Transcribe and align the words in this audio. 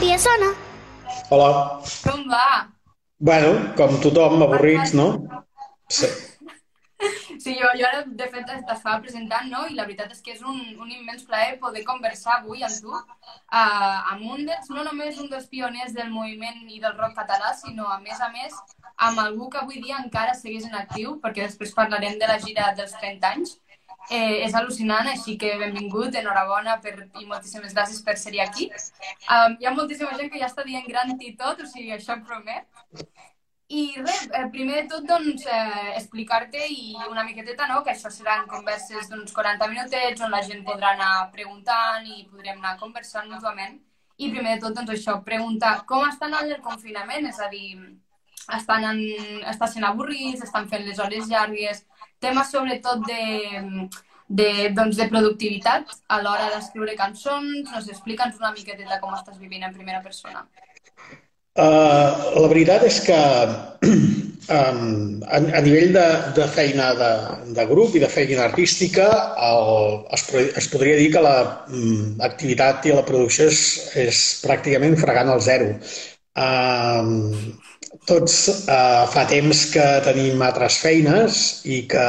Dia 0.00 0.16
sona. 0.16 0.48
Hola. 1.28 1.50
Com 2.04 2.24
va? 2.30 2.70
Bueno, 3.20 3.50
com 3.76 3.98
tothom, 4.00 4.42
avorrits, 4.46 4.94
no? 4.96 5.10
Sí. 5.92 6.08
Sí, 7.38 7.54
jo, 7.54 7.68
jo 7.78 7.86
ara, 7.86 8.00
de 8.06 8.26
fet, 8.32 8.48
t'estava 8.48 8.96
presentant, 9.04 9.46
no? 9.52 9.66
I 9.70 9.76
la 9.76 9.84
veritat 9.86 10.10
és 10.14 10.24
que 10.24 10.32
és 10.34 10.40
un, 10.42 10.56
un 10.80 10.88
immens 10.90 11.22
plaer 11.28 11.58
poder 11.60 11.84
conversar 11.86 12.38
avui 12.38 12.64
amb 12.66 12.80
tu, 12.82 12.90
uh, 12.96 13.98
amb 14.14 14.24
un 14.24 14.42
dels, 14.48 14.72
no 14.74 14.82
només 14.88 15.20
un 15.22 15.28
dels 15.30 15.46
pioners 15.52 15.94
del 15.94 16.10
moviment 16.10 16.64
i 16.66 16.80
del 16.82 16.96
rock 16.96 17.14
català, 17.20 17.52
sinó, 17.60 17.86
a 17.92 18.00
més 18.02 18.18
a 18.24 18.32
més, 18.34 18.56
amb 19.06 19.22
algú 19.22 19.46
que 19.52 19.62
avui 19.62 19.84
dia 19.84 20.00
encara 20.02 20.34
segueix 20.34 20.66
en 20.66 20.74
actiu, 20.80 21.18
perquè 21.22 21.46
després 21.46 21.76
parlarem 21.76 22.18
de 22.18 22.30
la 22.30 22.40
gira 22.42 22.72
dels 22.78 22.96
30 22.98 23.34
anys. 23.36 23.58
Eh, 24.08 24.44
és 24.46 24.54
al·lucinant, 24.56 25.08
així 25.12 25.36
que 25.40 25.50
benvingut, 25.60 26.14
enhorabona 26.16 26.78
per, 26.84 26.94
i 27.20 27.26
moltíssimes 27.28 27.74
gràcies 27.76 28.00
per 28.04 28.16
ser 28.16 28.32
aquí. 28.40 28.70
Um, 29.28 29.58
hi 29.60 29.68
ha 29.68 29.74
moltíssima 29.76 30.16
gent 30.16 30.30
que 30.32 30.40
ja 30.40 30.48
està 30.48 30.64
dient 30.64 30.86
gran 30.88 31.12
i 31.20 31.34
tot, 31.36 31.60
o 31.60 31.68
sigui, 31.68 31.92
això 31.92 32.16
promet. 32.24 32.64
I 33.68 33.82
res, 34.00 34.22
eh, 34.32 34.46
primer 34.52 34.78
de 34.78 34.88
tot, 34.94 35.04
doncs, 35.04 35.44
eh, 35.44 35.92
explicar-te 35.98 36.64
i 36.72 36.94
una 37.10 37.24
miqueteta, 37.24 37.66
no?, 37.68 37.82
que 37.84 37.92
això 37.92 38.08
seran 38.08 38.48
converses 38.48 39.10
d'uns 39.10 39.34
40 39.36 39.68
minutets 39.68 40.24
on 40.24 40.32
la 40.32 40.40
gent 40.46 40.64
podrà 40.64 40.94
anar 40.94 41.28
preguntant 41.34 42.06
i 42.08 42.24
podrem 42.30 42.62
anar 42.62 42.78
conversant 42.80 43.28
mútuament. 43.28 43.76
I 44.16 44.30
primer 44.32 44.56
de 44.56 44.62
tot, 44.64 44.78
doncs, 44.78 44.94
això, 44.96 45.18
preguntar 45.24 45.82
com 45.90 46.08
estan 46.08 46.32
en 46.40 46.54
el 46.56 46.62
confinament, 46.64 47.28
és 47.28 47.44
a 47.44 47.50
dir, 47.52 47.76
estan, 48.56 48.88
en, 48.88 49.04
estan 49.52 49.74
sent 49.74 49.84
avorrits, 49.84 50.48
estan 50.48 50.68
fent 50.72 50.88
les 50.88 50.98
hores 51.04 51.28
llargues, 51.28 51.84
temes 52.24 52.50
sobretot 52.50 53.04
de, 53.06 53.20
de, 54.28 54.68
doncs, 54.76 54.96
de 55.00 55.08
productivitat 55.08 55.92
a 56.12 56.20
l'hora 56.22 56.50
d'escriure 56.54 56.96
cançons, 56.96 57.70
no 57.72 57.80
sé, 57.80 57.94
explica'ns 57.94 58.38
una 58.40 58.52
miqueteta 58.52 59.00
com 59.00 59.14
estàs 59.16 59.38
vivint 59.40 59.64
en 59.64 59.74
primera 59.74 60.02
persona. 60.04 60.44
Uh, 61.58 62.38
la 62.38 62.48
veritat 62.52 62.84
és 62.86 63.00
que 63.02 63.18
um, 63.88 65.22
a, 65.26 65.40
a 65.58 65.62
nivell 65.64 65.90
de, 65.96 66.04
de 66.36 66.46
feina 66.54 66.92
de, 66.94 67.08
de 67.56 67.64
grup 67.66 67.96
i 67.98 68.02
de 68.04 68.10
feina 68.12 68.44
artística 68.44 69.08
el, 69.48 70.04
es, 70.14 70.26
es 70.60 70.68
podria 70.70 71.00
dir 71.00 71.08
que 71.16 71.24
l'activitat 71.24 72.84
um, 72.84 72.90
i 72.92 72.94
la 72.94 73.06
producció 73.08 73.48
és, 73.50 73.64
és 74.04 74.22
pràcticament 74.44 74.94
fregant 75.00 75.32
al 75.34 75.42
zero. 75.42 75.72
Um, 76.38 77.58
tots 78.06 78.36
uh, 78.68 79.08
fa 79.10 79.26
temps 79.26 79.64
que 79.72 79.86
tenim 80.06 80.46
altres 80.46 80.78
feines 80.84 81.42
i 81.66 81.82
que 81.90 82.06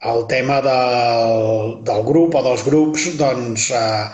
el 0.00 0.26
tema 0.28 0.60
del, 0.64 1.80
del 1.84 2.02
grup 2.08 2.36
o 2.38 2.44
dels 2.44 2.64
grups 2.64 3.06
doncs, 3.20 3.68
uh, 3.76 4.08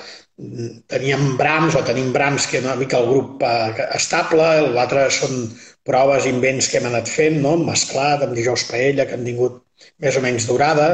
teníem 0.91 1.37
brams 1.39 1.77
o 1.79 1.83
tenim 1.87 2.13
brams 2.13 2.47
que 2.51 2.61
una 2.61 2.75
mica 2.77 2.99
el 3.01 3.07
grup 3.09 3.43
eh, 3.47 3.87
estable, 3.97 4.49
l'altre 4.75 5.07
són 5.09 5.47
proves, 5.87 6.27
invents 6.29 6.69
que 6.69 6.77
hem 6.81 6.89
anat 6.91 7.09
fent, 7.09 7.39
no? 7.41 7.55
mesclat 7.57 8.25
amb 8.25 8.37
dijous 8.37 8.67
paella, 8.69 9.07
que 9.07 9.17
han 9.17 9.25
tingut 9.25 9.63
més 10.03 10.17
o 10.19 10.25
menys 10.25 10.49
durada, 10.49 10.89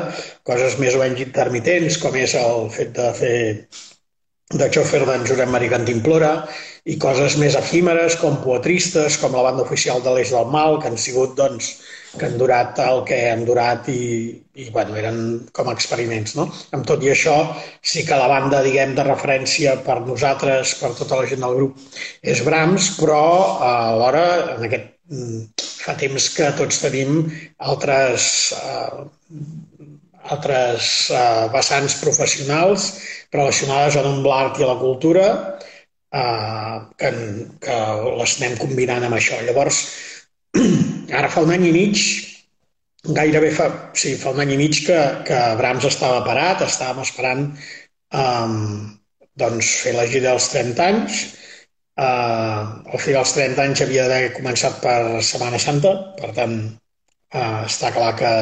coses 0.46 0.76
més 0.78 0.94
o 0.94 1.00
menys 1.02 1.24
intermitents, 1.24 1.98
com 2.02 2.14
és 2.18 2.36
el 2.38 2.68
fet 2.76 2.92
de 2.98 3.08
fer 3.18 3.38
de 4.52 4.68
xòfer 4.76 5.00
d'en 5.08 5.26
Josep 5.26 5.50
Maria 5.50 5.72
Cantimplora, 5.74 6.32
i 6.84 6.98
coses 7.02 7.38
més 7.40 7.56
efímeres, 7.58 8.18
com 8.20 8.38
poetristes, 8.44 9.16
com 9.18 9.34
la 9.34 9.46
banda 9.48 9.64
oficial 9.64 10.02
de 10.04 10.14
l'Eix 10.14 10.30
del 10.34 10.50
Mal, 10.54 10.78
que 10.78 10.90
han 10.92 11.00
sigut 11.00 11.34
doncs, 11.38 11.72
que 12.18 12.26
han 12.28 12.36
durat 12.40 12.78
el 12.84 13.02
que 13.08 13.18
han 13.30 13.44
durat 13.48 13.88
i, 13.88 14.02
i 14.54 14.68
bueno, 14.74 14.96
eren 15.00 15.18
com 15.56 15.70
experiments. 15.72 16.34
No? 16.38 16.46
Amb 16.76 16.86
tot 16.88 17.04
i 17.04 17.12
això, 17.12 17.36
sí 17.80 18.04
que 18.08 18.18
la 18.18 18.28
banda, 18.30 18.62
diguem, 18.66 18.94
de 18.98 19.06
referència 19.08 19.78
per 19.86 20.00
nosaltres, 20.04 20.76
per 20.80 20.92
tota 20.98 21.22
la 21.22 21.30
gent 21.30 21.44
del 21.44 21.56
grup, 21.60 21.80
és 22.22 22.44
Brahms, 22.46 22.92
però 23.00 23.22
alhora, 23.68 24.26
en 24.56 24.68
aquest, 24.68 24.92
mm, 25.10 25.66
fa 25.82 25.96
temps 25.98 26.28
que 26.36 26.52
tots 26.60 26.82
tenim 26.84 27.24
altres, 27.72 28.28
uh, 28.60 29.02
altres 30.30 30.92
uh, 31.10 31.48
vessants 31.54 31.98
professionals 32.04 32.92
relacionades 33.32 33.96
amb 33.98 34.26
l'art 34.28 34.60
i 34.60 34.68
la 34.68 34.78
cultura 34.78 35.26
uh, 35.32 36.76
que, 37.00 37.10
que 37.64 37.78
les 38.20 38.38
anem 38.38 38.58
combinant 38.60 39.08
amb 39.08 39.18
això. 39.18 39.40
Llavors, 39.48 39.86
ara 41.18 41.30
fa 41.32 41.42
un 41.44 41.52
any 41.54 41.68
i 41.68 41.72
mig, 41.74 42.02
gairebé 43.18 43.50
fa, 43.54 43.68
sí, 43.98 44.14
fa 44.18 44.32
un 44.34 44.42
any 44.44 44.54
i 44.54 44.58
mig 44.60 44.82
que, 44.86 44.98
que 45.26 45.38
Brahms 45.58 45.88
estava 45.88 46.22
parat, 46.26 46.62
estàvem 46.66 47.02
esperant 47.02 47.46
um, 48.14 48.58
doncs, 49.38 49.72
fer 49.82 49.96
la 49.96 50.06
gira 50.06 50.30
dels 50.30 50.48
30 50.52 50.86
anys. 50.86 51.24
Uh, 51.98 52.80
el 52.94 53.02
fi 53.02 53.12
dels 53.12 53.34
30 53.36 53.60
anys 53.66 53.82
havia 53.84 54.06
d'haver 54.08 54.32
començat 54.36 54.78
per 54.84 54.96
Setmana 55.20 55.60
Santa, 55.60 55.92
per 56.20 56.32
tant, 56.38 56.56
uh, 57.34 57.60
està 57.66 57.92
clar 57.96 58.14
que, 58.20 58.32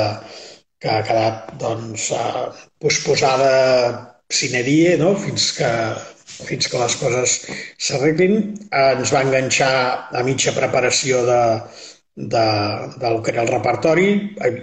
que 0.83 0.93
ha 0.93 1.03
quedat 1.09 1.51
doncs, 1.59 2.11
uh, 2.15 2.47
posposada 2.83 3.53
sine 4.31 4.63
die, 4.67 4.97
no? 5.01 5.17
fins 5.19 5.51
que 5.59 5.71
fins 6.41 6.69
que 6.71 6.79
les 6.81 6.95
coses 6.97 7.33
s'arreglin. 7.83 8.37
Ens 8.73 9.13
va 9.13 9.25
enganxar 9.27 9.73
a 10.17 10.23
mitja 10.25 10.55
preparació 10.57 11.25
de, 11.27 11.41
de, 12.17 12.47
del 13.03 13.21
que 13.23 13.33
era 13.33 13.43
el 13.43 13.53
repertori. 13.53 14.11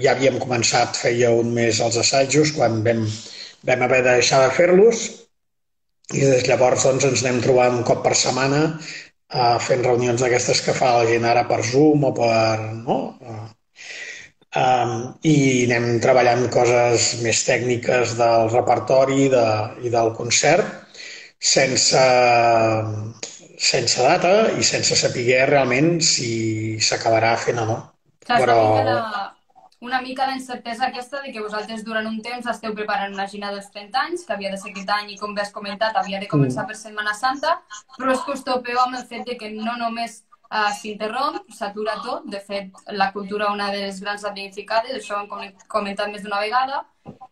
Ja 0.04 0.14
havíem 0.16 0.40
començat, 0.42 0.98
feia 1.00 1.32
un 1.34 1.54
mes, 1.56 1.82
els 1.84 1.98
assajos, 2.04 2.54
quan 2.58 2.82
vam, 2.86 3.06
vam 3.68 3.86
haver 3.88 4.04
de 4.06 4.18
deixar 4.20 4.44
de 4.46 4.54
fer-los 4.56 5.08
i 6.14 6.22
des 6.24 6.44
de 6.44 6.48
llavors 6.48 6.86
doncs, 6.88 7.06
ens 7.10 7.24
anem 7.26 7.42
trobant 7.44 7.82
un 7.82 7.84
cop 7.88 8.00
per 8.06 8.14
setmana 8.16 8.62
uh, 8.78 9.58
fent 9.60 9.84
reunions 9.84 10.22
d'aquestes 10.24 10.62
que 10.64 10.76
fa 10.78 10.94
la 11.00 11.08
gent 11.10 11.28
ara 11.28 11.44
per 11.50 11.62
Zoom 11.68 12.06
o 12.08 12.14
per... 12.16 12.60
No? 12.80 12.98
Uh, 13.20 13.48
um, 14.62 14.94
I 15.28 15.38
anem 15.68 16.00
treballant 16.04 16.48
coses 16.54 17.10
més 17.26 17.44
tècniques 17.48 18.16
del 18.22 18.48
repertori 18.56 19.28
de, 19.34 19.48
i 19.84 19.92
del 19.92 20.14
concert 20.16 20.88
sense, 21.40 22.00
sense 23.58 24.02
data 24.04 24.52
i 24.54 24.64
sense 24.64 24.96
saber 24.96 25.46
realment 25.50 25.98
si 26.06 26.78
s'acabarà 26.80 27.34
fent 27.42 27.60
o 27.64 27.66
no. 27.66 27.78
Saps 28.28 28.44
Però... 28.44 28.58
una 29.82 30.02
mica, 30.02 30.28
la, 30.28 30.36
incertesa 30.36 30.88
aquesta 30.88 31.22
de 31.24 31.32
que 31.32 31.42
vosaltres 31.42 31.84
durant 31.84 32.06
un 32.06 32.22
temps 32.22 32.46
esteu 32.54 32.74
preparant 32.78 33.14
una 33.14 33.28
gira 33.28 33.52
dels 33.52 33.70
30 33.74 34.00
anys, 34.04 34.26
que 34.28 34.34
havia 34.34 34.52
de 34.54 34.62
ser 34.62 34.72
aquest 34.72 34.94
any 34.94 35.12
i 35.14 35.18
com 35.18 35.34
bé 35.34 35.42
has 35.42 35.54
comentat 35.54 35.98
havia 35.98 36.22
de 36.22 36.30
començar 36.30 36.64
mm. 36.64 36.70
per 36.70 36.78
Setmana 36.78 37.18
Santa, 37.18 37.58
però 37.98 38.14
és 38.14 38.24
que 38.26 38.38
us 38.38 38.46
topeu 38.46 38.80
amb 38.84 39.02
el 39.02 39.06
fet 39.10 39.26
de 39.26 39.38
que 39.42 39.52
no 39.54 39.76
només 39.82 40.24
uh, 40.52 40.72
s'interromp, 40.80 41.42
s'atura 41.58 41.98
tot. 42.06 42.26
De 42.30 42.42
fet, 42.42 42.74
la 43.02 43.12
cultura 43.14 43.52
una 43.54 43.72
de 43.74 43.86
les 43.88 44.02
grans 44.02 44.26
damnificades, 44.26 44.98
això 44.98 45.18
ho 45.18 45.26
hem 45.26 45.54
comentat 45.68 46.14
més 46.14 46.26
d'una 46.26 46.42
vegada, 46.46 46.84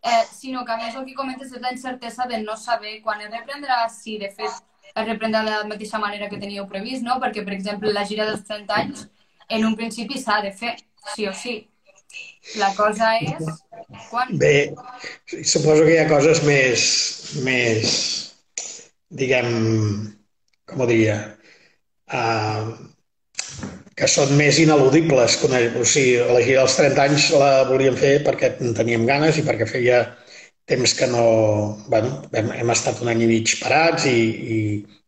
eh, 0.01 0.23
sinó 0.31 0.65
que 0.65 0.73
a 0.73 0.77
més 0.81 0.95
el 0.95 1.05
que 1.05 1.17
comentes 1.17 1.51
és 1.51 1.61
la 1.61 1.73
incertesa 1.73 2.25
de 2.29 2.41
no 2.43 2.57
saber 2.57 3.01
quan 3.03 3.21
es 3.21 3.33
reprendrà, 3.33 3.85
si 3.89 4.17
de 4.21 4.31
fet 4.33 4.63
es 4.95 5.07
reprendrà 5.07 5.43
de 5.43 5.51
la 5.51 5.67
mateixa 5.69 5.99
manera 5.99 6.29
que 6.31 6.39
teníeu 6.41 6.67
previst, 6.71 7.03
no? 7.03 7.19
Perquè, 7.23 7.43
per 7.45 7.55
exemple, 7.55 7.93
la 7.93 8.05
gira 8.07 8.27
dels 8.29 8.43
30 8.47 8.81
anys 8.81 9.05
en 9.49 9.65
un 9.67 9.75
principi 9.75 10.19
s'ha 10.21 10.41
de 10.45 10.51
fer, 10.55 10.75
sí 11.13 11.27
o 11.27 11.33
sí. 11.35 11.57
La 12.61 12.71
cosa 12.77 13.11
és 13.19 13.47
quan? 14.09 14.31
Bé, 14.39 14.71
suposo 15.27 15.83
que 15.83 15.95
hi 15.95 15.99
ha 15.99 16.09
coses 16.09 16.41
més, 16.47 16.83
més 17.43 17.95
diguem, 19.11 19.49
com 20.69 20.83
ho 20.83 20.87
diria, 20.87 21.17
uh, 22.15 22.71
que 23.99 24.07
són 24.11 24.31
més 24.39 24.59
ineludibles. 24.63 25.39
O 25.43 25.83
sigui, 25.87 26.19
la 26.19 26.43
gira 26.43 26.63
dels 26.63 26.77
30 26.79 27.03
anys 27.07 27.27
la 27.35 27.51
volíem 27.67 27.97
fer 27.99 28.17
perquè 28.27 28.55
en 28.63 28.75
teníem 28.77 29.07
ganes 29.09 29.39
i 29.39 29.45
perquè 29.47 29.67
feia 29.69 30.05
temps 30.65 30.93
que 30.97 31.07
no... 31.07 31.25
Bueno, 31.87 32.11
hem, 32.33 32.51
hem 32.59 32.73
estat 32.73 33.01
un 33.03 33.11
any 33.11 33.23
i 33.25 33.29
mig 33.29 33.55
parats 33.61 34.07
i, 34.09 34.19
i 34.57 34.59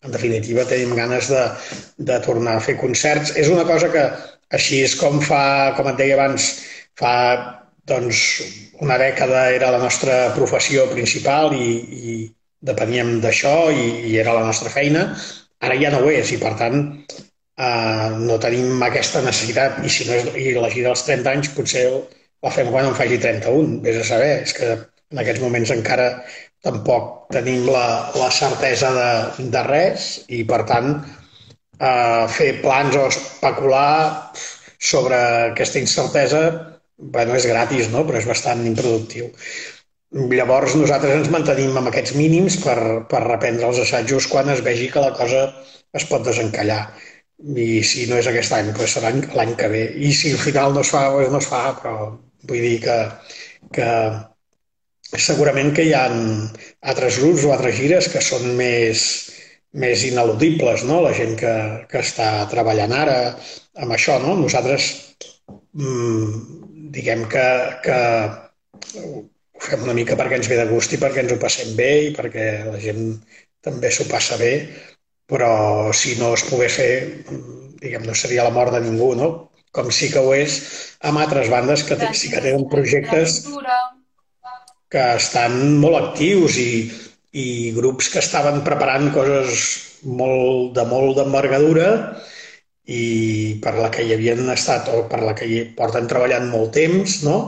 en 0.06 0.13
definitiva 0.13 0.65
tenim 0.69 0.95
ganes 0.98 1.30
de, 1.33 1.44
de 2.09 2.18
tornar 2.25 2.57
a 2.57 2.63
fer 2.63 2.77
concerts. 2.81 3.33
És 3.36 3.50
una 3.54 3.65
cosa 3.69 3.89
que 3.94 4.06
així 4.57 4.83
és 4.86 4.95
com 5.00 5.19
fa, 5.24 5.74
com 5.77 5.89
et 5.92 6.00
deia 6.00 6.18
abans, 6.18 6.50
fa 7.00 7.13
doncs, 7.88 8.24
una 8.83 8.98
dècada 9.01 9.48
era 9.56 9.71
la 9.74 9.81
nostra 9.81 10.27
professió 10.36 10.86
principal 10.92 11.56
i, 11.56 11.69
i 12.12 12.18
depeníem 12.68 13.18
d'això 13.24 13.69
i, 13.71 13.88
i 14.12 14.18
era 14.21 14.36
la 14.38 14.45
nostra 14.45 14.69
feina. 14.74 15.07
Ara 15.63 15.77
ja 15.81 15.89
no 15.94 16.03
ho 16.03 16.12
és 16.13 16.31
i, 16.36 16.38
per 16.42 16.53
tant, 16.60 16.83
eh, 17.57 18.10
no 18.21 18.38
tenim 18.44 18.83
aquesta 18.86 19.24
necessitat 19.25 19.81
i 19.86 19.89
si 19.89 20.06
no 20.10 20.19
és 20.19 20.30
i 20.38 20.53
la 20.57 20.69
gira 20.74 20.92
dels 20.92 21.06
30 21.07 21.33
anys 21.33 21.51
potser 21.57 21.88
la 22.45 22.53
fem 22.53 22.69
quan 22.74 22.86
en 22.86 22.95
faci 22.98 23.18
31, 23.24 23.80
vés 23.86 23.98
a 24.03 24.06
saber, 24.06 24.33
és 24.45 24.53
que 24.53 24.75
en 25.13 25.21
aquests 25.21 25.44
moments 25.44 25.71
encara 25.75 26.07
tampoc 26.65 27.31
tenim 27.33 27.68
la, 27.69 27.88
la 28.18 28.30
certesa 28.33 28.92
de, 28.95 29.48
de 29.54 29.63
res 29.68 30.07
i 30.33 30.44
per 30.50 30.63
tant 30.69 30.94
eh, 30.98 32.25
fer 32.38 32.51
plans 32.63 32.98
o 32.98 33.07
especular 33.12 34.33
sobre 34.80 35.18
aquesta 35.54 35.80
incertesa 35.80 36.42
bueno, 36.98 37.36
és 37.38 37.45
gratis, 37.45 37.89
no? 37.94 38.04
però 38.06 38.19
és 38.19 38.30
bastant 38.30 38.63
improductiu. 38.65 39.30
Llavors 40.31 40.75
nosaltres 40.80 41.18
ens 41.19 41.31
mantenim 41.31 41.75
amb 41.77 41.92
aquests 41.92 42.15
mínims 42.18 42.57
per, 42.63 42.77
per 43.12 43.25
reprendre 43.25 43.68
els 43.68 43.81
assajos 43.83 44.30
quan 44.31 44.50
es 44.53 44.63
vegi 44.65 44.88
que 44.94 45.03
la 45.03 45.13
cosa 45.18 45.50
es 45.98 46.06
pot 46.10 46.24
desencallar. 46.25 46.81
I 47.38 47.83
si 47.86 48.07
no 48.10 48.18
és 48.18 48.30
aquest 48.30 48.56
any, 48.57 48.71
doncs 48.74 48.95
serà 48.98 49.12
l'any 49.13 49.53
que 49.60 49.68
ve. 49.69 49.83
I 49.94 50.13
si 50.15 50.31
al 50.33 50.42
final 50.42 50.74
no 50.74 50.81
es 50.86 50.94
fa, 50.94 51.03
doncs 51.13 51.33
no 51.36 51.42
es 51.44 51.50
fa, 51.51 51.62
però 51.81 51.98
vull 52.50 52.63
dir 52.63 52.80
que, 52.86 52.98
que 53.75 53.89
segurament 55.15 55.71
que 55.75 55.86
hi 55.88 55.94
ha 55.95 56.06
altres 56.92 57.19
grups 57.21 57.45
o 57.48 57.54
altres 57.54 57.77
gires 57.80 58.09
que 58.12 58.21
són 58.24 58.50
més, 58.59 59.06
més 59.71 60.04
ineludibles, 60.07 60.83
no? 60.89 61.00
La 61.06 61.13
gent 61.15 61.36
que, 61.39 61.54
que 61.89 62.04
està 62.04 62.48
treballant 62.51 62.94
ara 62.94 63.18
amb 63.80 63.95
això, 63.95 64.18
no? 64.24 64.36
Nosaltres, 64.39 64.89
mmm, 65.77 66.92
diguem 66.92 67.25
que, 67.31 67.48
que 67.86 67.98
ho 69.00 69.24
fem 69.63 69.83
una 69.88 69.95
mica 69.98 70.18
perquè 70.19 70.39
ens 70.39 70.50
ve 70.51 70.59
de 70.59 70.68
gust 70.69 70.94
i 70.94 71.01
perquè 71.01 71.24
ens 71.24 71.33
ho 71.33 71.39
passem 71.42 71.74
bé 71.77 71.92
i 72.10 72.13
perquè 72.15 72.48
la 72.68 72.80
gent 72.81 73.03
també 73.63 73.92
s'ho 73.92 74.06
passa 74.10 74.38
bé, 74.39 74.53
però 75.27 75.92
si 75.98 76.15
no 76.19 76.33
es 76.38 76.45
pogués 76.48 76.77
fer, 76.80 76.92
diguem, 77.81 78.06
no 78.07 78.15
seria 78.15 78.45
la 78.48 78.53
mort 78.56 78.75
de 78.75 78.83
ningú, 78.83 79.13
no? 79.18 79.30
Com 79.75 79.89
sí 79.94 80.10
que 80.12 80.24
ho 80.24 80.31
és 80.33 80.60
amb 81.06 81.19
altres 81.21 81.51
bandes 81.53 81.83
que 81.86 81.98
sí 82.15 82.31
que 82.31 82.42
tenen 82.42 82.68
projectes 82.71 83.42
que 84.92 85.04
estan 85.18 85.78
molt 85.81 86.00
actius 86.00 86.57
i, 86.62 86.72
i 87.38 87.48
grups 87.75 88.10
que 88.13 88.24
estaven 88.24 88.63
preparant 88.68 89.12
coses 89.16 89.66
molt, 90.04 90.74
de 90.78 90.86
molt 90.88 91.18
d'envergadura 91.18 91.89
i 92.88 93.60
per 93.63 93.74
la 93.75 93.89
que 93.92 94.06
hi 94.06 94.13
havien 94.16 94.48
estat 94.54 94.88
o 94.95 95.04
per 95.12 95.19
la 95.24 95.34
que 95.36 95.48
hi 95.48 95.63
porten 95.75 96.07
treballant 96.07 96.48
molt 96.51 96.72
temps, 96.78 97.19
no? 97.28 97.39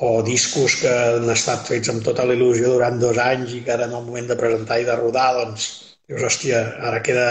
o 0.00 0.22
discos 0.24 0.78
que 0.80 0.90
han 0.90 1.28
estat 1.28 1.66
fets 1.68 1.90
amb 1.92 2.04
tota 2.04 2.24
la 2.24 2.32
il·lusió 2.32 2.70
durant 2.72 2.96
dos 3.02 3.18
anys 3.20 3.52
i 3.52 3.60
que 3.64 3.74
ara 3.74 3.84
en 3.84 3.96
el 3.98 4.06
moment 4.06 4.30
de 4.30 4.36
presentar 4.42 4.78
i 4.80 4.86
de 4.88 4.94
rodar, 4.96 5.26
doncs, 5.36 5.66
dius, 6.08 6.22
hòstia, 6.24 6.62
ara 6.88 7.02
queda 7.04 7.26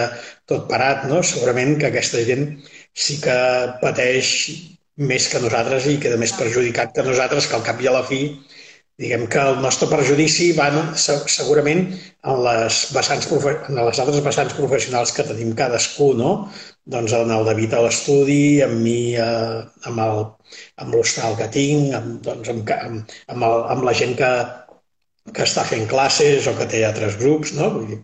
tot 0.51 0.67
parat, 0.69 1.07
no? 1.09 1.23
Segurament 1.25 1.79
que 1.81 1.89
aquesta 1.89 2.21
gent 2.27 2.45
sí 2.93 3.17
que 3.23 3.39
pateix 3.81 4.29
més 5.09 5.25
que 5.31 5.41
nosaltres 5.41 5.87
i 5.89 5.97
queda 6.03 6.21
més 6.21 6.35
perjudicat 6.37 6.93
que 6.93 7.07
nosaltres, 7.07 7.49
que 7.49 7.57
al 7.57 7.65
cap 7.65 7.81
i 7.81 7.89
a 7.89 7.95
la 7.97 8.05
fi 8.05 8.21
diguem 8.99 9.27
que 9.31 9.39
el 9.39 9.61
nostre 9.63 9.87
perjudici 9.91 10.49
va 10.57 10.67
segurament 10.99 11.85
en 11.89 12.41
les, 12.45 12.79
vessants, 12.95 13.29
en 13.31 13.79
les 13.79 14.01
altres 14.03 14.23
vessants 14.25 14.57
professionals 14.57 15.13
que 15.15 15.27
tenim 15.27 15.53
cadascú, 15.55 16.11
no? 16.19 16.33
Doncs 16.89 17.13
en 17.15 17.31
el 17.31 17.47
David 17.47 17.77
a 17.77 17.83
l'estudi, 17.85 18.59
amb 18.65 18.81
mi, 18.83 18.99
eh, 19.15 19.61
amb 19.87 20.03
el 20.05 20.25
amb 20.83 20.95
l'hostal 20.95 21.37
que 21.39 21.47
tinc, 21.53 21.93
amb, 21.99 22.17
doncs, 22.25 22.49
amb, 22.53 22.71
amb, 22.75 23.13
amb, 23.33 23.45
el, 23.49 23.63
amb 23.75 23.85
la 23.87 23.93
gent 24.01 24.15
que, 24.19 24.29
que 25.35 25.45
està 25.45 25.65
fent 25.71 25.85
classes 25.91 26.47
o 26.49 26.55
que 26.57 26.67
té 26.71 26.83
altres 26.87 27.19
grups, 27.21 27.53
no? 27.57 27.69
Vull 27.75 27.91
dir, 27.91 27.99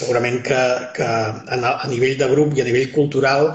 segurament 0.00 0.40
que, 0.46 0.60
que 0.96 1.10
a, 1.10 1.72
nivell 1.92 2.16
de 2.22 2.30
grup 2.32 2.56
i 2.56 2.64
a 2.64 2.68
nivell 2.70 2.90
cultural 2.96 3.52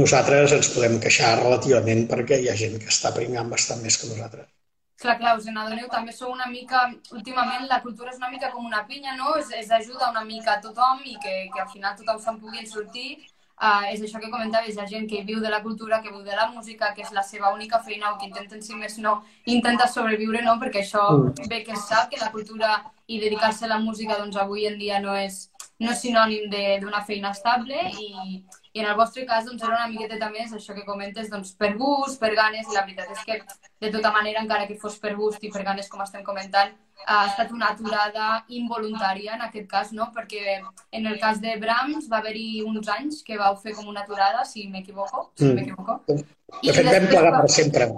nosaltres 0.00 0.54
ens 0.56 0.70
podem 0.74 1.00
queixar 1.02 1.36
relativament 1.40 2.06
perquè 2.10 2.42
hi 2.42 2.50
ha 2.50 2.60
gent 2.62 2.78
que 2.82 2.92
està 2.92 3.14
pringant 3.16 3.50
bastant 3.52 3.82
més 3.86 3.98
que 4.02 4.12
nosaltres. 4.12 4.55
Clar, 5.00 5.18
clar, 5.20 5.36
us 5.36 5.46
n'adoneu, 5.52 5.88
també 5.92 6.12
sou 6.16 6.32
una 6.32 6.46
mica... 6.48 6.86
Últimament 7.12 7.66
la 7.68 7.82
cultura 7.84 8.12
és 8.14 8.20
una 8.20 8.30
mica 8.32 8.48
com 8.52 8.64
una 8.64 8.84
pinya, 8.88 9.16
no? 9.18 9.34
És, 9.36 9.50
és 9.52 9.72
ajuda 9.78 10.10
una 10.10 10.24
mica 10.24 10.54
a 10.54 10.60
tothom 10.64 11.02
i 11.04 11.16
que, 11.22 11.34
que 11.52 11.64
al 11.64 11.68
final 11.72 11.98
tothom 11.98 12.20
se'n 12.22 12.38
pugui 12.40 12.64
sortir. 12.70 13.10
Uh, 13.56 13.88
és 13.88 14.02
això 14.04 14.20
que 14.20 14.28
comentaves, 14.28 14.76
la 14.76 14.84
gent 14.88 15.06
que 15.08 15.22
viu 15.24 15.38
de 15.40 15.48
la 15.52 15.62
cultura, 15.64 16.02
que 16.04 16.10
viu 16.12 16.20
de 16.24 16.34
la 16.36 16.48
música, 16.52 16.90
que 16.96 17.04
és 17.04 17.12
la 17.16 17.22
seva 17.24 17.52
única 17.54 17.80
feina 17.84 18.10
o 18.10 18.18
que 18.20 18.28
intenten, 18.28 18.60
si 18.64 18.76
més 18.76 18.98
no, 19.00 19.14
intenta 19.48 19.86
sobreviure, 19.88 20.42
no? 20.44 20.58
Perquè 20.60 20.82
això 20.82 21.04
mm. 21.14 21.48
bé 21.52 21.62
que 21.64 21.72
es 21.76 21.86
sap 21.88 22.10
que 22.12 22.20
la 22.20 22.32
cultura 22.32 22.74
i 23.06 23.20
dedicar-se 23.20 23.64
a 23.64 23.72
la 23.72 23.78
música 23.80 24.18
doncs 24.20 24.36
avui 24.40 24.66
en 24.68 24.76
dia 24.80 25.00
no 25.00 25.16
és, 25.16 25.46
no 25.80 25.92
és 25.92 26.02
sinònim 26.04 26.50
d'una 26.52 27.00
feina 27.08 27.32
estable 27.36 27.80
i, 27.96 28.42
i 28.76 28.80
en 28.82 28.86
el 28.90 28.96
vostre 28.96 29.24
cas, 29.24 29.46
doncs, 29.46 29.62
era 29.64 29.72
una 29.78 29.88
miqueta 29.88 30.18
també 30.20 30.42
això 30.44 30.74
que 30.76 30.82
comentes, 30.84 31.30
doncs, 31.32 31.54
per 31.56 31.70
gust, 31.80 32.18
per 32.20 32.34
ganes, 32.36 32.66
i 32.68 32.74
la 32.76 32.82
veritat 32.84 33.14
és 33.14 33.22
que, 33.24 33.38
de 33.80 33.90
tota 33.94 34.10
manera, 34.12 34.42
encara 34.44 34.66
que 34.68 34.76
fos 34.82 34.98
per 35.00 35.14
gust 35.16 35.46
i 35.48 35.50
per 35.54 35.62
ganes, 35.64 35.88
com 35.88 36.02
estem 36.04 36.26
comentant, 36.26 36.74
ha 37.06 37.22
estat 37.30 37.54
una 37.56 37.70
aturada 37.72 38.26
involuntària, 38.58 39.38
en 39.38 39.46
aquest 39.46 39.68
cas, 39.70 39.94
no? 39.96 40.10
Perquè 40.12 40.58
en 40.92 41.08
el 41.08 41.16
cas 41.22 41.40
de 41.40 41.56
Brahms 41.62 42.10
va 42.12 42.20
haver-hi 42.20 42.62
uns 42.68 42.92
anys 42.98 43.22
que 43.24 43.40
vau 43.40 43.56
fer 43.64 43.72
com 43.78 43.88
una 43.88 44.04
aturada, 44.04 44.44
si 44.44 44.68
m'equivoco, 44.68 45.30
si 45.38 45.48
mm. 45.48 45.56
m'equivoco. 45.56 46.00
De 46.06 46.76
fet, 46.76 46.92
vam 46.92 47.08
plegar 47.14 47.34
per 47.40 47.52
sempre. 47.56 47.88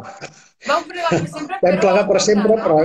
Vau 0.68 0.86
plegar 0.86 1.10
per 1.10 1.26
sempre, 1.26 1.58
però... 1.58 1.72
Vam 1.72 1.82
plegar 1.82 2.06
per 2.12 2.22
sempre, 2.30 2.60
però 2.62 2.78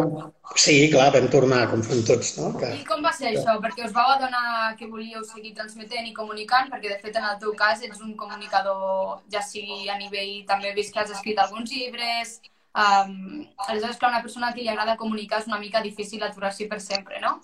sí, 0.55 0.89
clar, 0.91 1.09
vam 1.13 1.27
tornar 1.31 1.65
com 1.71 1.81
fem 1.85 2.03
tots, 2.07 2.35
no? 2.37 2.51
Que... 2.59 2.69
I 2.79 2.85
com 2.87 3.03
va 3.05 3.11
ser 3.15 3.31
això? 3.31 3.57
Perquè 3.63 3.85
us 3.87 3.93
vau 3.95 4.13
adonar 4.13 4.75
que 4.79 4.87
volíeu 4.89 5.23
seguir 5.27 5.53
transmetent 5.57 6.07
i 6.09 6.13
comunicant, 6.15 6.69
perquè 6.71 6.91
de 6.93 6.99
fet 7.01 7.19
en 7.19 7.27
el 7.29 7.39
teu 7.41 7.55
cas 7.59 7.83
ets 7.85 8.01
un 8.01 8.15
comunicador, 8.19 9.19
ja 9.33 9.43
sigui 9.45 9.89
a 9.89 9.97
nivell, 9.99 10.43
també 10.49 10.71
he 10.71 10.77
vist 10.77 10.93
que 10.93 11.03
has 11.03 11.13
escrit 11.15 11.41
alguns 11.41 11.71
llibres, 11.73 12.39
um, 12.73 13.43
aleshores, 13.67 13.97
clar, 13.97 14.13
una 14.13 14.23
persona 14.25 14.53
que 14.53 14.61
li 14.61 14.69
agrada 14.71 14.97
comunicar 14.99 15.41
és 15.41 15.49
una 15.49 15.61
mica 15.61 15.81
difícil 15.81 16.23
aturar-s'hi 16.23 16.69
per 16.71 16.81
sempre, 16.81 17.21
no? 17.23 17.39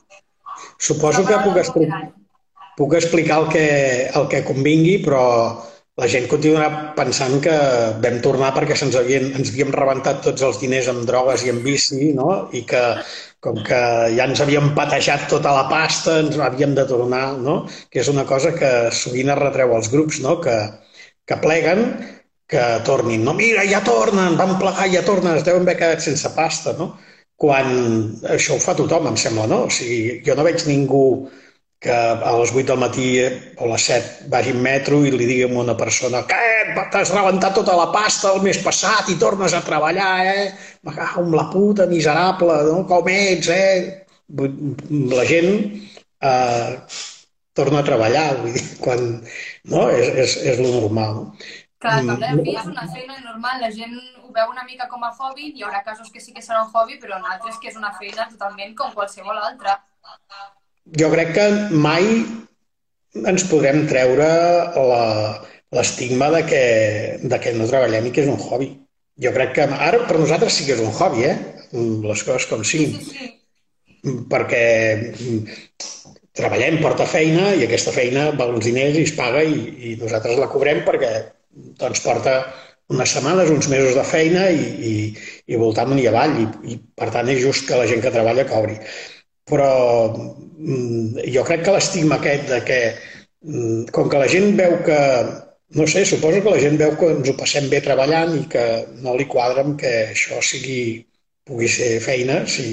Suposo 0.77 1.25
que 1.25 1.41
puc 1.45 1.59
explicar, 1.61 2.03
puc 2.77 2.95
explicar 2.97 3.41
el 3.44 3.51
que, 3.53 3.67
el 4.15 4.31
que 4.31 4.45
convingui, 4.47 4.97
però 5.06 5.23
la 6.00 6.07
gent 6.12 6.28
continuarà 6.31 6.94
pensant 6.98 7.40
que 7.44 7.56
vam 8.04 8.19
tornar 8.24 8.51
perquè 8.56 8.75
se'ns 8.78 8.96
havien, 9.00 9.31
ens 9.38 9.51
havíem 9.51 9.74
rebentat 9.75 10.22
tots 10.25 10.46
els 10.48 10.60
diners 10.62 10.88
amb 10.92 11.04
drogues 11.07 11.44
i 11.46 11.51
amb 11.54 11.66
bici, 11.66 12.12
no? 12.16 12.30
I 12.56 12.63
que, 12.69 12.84
com 13.44 13.60
que 13.68 13.81
ja 14.16 14.28
ens 14.28 14.42
havíem 14.44 14.72
patejat 14.78 15.28
tota 15.31 15.54
la 15.56 15.66
pasta, 15.72 16.19
ens 16.24 16.40
havíem 16.40 16.75
de 16.78 16.86
tornar, 16.90 17.25
no? 17.44 17.62
Que 17.92 18.04
és 18.04 18.12
una 18.12 18.25
cosa 18.30 18.54
que 18.56 18.72
sovint 18.96 19.34
es 19.34 19.42
retreu 19.42 19.75
als 19.75 19.92
grups, 19.92 20.22
no? 20.24 20.38
Que, 20.44 20.56
que 21.28 21.40
pleguen, 21.44 21.84
que 22.50 22.63
tornin. 22.88 23.24
No, 23.28 23.36
mira, 23.38 23.68
ja 23.69 23.84
tornen, 23.86 24.40
van 24.40 24.56
plegar, 24.62 24.88
ja 24.94 25.04
tornen, 25.06 25.38
es 25.38 25.45
deuen 25.48 25.68
haver 25.68 25.78
quedat 25.84 26.06
sense 26.06 26.31
pasta, 26.38 26.74
no? 26.80 26.94
Quan 27.40 27.69
això 28.36 28.56
ho 28.56 28.63
fa 28.63 28.75
tothom, 28.75 29.12
em 29.12 29.19
sembla, 29.19 29.45
no? 29.52 29.66
O 29.68 29.74
sigui, 29.74 30.19
jo 30.25 30.36
no 30.36 30.48
veig 30.48 30.66
ningú 30.68 31.04
que 31.80 31.92
a 31.96 32.31
les 32.36 32.52
8 32.52 32.66
del 32.68 32.80
matí 32.80 33.08
o 33.24 33.64
a 33.64 33.68
les 33.72 33.86
7 33.88 34.28
vagi 34.31 34.52
en 34.52 34.60
metro 34.62 35.00
i 35.08 35.14
li 35.14 35.28
digui 35.30 35.46
a 35.48 35.52
una 35.62 35.78
persona 35.80 36.26
que 36.28 36.40
t'has 36.92 37.14
rebentat 37.16 37.56
tota 37.56 37.76
la 37.80 37.88
pasta 37.94 38.34
el 38.36 38.44
mes 38.44 38.60
passat 38.66 39.08
i 39.14 39.16
tornes 39.22 39.56
a 39.56 39.64
treballar, 39.64 40.12
eh? 40.28 40.50
Cago 40.84 41.24
amb 41.24 41.38
la 41.40 41.48
puta, 41.54 41.88
miserable, 41.88 42.60
no? 42.68 42.84
Com 42.90 43.08
ets, 43.14 43.48
eh? 43.48 44.04
La 45.16 45.26
gent 45.31 45.56
eh, 46.20 46.76
torna 47.56 47.80
a 47.80 47.88
treballar, 47.88 48.28
vull 48.44 48.59
dir, 48.59 48.68
quan... 48.83 49.07
No? 49.71 49.88
És, 49.95 50.12
és, 50.26 50.38
és 50.52 50.62
lo 50.62 50.76
normal. 50.76 51.24
Clar, 51.80 52.00
també 52.04 52.28
en 52.28 52.44
fi 52.44 52.59
és 52.59 52.68
una 52.68 52.88
feina 52.92 53.21
normal, 53.24 53.62
la 53.64 53.71
gent 53.71 53.95
ho 53.95 54.33
veu 54.36 54.52
una 54.52 54.68
mica 54.68 54.92
com 54.92 55.04
a 55.07 55.16
hobby, 55.16 55.54
hi 55.56 55.64
haurà 55.64 55.80
casos 55.88 56.12
que 56.12 56.19
sí 56.19 56.36
que 56.36 56.44
serà 56.44 56.66
un 56.66 56.74
hobby, 56.76 57.00
però 57.00 57.16
en 57.16 57.28
altres 57.38 57.56
que 57.64 57.71
és 57.71 57.80
una 57.80 57.95
feina 57.95 58.28
totalment 58.28 58.76
com 58.76 58.92
qualsevol 58.92 59.40
altra 59.40 59.80
jo 60.98 61.10
crec 61.12 61.34
que 61.36 61.48
mai 61.76 62.06
ens 63.30 63.46
podrem 63.50 63.86
treure 63.90 64.28
l'estigma 65.76 66.30
de, 66.34 66.44
que, 66.50 66.64
de 67.22 67.40
que 67.42 67.54
no 67.58 67.68
treballem 67.69 68.10
i 68.10 68.14
que 68.14 68.24
és 68.26 68.31
un 68.31 68.40
hobby. 68.40 68.72
Jo 69.19 69.34
crec 69.36 69.56
que 69.58 69.68
ara 69.68 70.06
per 70.08 70.18
nosaltres 70.19 70.56
sí 70.56 70.68
que 70.68 70.78
és 70.78 70.84
un 70.84 70.94
hobby, 70.94 71.28
eh? 71.28 71.36
Les 72.06 72.24
coses 72.26 72.48
com 72.50 72.64
siguin. 72.66 72.96
Perquè 74.31 74.64
treballem, 76.40 76.80
porta 76.81 77.10
feina 77.10 77.52
i 77.58 77.66
aquesta 77.66 77.92
feina 77.92 78.30
val 78.40 78.56
uns 78.56 78.69
diners 78.69 78.98
i 78.98 79.06
es 79.10 79.14
paga 79.18 79.44
i, 79.44 79.60
i 79.92 79.96
nosaltres 80.00 80.40
la 80.40 80.48
cobrem 80.52 80.81
perquè 80.88 81.12
doncs, 81.52 82.02
porta 82.06 82.40
unes 82.90 83.12
setmanes, 83.14 83.52
uns 83.54 83.68
mesos 83.69 83.98
de 83.98 84.06
feina 84.08 84.48
i, 84.50 84.69
i, 84.90 84.94
i 85.52 85.60
voltant 85.60 85.92
i 86.00 86.08
avall 86.10 86.38
i, 86.40 86.46
i 86.72 86.78
per 86.98 87.10
tant 87.14 87.28
és 87.30 87.42
just 87.44 87.68
que 87.68 87.78
la 87.78 87.90
gent 87.90 88.02
que 88.06 88.14
treballa 88.14 88.48
cobri 88.50 88.80
però 89.49 89.71
mm, 90.13 91.25
jo 91.33 91.44
crec 91.47 91.65
que 91.65 91.75
l'estigma 91.75 92.19
aquest 92.19 92.47
de 92.53 92.63
que, 92.69 92.79
mm, 93.45 93.91
com 93.95 94.09
que 94.09 94.23
la 94.23 94.29
gent 94.31 94.56
veu 94.59 94.79
que, 94.85 95.01
no 95.79 95.87
sé, 95.87 96.06
suposo 96.06 96.41
que 96.41 96.56
la 96.56 96.63
gent 96.63 96.79
veu 96.81 96.95
que 96.99 97.11
ens 97.18 97.29
ho 97.29 97.37
passem 97.37 97.69
bé 97.73 97.83
treballant 97.85 98.35
i 98.37 98.47
que 98.56 98.65
no 99.06 99.18
li 99.18 99.29
quadra 99.35 99.65
amb 99.65 99.79
que 99.81 99.94
això 100.15 100.41
sigui 100.45 100.81
pugui 101.49 101.68
ser 101.68 101.97
feina 102.06 102.44
si 102.53 102.65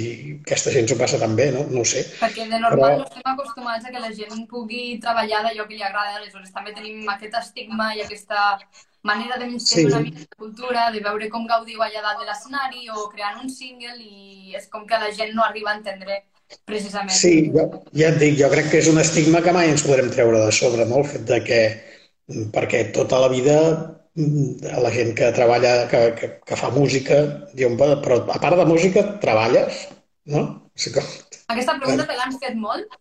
aquesta 0.44 0.72
gent 0.74 0.88
s'ho 0.88 0.98
passa 1.00 1.20
tan 1.20 1.36
bé, 1.38 1.46
no? 1.54 1.62
No 1.72 1.80
ho 1.80 1.88
sé. 1.88 2.02
Perquè 2.20 2.44
de 2.50 2.60
normal 2.60 2.90
Però... 2.90 2.98
no 3.00 3.06
estem 3.06 3.30
acostumats 3.32 3.88
a 3.88 3.92
que 3.94 4.02
la 4.02 4.12
gent 4.18 4.44
pugui 4.50 4.98
treballar 5.04 5.40
d'allò 5.46 5.64
que 5.64 5.78
li 5.78 5.86
agrada, 5.86 6.18
aleshores 6.18 6.52
també 6.52 6.76
tenim 6.76 7.08
aquest 7.14 7.38
estigma 7.40 7.94
i 7.96 8.04
aquesta 8.04 8.42
manera 9.06 9.38
de 9.40 9.48
menysprear 9.48 9.86
sí. 9.86 9.92
una 9.94 10.02
mica 10.04 10.24
de 10.26 10.40
cultura, 10.44 10.90
de 10.92 11.00
veure 11.08 11.30
com 11.32 11.48
gaudiu 11.48 11.82
allà 11.82 12.02
dalt 12.04 12.20
de 12.20 12.28
l'escenari 12.28 12.90
o 12.92 13.08
creant 13.14 13.40
un 13.44 13.52
single 13.52 13.96
i 14.02 14.56
és 14.58 14.68
com 14.72 14.84
que 14.88 15.00
la 15.00 15.12
gent 15.18 15.32
no 15.38 15.46
arriba 15.46 15.72
a 15.72 15.78
entendre 15.80 16.20
precisament. 16.68 17.14
Sí, 17.14 17.50
jo, 17.54 17.66
ja 17.96 18.12
et 18.12 18.20
dic, 18.22 18.36
jo 18.40 18.50
crec 18.52 18.70
que 18.72 18.80
és 18.82 18.90
un 18.90 19.00
estigma 19.02 19.42
que 19.44 19.54
mai 19.56 19.70
ens 19.72 19.84
podrem 19.86 20.10
treure 20.12 20.44
de 20.44 20.54
sobre, 20.54 20.86
no? 20.88 21.02
el 21.02 21.10
fet 21.10 21.26
de 21.28 21.40
que, 21.46 21.60
perquè 22.54 22.86
tota 22.96 23.20
la 23.24 23.30
vida 23.32 23.56
mm, 24.18 24.76
la 24.84 24.92
gent 24.94 25.14
que 25.18 25.32
treballa, 25.36 25.74
que, 25.90 26.02
que, 26.20 26.30
que 26.46 26.60
fa 26.60 26.70
música, 26.74 27.22
diu, 27.54 27.74
però 27.78 28.22
a 28.24 28.38
part 28.38 28.58
de 28.60 28.68
música 28.68 29.04
treballes, 29.22 29.86
no? 30.32 30.46
Sí, 30.76 30.92
com... 30.94 31.04
Aquesta 31.52 31.76
pregunta 31.80 32.06
te 32.08 32.16
l'han 32.18 32.38
fet 32.42 32.56
molt? 32.58 32.96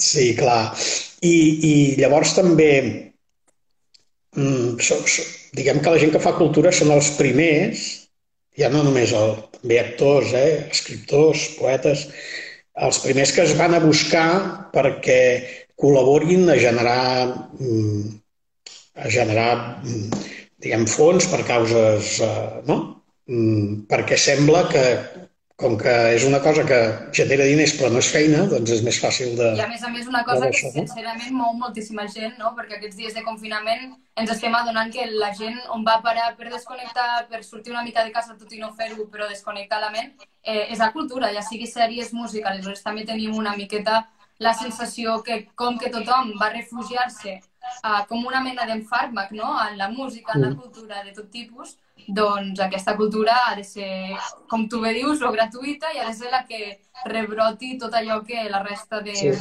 Sí, 0.00 0.32
clar. 0.38 0.74
I, 1.24 1.34
i 1.70 1.74
llavors 2.00 2.34
també, 2.36 2.72
mm, 4.36 4.76
so, 4.82 5.00
so, 5.06 5.24
diguem 5.56 5.80
que 5.82 5.92
la 5.92 6.00
gent 6.02 6.12
que 6.14 6.22
fa 6.22 6.36
cultura 6.38 6.72
són 6.74 6.92
els 6.94 7.12
primers, 7.18 7.86
ja 8.58 8.70
no 8.72 8.82
només 8.84 9.12
el, 9.16 9.36
també 9.56 9.78
actors, 9.80 10.34
eh, 10.36 10.66
escriptors, 10.70 11.46
poetes, 11.58 12.06
els 12.78 13.00
primers 13.02 13.32
que 13.34 13.42
es 13.42 13.56
van 13.58 13.74
a 13.74 13.82
buscar 13.82 14.28
perquè 14.74 15.20
col·laborin 15.80 16.50
a 16.52 16.58
generar, 16.60 17.02
mm, 17.58 18.02
a 19.00 19.10
generar 19.10 19.52
mm, 19.82 20.22
diguem, 20.60 20.86
fons 20.86 21.26
per 21.32 21.42
causes, 21.48 22.18
eh, 22.24 22.62
no? 22.68 22.80
Perquè 23.90 24.16
sembla 24.18 24.64
que 24.70 24.84
com 25.60 25.76
que 25.80 25.92
és 26.14 26.24
una 26.26 26.40
cosa 26.44 26.64
que 26.68 26.78
genera 27.16 27.46
diners 27.48 27.74
però 27.78 27.90
no 27.92 28.00
és 28.02 28.10
feina, 28.14 28.44
doncs 28.50 28.72
és 28.76 28.84
més 28.86 28.98
fàcil 29.02 29.34
de... 29.38 29.50
I 29.58 29.64
a 29.64 29.68
més 29.70 29.82
a 29.86 29.90
més 29.92 30.06
una 30.10 30.22
cosa 30.26 30.48
que 30.54 30.70
sincerament 30.74 31.34
mou 31.36 31.52
moltíssima 31.60 32.06
gent, 32.12 32.38
no? 32.40 32.54
perquè 32.56 32.78
aquests 32.78 32.96
dies 32.98 33.16
de 33.16 33.24
confinament 33.26 33.92
ens 34.20 34.32
estem 34.34 34.56
adonant 34.56 34.92
que 34.94 35.06
la 35.12 35.30
gent 35.36 35.58
on 35.74 35.84
va 35.86 35.98
parar 36.04 36.30
per 36.38 36.48
desconnectar, 36.48 37.26
per 37.30 37.42
sortir 37.44 37.74
una 37.74 37.84
mica 37.86 38.04
de 38.04 38.14
casa 38.14 38.38
tot 38.40 38.52
i 38.56 38.62
no 38.62 38.72
fer-ho, 38.78 39.06
però 39.12 39.28
desconnectar 39.28 39.82
la 39.84 39.92
ment, 39.92 40.16
eh, 40.42 40.66
és 40.72 40.80
la 40.80 40.90
cultura, 40.96 41.32
ja 41.36 41.44
sigui 41.44 41.68
sèries, 41.68 42.14
música, 42.16 42.50
aleshores 42.50 42.82
també 42.84 43.06
tenim 43.08 43.36
una 43.36 43.56
miqueta 43.56 44.06
la 44.40 44.54
sensació 44.56 45.20
que 45.22 45.42
com 45.54 45.76
que 45.78 45.90
tothom 45.92 46.32
va 46.40 46.48
refugiar-se 46.54 47.34
uh, 47.84 48.02
com 48.08 48.24
una 48.24 48.40
mena 48.40 48.64
d'enfàrmac 48.68 49.34
no? 49.36 49.52
en 49.66 49.76
la 49.78 49.90
música, 49.92 50.32
en 50.34 50.46
la 50.46 50.50
mm. 50.50 50.60
cultura 50.62 51.02
de 51.04 51.12
tot 51.16 51.28
tipus, 51.30 51.76
doncs 52.08 52.60
aquesta 52.60 52.96
cultura 52.96 53.36
ha 53.46 53.56
de 53.56 53.64
ser, 53.64 54.16
com 54.50 54.68
tu 54.68 54.80
bé 54.82 54.92
dius, 54.96 55.22
o 55.22 55.32
gratuïta 55.32 55.92
i 55.94 56.00
ha 56.00 56.08
de 56.08 56.16
ser 56.16 56.30
la 56.32 56.44
que 56.48 56.78
rebroti 57.06 57.76
tot 57.78 57.94
allò 57.94 58.20
que 58.26 58.48
la 58.50 58.62
resta 58.62 59.00
de, 59.04 59.16
sí. 59.16 59.32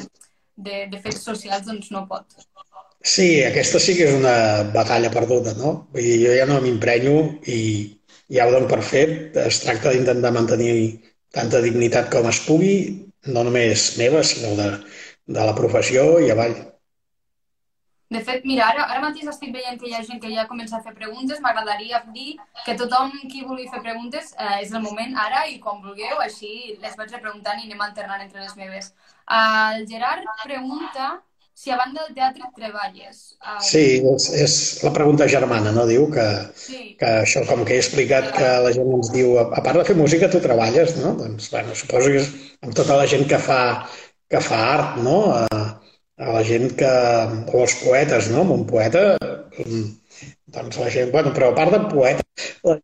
de, 0.56 0.86
de 0.92 1.02
fets 1.04 1.24
socials 1.26 1.66
doncs, 1.68 1.92
no 1.96 2.06
pot. 2.10 2.40
Sí, 3.00 3.44
aquesta 3.48 3.80
sí 3.80 3.96
que 3.96 4.10
és 4.10 4.16
una 4.18 4.64
batalla 4.74 5.12
perduda, 5.14 5.54
no? 5.56 5.76
Vull 5.94 6.04
dir, 6.04 6.18
jo 6.26 6.34
ja 6.36 6.48
no 6.50 6.60
m'emprenyo 6.64 7.16
i 7.48 7.62
ja 8.30 8.48
ho 8.48 8.52
dono 8.52 8.68
per 8.68 8.82
fet. 8.84 9.38
Es 9.40 9.62
tracta 9.64 9.94
d'intentar 9.94 10.34
mantenir 10.36 10.74
tanta 11.36 11.62
dignitat 11.64 12.10
com 12.12 12.28
es 12.30 12.42
pugui, 12.46 12.76
no 13.34 13.46
només 13.48 13.94
meva, 14.02 14.24
sinó 14.24 14.56
de, 14.60 14.70
de 15.28 15.46
la 15.48 15.56
professió 15.56 16.18
i 16.20 16.32
avall. 16.34 16.58
De 18.10 18.20
fet, 18.26 18.46
mira, 18.50 18.66
ara, 18.74 18.88
ara 18.90 19.02
mateix 19.04 19.28
estic 19.30 19.52
veient 19.54 19.78
que 19.78 19.86
hi 19.86 19.94
ha 19.94 20.02
gent 20.06 20.18
que 20.22 20.32
ja 20.34 20.48
comença 20.50 20.80
a 20.80 20.82
fer 20.82 20.96
preguntes. 20.98 21.42
M'agradaria 21.46 22.02
dir 22.16 22.32
que 22.66 22.74
tothom 22.78 23.12
qui 23.30 23.44
vulgui 23.46 23.68
fer 23.70 23.82
preguntes 23.86 24.34
eh, 24.34 24.64
és 24.64 24.74
el 24.74 24.82
moment 24.82 25.14
ara 25.28 25.44
i 25.52 25.60
quan 25.62 25.82
vulgueu, 25.84 26.18
així 26.26 26.80
les 26.82 26.98
vaig 26.98 27.14
repreguntant 27.14 27.62
i 27.62 27.68
anem 27.68 27.84
alternant 27.86 28.24
entre 28.26 28.42
les 28.42 28.56
meves. 28.58 28.94
Uh, 29.30 29.78
el 29.78 29.86
Gerard 29.92 30.26
pregunta 30.42 31.20
si 31.60 31.70
a 31.70 31.78
banda 31.78 32.06
del 32.08 32.16
teatre 32.16 32.50
treballes. 32.56 33.20
Uh... 33.44 33.60
Sí, 33.62 33.84
és, 34.16 34.26
és 34.42 34.54
la 34.88 34.94
pregunta 34.96 35.28
germana, 35.30 35.74
no? 35.76 35.86
Diu 35.86 36.08
que, 36.10 36.26
sí. 36.58 36.80
que 36.98 37.12
això, 37.28 37.44
com 37.46 37.62
que 37.68 37.76
he 37.76 37.82
explicat 37.84 38.32
que 38.40 38.54
la 38.64 38.72
gent 38.74 38.90
ens 38.96 39.12
diu, 39.14 39.36
a 39.44 39.60
part 39.60 39.84
de 39.84 39.84
fer 39.92 39.98
música, 40.00 40.32
tu 40.34 40.42
treballes, 40.42 40.96
no? 41.04 41.14
Doncs, 41.20 41.52
bueno, 41.54 41.78
suposo 41.78 42.10
que 42.16 42.24
és 42.24 42.32
amb 42.66 42.74
tota 42.80 42.98
la 42.98 43.06
gent 43.12 43.28
que 43.30 43.38
fa, 43.44 43.60
que 44.32 44.42
fa 44.50 44.64
art, 44.72 44.98
no? 45.06 45.20
Uh, 45.36 45.89
a 46.20 46.36
la 46.36 46.44
gent 46.44 46.76
que... 46.80 46.92
o 47.48 47.64
els 47.64 47.76
poetes, 47.84 48.30
no? 48.34 48.44
un 48.56 48.66
poeta, 48.68 49.04
doncs 50.54 50.80
la 50.82 50.90
gent... 50.94 51.12
Bueno, 51.16 51.34
però 51.36 51.52
a 51.52 51.58
part 51.58 51.76
de 51.76 51.82
poeta... 51.92 52.78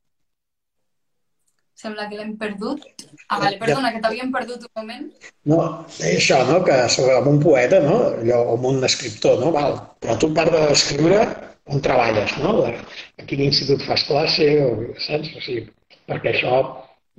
Sembla 1.86 2.08
que 2.10 2.18
l'hem 2.18 2.32
perdut. 2.40 2.86
Ah, 3.28 3.38
vale, 3.42 3.58
perdona, 3.62 3.92
que 3.94 4.00
t'havíem 4.02 4.32
perdut 4.34 4.64
un 4.64 4.72
moment. 4.80 5.10
No, 5.52 5.58
això, 6.08 6.40
no? 6.48 6.62
Que 6.66 6.78
sobre 6.90 7.18
un 7.30 7.42
poeta, 7.44 7.82
no? 7.84 7.98
Allò, 8.24 8.40
amb 8.56 8.70
un 8.72 8.88
escriptor, 8.88 9.38
no? 9.44 9.52
Val. 9.54 9.76
Però 10.02 10.16
tu, 10.22 10.32
a 10.32 10.38
part 10.40 10.56
d'escriure, 10.56 11.20
on 11.76 11.84
treballes, 11.86 12.38
no? 12.42 12.56
A 12.72 13.28
quin 13.28 13.44
institut 13.46 13.84
fas 13.86 14.08
classe, 14.08 14.48
o, 14.64 14.96
saps? 15.04 15.36
O 15.36 15.44
sigui, 15.44 15.68
perquè 16.10 16.32
això 16.32 16.64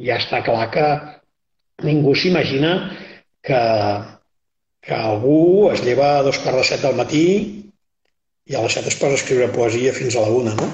ja 0.08 0.18
està 0.22 0.42
clar 0.48 0.66
que 0.74 0.88
ningú 1.86 2.16
s'imagina 2.16 2.72
que, 3.46 3.60
que 4.86 4.94
algú 4.94 5.70
es 5.72 5.82
lleva 5.82 6.16
a 6.16 6.22
dos 6.22 6.38
quarts 6.38 6.62
de 6.62 6.66
set 6.70 6.84
del 6.86 6.98
matí 6.98 7.26
i 8.46 8.54
a 8.54 8.62
les 8.62 8.76
set 8.78 8.86
es 8.86 8.98
posa 8.98 9.16
a 9.16 9.20
escriure 9.20 9.48
poesia 9.54 9.94
fins 9.94 10.14
a 10.14 10.22
la 10.22 10.34
una, 10.40 10.54
no? 10.54 10.68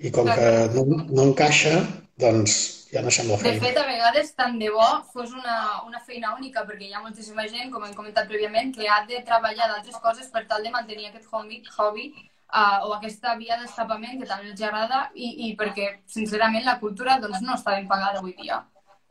I 0.00 0.10
com 0.10 0.26
que 0.26 0.48
no, 0.72 0.86
no 0.88 1.26
encaixa, 1.28 1.74
doncs 2.18 2.54
ja 2.92 3.02
no 3.04 3.12
sembla 3.12 3.38
feina. 3.40 3.60
De 3.60 3.66
fet, 3.66 3.78
a 3.78 3.84
vegades 3.88 4.32
tant 4.36 4.58
de 4.60 4.72
bo 4.72 4.88
fos 5.12 5.30
una, 5.36 5.56
una 5.86 6.00
feina 6.00 6.34
única, 6.34 6.64
perquè 6.68 6.88
hi 6.88 6.96
ha 6.96 7.04
moltíssima 7.04 7.46
gent, 7.52 7.70
com 7.72 7.84
hem 7.84 7.94
comentat 7.96 8.28
prèviament, 8.32 8.72
que 8.74 8.88
ha 8.88 9.02
de 9.08 9.20
treballar 9.28 9.68
d'altres 9.70 10.00
coses 10.04 10.32
per 10.32 10.46
tal 10.48 10.64
de 10.64 10.72
mantenir 10.74 11.10
aquest 11.10 11.28
hobby, 11.30 11.62
hobby 11.76 12.08
uh, 12.10 12.88
o 12.88 12.96
aquesta 12.96 13.36
via 13.40 13.60
d'escapament 13.60 14.20
que 14.20 14.28
també 14.28 14.52
els 14.52 14.64
agrada 14.64 15.06
i, 15.14 15.30
i 15.48 15.54
perquè, 15.60 15.88
sincerament, 16.16 16.64
la 16.68 16.78
cultura 16.80 17.20
doncs, 17.22 17.44
no 17.44 17.56
està 17.56 17.76
ben 17.76 17.88
pagada 17.88 18.20
avui 18.20 18.36
dia, 18.40 18.62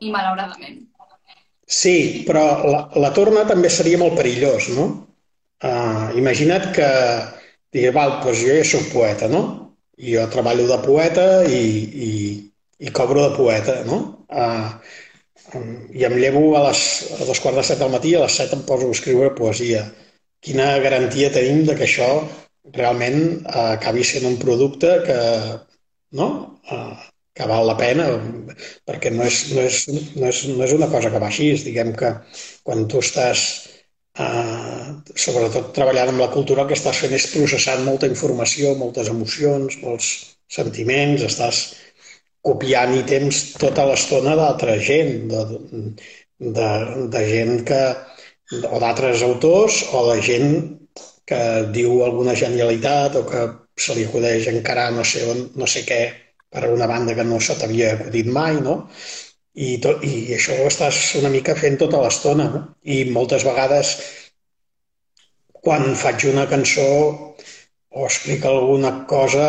i 0.02 0.10
malauradament. 0.14 0.82
Sí, 1.72 2.24
però 2.28 2.44
la, 2.68 2.80
la 3.00 3.10
torna 3.16 3.46
també 3.48 3.70
seria 3.72 4.00
molt 4.00 4.18
perillós, 4.18 4.68
no? 4.76 4.86
Uh, 5.62 6.10
imagina't 6.20 6.72
que 6.76 6.88
digui, 7.72 7.92
val, 7.96 8.18
doncs 8.24 8.42
jo 8.44 8.56
ja 8.58 8.66
soc 8.66 8.90
poeta, 8.92 9.28
no? 9.32 9.42
I 9.96 10.16
jo 10.16 10.26
treballo 10.34 10.66
de 10.68 10.78
poeta 10.84 11.26
i, 11.48 11.62
i, 12.08 12.10
i 12.82 12.92
cobro 12.98 13.24
de 13.24 13.32
poeta, 13.38 13.78
no? 13.88 14.00
Uh, 14.28 14.68
I 15.96 16.04
em 16.08 16.14
llevo 16.16 16.44
a 16.56 16.62
les 16.68 16.82
a 17.16 17.26
dos 17.28 17.40
quarts 17.44 17.60
de 17.60 17.64
set 17.70 17.80
del 17.80 17.92
matí 17.92 18.12
i 18.12 18.18
a 18.18 18.22
les 18.24 18.36
set 18.40 18.52
em 18.56 18.62
poso 18.68 18.88
a 18.88 18.96
escriure 18.96 19.34
poesia. 19.38 19.82
Quina 20.44 20.68
garantia 20.84 21.32
tenim 21.32 21.64
de 21.68 21.76
que 21.78 21.86
això 21.88 22.08
realment 22.76 23.18
uh, 23.46 23.72
acabi 23.78 24.04
sent 24.04 24.28
un 24.28 24.38
producte 24.44 24.92
que, 25.08 25.18
no? 26.20 26.28
Uh, 26.68 27.11
que 27.36 27.48
val 27.48 27.66
la 27.66 27.76
pena, 27.80 28.06
perquè 28.88 29.12
no 29.14 29.24
és, 29.24 29.42
no 29.56 29.62
és, 29.64 29.82
no 30.20 30.28
és, 30.28 30.40
no 30.52 30.64
és 30.66 30.74
una 30.76 30.88
cosa 30.92 31.12
que 31.12 31.20
va 31.22 31.30
així. 31.30 31.52
Diguem 31.66 31.94
que 31.98 32.10
quan 32.66 32.84
tu 32.92 33.00
estàs, 33.04 33.44
eh, 34.20 34.88
sobretot 35.26 35.72
treballant 35.76 36.12
amb 36.12 36.24
la 36.24 36.30
cultura, 36.34 36.64
el 36.64 36.72
que 36.72 36.78
estàs 36.78 37.00
fent 37.04 37.16
és 37.16 37.30
processant 37.32 37.84
molta 37.86 38.10
informació, 38.10 38.74
moltes 38.80 39.08
emocions, 39.14 39.78
molts 39.84 40.12
sentiments, 40.52 41.24
estàs 41.28 41.62
copiant 42.44 42.92
i 42.98 43.04
temps 43.08 43.42
tota 43.62 43.86
l'estona 43.88 44.34
d'altra 44.36 44.76
gent, 44.90 45.28
de, 45.30 45.42
de, 46.58 46.70
de 47.14 47.24
gent 47.30 47.62
que, 47.68 47.82
o 48.68 48.80
d'altres 48.82 49.22
autors, 49.24 49.82
o 49.94 50.08
de 50.10 50.18
gent 50.26 50.56
que 51.28 51.42
diu 51.74 52.02
alguna 52.04 52.34
genialitat 52.36 53.16
o 53.16 53.22
que 53.28 53.42
se 53.78 53.94
li 53.96 54.04
acudeix 54.04 54.48
encara 54.50 54.90
no 54.92 55.04
sé, 55.06 55.22
on, 55.32 55.46
no 55.56 55.68
sé 55.70 55.84
què 55.86 56.00
per 56.52 56.68
una 56.70 56.86
banda 56.86 57.16
que 57.16 57.24
no 57.24 57.40
se 57.40 57.56
t'havia 57.58 57.94
acudit 57.96 58.28
mai, 58.28 58.58
no? 58.60 58.76
I, 59.52 59.76
tot, 59.84 60.04
I 60.04 60.34
això 60.36 60.56
ho 60.60 60.68
estàs 60.68 60.98
una 61.20 61.30
mica 61.32 61.56
fent 61.56 61.78
tota 61.80 62.00
l'estona, 62.02 62.48
no? 62.52 62.62
I 62.84 63.04
moltes 63.16 63.44
vegades, 63.48 63.96
quan 65.64 65.92
faig 65.96 66.26
una 66.30 66.48
cançó 66.50 66.88
o 67.92 68.06
explica 68.06 68.48
alguna 68.48 68.92
cosa, 69.08 69.48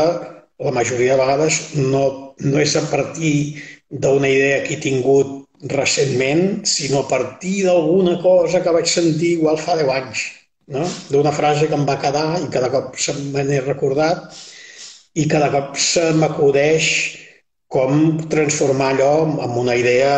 la 0.63 0.72
majoria 0.75 1.15
de 1.15 1.24
vegades 1.24 1.60
no, 1.79 2.03
no 2.39 2.60
és 2.62 2.75
a 2.79 2.83
partir 2.91 3.33
d'una 3.89 4.29
idea 4.29 4.62
que 4.63 4.75
he 4.75 4.83
tingut 4.83 5.41
recentment, 5.72 6.63
sinó 6.67 7.03
a 7.03 7.07
partir 7.07 7.63
d'alguna 7.67 8.17
cosa 8.22 8.62
que 8.63 8.74
vaig 8.75 8.89
sentir 8.91 9.38
igual 9.38 9.60
fa 9.60 9.77
10 9.79 9.91
anys, 9.95 10.25
no? 10.75 10.83
d'una 11.12 11.31
frase 11.36 11.69
que 11.72 11.77
em 11.79 11.86
va 11.88 12.00
quedar 12.01 12.27
i 12.41 12.50
cada 12.51 12.72
cop 12.74 12.98
se 13.00 13.15
me 13.31 13.43
n'he 13.48 13.62
recordat 13.63 14.27
i 15.13 15.27
cada 15.29 15.50
cop 15.53 15.77
se 15.77 16.10
m'acudeix 16.17 16.88
com 17.74 18.20
transformar 18.29 18.91
allò 18.93 19.13
en 19.46 19.55
una 19.58 19.75
idea 19.75 20.13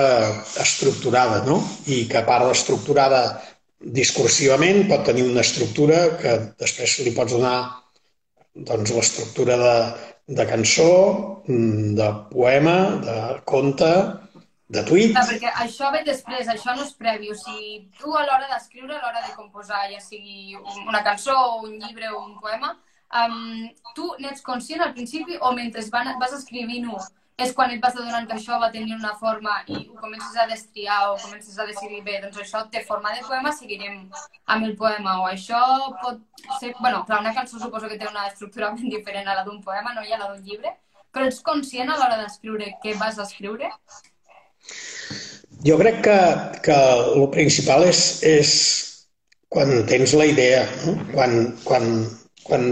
estructurada, 0.59 1.43
no? 1.47 1.61
I 1.87 2.03
que 2.11 2.19
a 2.19 2.25
part 2.27 2.47
d'estructurada 2.49 3.21
discursivament 3.99 4.85
pot 4.89 5.05
tenir 5.07 5.23
una 5.29 5.43
estructura 5.45 6.01
que 6.19 6.35
després 6.59 6.99
li 7.05 7.13
pots 7.15 7.35
donar 7.35 7.57
doncs, 8.55 8.91
l'estructura 8.95 9.57
de, 9.61 9.75
de 10.39 10.45
cançó, 10.51 10.91
de 11.47 12.09
poema, 12.31 12.77
de 13.03 13.17
conte, 13.47 13.91
de 14.67 14.83
tuit. 14.87 15.13
Ah, 15.15 15.25
perquè 15.27 15.51
això 15.63 15.91
ve 15.93 16.01
després, 16.07 16.47
això 16.49 16.73
no 16.75 16.83
és 16.87 16.95
previ. 16.97 17.31
O 17.31 17.37
sigui, 17.37 17.85
tu 17.99 18.15
a 18.15 18.23
l'hora 18.25 18.49
d'escriure, 18.51 18.95
a 18.95 19.03
l'hora 19.03 19.23
de 19.27 19.35
composar, 19.35 19.85
ja 19.91 20.01
sigui 20.01 20.55
una 20.87 21.03
cançó, 21.05 21.35
un 21.61 21.77
llibre 21.77 22.09
o 22.11 22.23
un 22.23 22.39
poema, 22.41 22.73
um, 23.11 23.67
tu 23.97 24.07
n'ets 24.23 24.41
conscient 24.45 24.81
al 24.81 24.95
principi 24.97 25.37
o 25.41 25.51
mentre 25.57 25.83
van, 25.91 26.15
vas 26.21 26.33
escrivint-ho 26.39 26.97
és 27.43 27.51
quan 27.51 27.71
et 27.73 27.81
vas 27.83 27.95
adonant 27.99 28.27
que 28.29 28.37
això 28.37 28.57
va 28.61 28.71
tenir 28.71 28.95
una 28.95 29.11
forma 29.19 29.57
i 29.67 29.81
ho 29.89 29.97
comences 29.99 30.37
a 30.39 30.45
destriar 30.47 30.99
o 31.09 31.17
comences 31.19 31.57
a 31.59 31.65
decidir, 31.67 31.99
bé, 32.05 32.21
doncs 32.23 32.39
això 32.39 32.61
té 32.71 32.85
forma 32.87 33.11
de 33.11 33.25
poema, 33.27 33.51
seguirem 33.51 34.05
amb 34.55 34.69
el 34.69 34.75
poema, 34.79 35.17
o 35.19 35.27
això 35.27 35.59
pot 36.03 36.21
ser... 36.61 36.71
bueno, 36.79 37.03
clar, 37.03 37.19
una 37.19 37.35
cançó 37.35 37.59
suposo 37.59 37.91
que 37.91 37.99
té 37.99 38.07
una 38.07 38.27
estructura 38.29 38.71
ben 38.77 38.87
diferent 38.89 39.27
a 39.27 39.35
la 39.41 39.43
d'un 39.43 39.61
poema, 39.61 39.93
no 39.93 40.03
hi 40.05 40.15
ha 40.15 40.21
la 40.21 40.31
d'un 40.31 40.43
llibre, 40.47 40.71
però 41.11 41.27
ets 41.27 41.43
conscient 41.43 41.91
a 41.91 41.99
l'hora 41.99 42.21
d'escriure 42.23 42.71
què 42.83 42.95
vas 42.99 43.19
escriure? 43.19 43.71
jo 45.65 45.77
crec 45.77 46.01
que, 46.05 46.19
que 46.65 46.75
el 47.15 47.27
principal 47.33 47.85
és, 47.87 48.01
és 48.25 48.51
quan 49.49 49.71
tens 49.89 50.13
la 50.17 50.27
idea, 50.29 50.63
no? 50.85 50.95
quan, 51.13 51.35
quan, 51.65 51.89
quan 52.45 52.65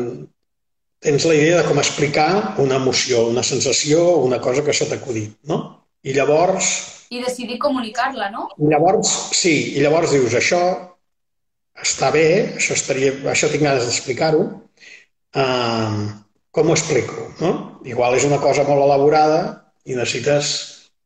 tens 1.03 1.25
la 1.27 1.35
idea 1.35 1.59
de 1.59 1.67
com 1.67 1.81
explicar 1.81 2.55
una 2.63 2.79
emoció, 2.79 3.25
una 3.27 3.43
sensació, 3.43 4.05
una 4.23 4.39
cosa 4.41 4.63
que 4.63 4.73
s'ha 4.75 4.87
acudit, 4.95 5.35
no? 5.49 5.59
I 6.03 6.15
llavors... 6.15 6.71
I 7.13 7.21
decidir 7.21 7.59
comunicar-la, 7.61 8.29
no? 8.33 8.47
I 8.57 8.71
llavors, 8.71 9.11
sí, 9.35 9.53
i 9.75 9.83
llavors 9.83 10.13
dius, 10.15 10.33
això 10.39 10.61
està 11.83 12.09
bé, 12.13 12.27
això, 12.57 12.77
estaria, 12.77 13.11
això 13.33 13.49
tinc 13.51 13.65
ganes 13.65 13.85
d'explicar-ho, 13.89 14.45
uh, 15.41 16.03
com 16.53 16.69
ho 16.69 16.77
explico, 16.77 17.27
no? 17.41 17.53
Igual 17.89 18.17
és 18.17 18.27
una 18.29 18.39
cosa 18.41 18.65
molt 18.67 18.85
elaborada 18.85 19.41
i 19.85 19.97
necessites 19.97 20.53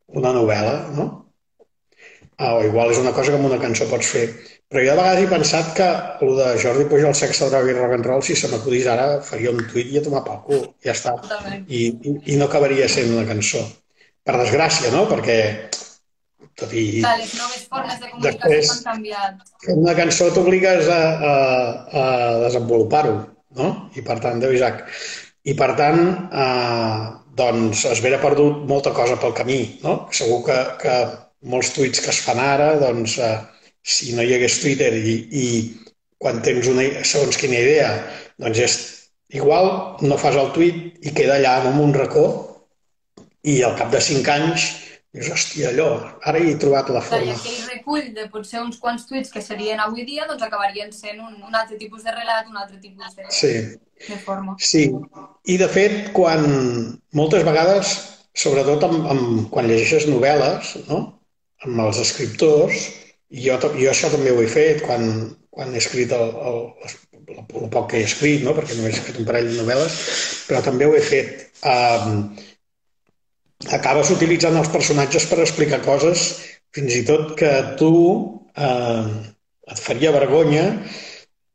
una 0.07 0.33
novel·la, 0.35 0.77
no? 0.95 1.07
Uh, 2.37 2.53
o 2.59 2.63
igual 2.67 2.93
és 2.93 3.01
una 3.01 3.15
cosa 3.15 3.33
que 3.33 3.39
amb 3.39 3.49
una 3.49 3.59
cançó 3.61 3.89
pots 3.89 4.13
fer. 4.13 4.27
Però 4.67 4.83
jo 4.83 4.91
de 4.91 4.99
vegades 4.99 5.23
he 5.23 5.27
pensat 5.31 5.67
que 5.77 5.87
el 6.25 6.33
de 6.35 6.47
Jordi 6.59 6.85
Pujol, 6.91 7.13
sexe, 7.15 7.47
droga 7.47 7.71
i 7.71 7.75
rock 7.77 7.93
and 7.95 8.07
roll, 8.09 8.23
si 8.25 8.35
se 8.35 8.49
m'acudís 8.51 8.87
ara, 8.91 9.05
faria 9.23 9.53
un 9.55 9.61
tuit 9.71 9.93
i 9.93 9.99
a 9.99 10.03
tomar 10.03 10.25
pel 10.25 10.41
cul. 10.47 10.65
Ja 10.83 10.91
està. 10.91 11.13
I, 11.67 11.85
i, 11.87 12.15
I 12.33 12.39
no 12.41 12.49
acabaria 12.49 12.89
sent 12.91 13.13
una 13.15 13.23
cançó. 13.29 13.63
Per 14.27 14.35
desgràcia, 14.35 14.91
no? 14.91 15.05
Perquè 15.07 15.37
tot 16.59 16.73
i... 16.73 16.83
Clar, 16.99 17.15
les 17.21 17.33
noves 17.39 17.63
formes 17.71 17.95
de 18.01 18.11
comunicació 18.11 18.43
després, 18.43 18.73
han 18.73 18.83
canviat. 18.89 19.41
Una 19.77 19.95
cançó 20.01 20.29
t'obligues 20.35 20.91
a, 20.91 21.01
a, 21.31 21.33
a 22.01 22.05
desenvolupar-ho, 22.43 23.17
no? 23.61 23.73
I 23.95 24.03
per 24.03 24.19
tant, 24.23 24.43
Déu 24.43 24.55
Isaac. 24.57 24.83
I 25.47 25.55
per 25.55 25.73
tant, 25.79 26.01
eh, 26.43 27.03
doncs 27.39 27.85
es 27.87 28.01
vera 28.03 28.19
perdut 28.19 28.65
molta 28.67 28.91
cosa 28.97 29.15
pel 29.21 29.35
camí, 29.37 29.61
no? 29.85 29.99
Segur 30.11 30.41
que, 30.49 30.57
que 30.81 30.97
molts 31.53 31.71
tuits 31.77 32.03
que 32.03 32.11
es 32.11 32.19
fan 32.25 32.41
ara, 32.43 32.73
doncs, 32.81 33.19
eh, 33.23 33.37
si 33.87 34.13
no 34.15 34.25
hi 34.25 34.35
hagués 34.35 34.59
Twitter 34.63 34.91
i, 34.99 35.15
i 35.31 35.45
quan 36.19 36.41
tens 36.45 36.67
una, 36.71 36.85
segons 37.07 37.39
quina 37.39 37.59
idea, 37.59 37.91
doncs 38.41 38.63
és 38.65 38.75
igual, 39.37 39.69
no 40.03 40.19
fas 40.19 40.35
el 40.39 40.51
tuit 40.55 41.07
i 41.07 41.13
queda 41.15 41.37
allà 41.37 41.59
en 41.69 41.79
un 41.83 41.95
racó 41.95 42.27
i 43.47 43.61
al 43.63 43.77
cap 43.79 43.93
de 43.93 44.03
cinc 44.03 44.27
anys 44.33 44.67
dius, 45.17 45.29
hòstia, 45.33 45.71
allò, 45.71 45.87
ara 46.29 46.39
hi 46.41 46.51
he 46.51 46.57
trobat 46.61 46.91
la 46.93 47.01
forma. 47.01 47.31
I 47.31 47.35
aquell 47.35 47.71
recull 47.71 48.11
de 48.15 48.27
potser 48.33 48.61
uns 48.61 48.77
quants 48.81 49.07
tuits 49.09 49.31
que 49.33 49.41
serien 49.41 49.81
avui 49.83 50.05
dia, 50.07 50.27
doncs 50.29 50.43
acabarien 50.45 50.91
sent 50.93 51.21
un, 51.23 51.33
un 51.47 51.55
altre 51.55 51.79
tipus 51.79 52.05
de 52.05 52.13
relat, 52.13 52.49
un 52.51 52.59
altre 52.59 52.77
tipus 52.83 53.15
de, 53.15 53.25
sí. 53.33 53.53
de 54.07 54.19
forma. 54.25 54.57
Sí, 54.59 54.85
i 55.47 55.57
de 55.57 55.69
fet, 55.71 56.11
quan 56.17 56.45
moltes 57.17 57.45
vegades, 57.47 57.95
sobretot 58.37 58.85
amb, 58.89 59.09
amb, 59.13 59.43
quan 59.53 59.69
llegeixes 59.69 60.07
novel·les, 60.11 60.75
no? 60.91 61.01
amb 61.65 61.85
els 61.87 62.01
escriptors, 62.03 62.89
jo, 63.31 63.57
jo 63.59 63.89
això 63.91 64.11
també 64.13 64.31
ho 64.31 64.41
he 64.43 64.49
fet 64.51 64.83
quan, 64.85 65.07
quan 65.51 65.73
he 65.73 65.81
escrit 65.81 66.13
el, 66.15 66.29
el, 66.49 66.59
el, 66.87 67.39
el 67.61 67.71
poc 67.73 67.91
que 67.91 68.01
he 68.01 68.07
escrit, 68.07 68.43
no? 68.45 68.55
perquè 68.57 68.77
només 68.77 68.99
he 68.99 69.07
fet 69.09 69.19
un 69.21 69.27
parell 69.27 69.49
de 69.51 69.57
novel·les, 69.61 69.97
però 70.47 70.61
també 70.65 70.87
ho 70.87 70.95
he 70.95 71.03
fet. 71.03 71.47
Um, 71.67 72.29
acabes 73.73 74.11
utilitzant 74.13 74.55
els 74.59 74.69
personatges 74.69 75.25
per 75.25 75.41
explicar 75.41 75.81
coses 75.85 76.27
fins 76.75 76.93
i 76.93 77.03
tot 77.07 77.33
que 77.39 77.51
tu 77.79 77.91
eh, 78.53 79.05
et 79.71 79.79
faria 79.81 80.13
vergonya 80.13 80.65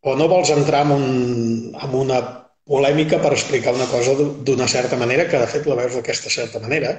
o 0.03 0.17
no 0.19 0.27
vols 0.29 0.51
entrar 0.51 0.83
en, 0.89 0.93
un, 0.97 1.77
en 1.79 1.95
una 1.95 2.19
polèmica 2.67 3.21
per 3.23 3.33
explicar 3.37 3.75
una 3.77 3.87
cosa 3.91 4.17
d'una 4.19 4.67
certa 4.71 4.99
manera, 4.99 5.29
que 5.31 5.39
de 5.39 5.49
fet 5.51 5.67
la 5.71 5.79
veus 5.79 5.95
d'aquesta 5.95 6.31
certa 6.31 6.63
manera, 6.63 6.93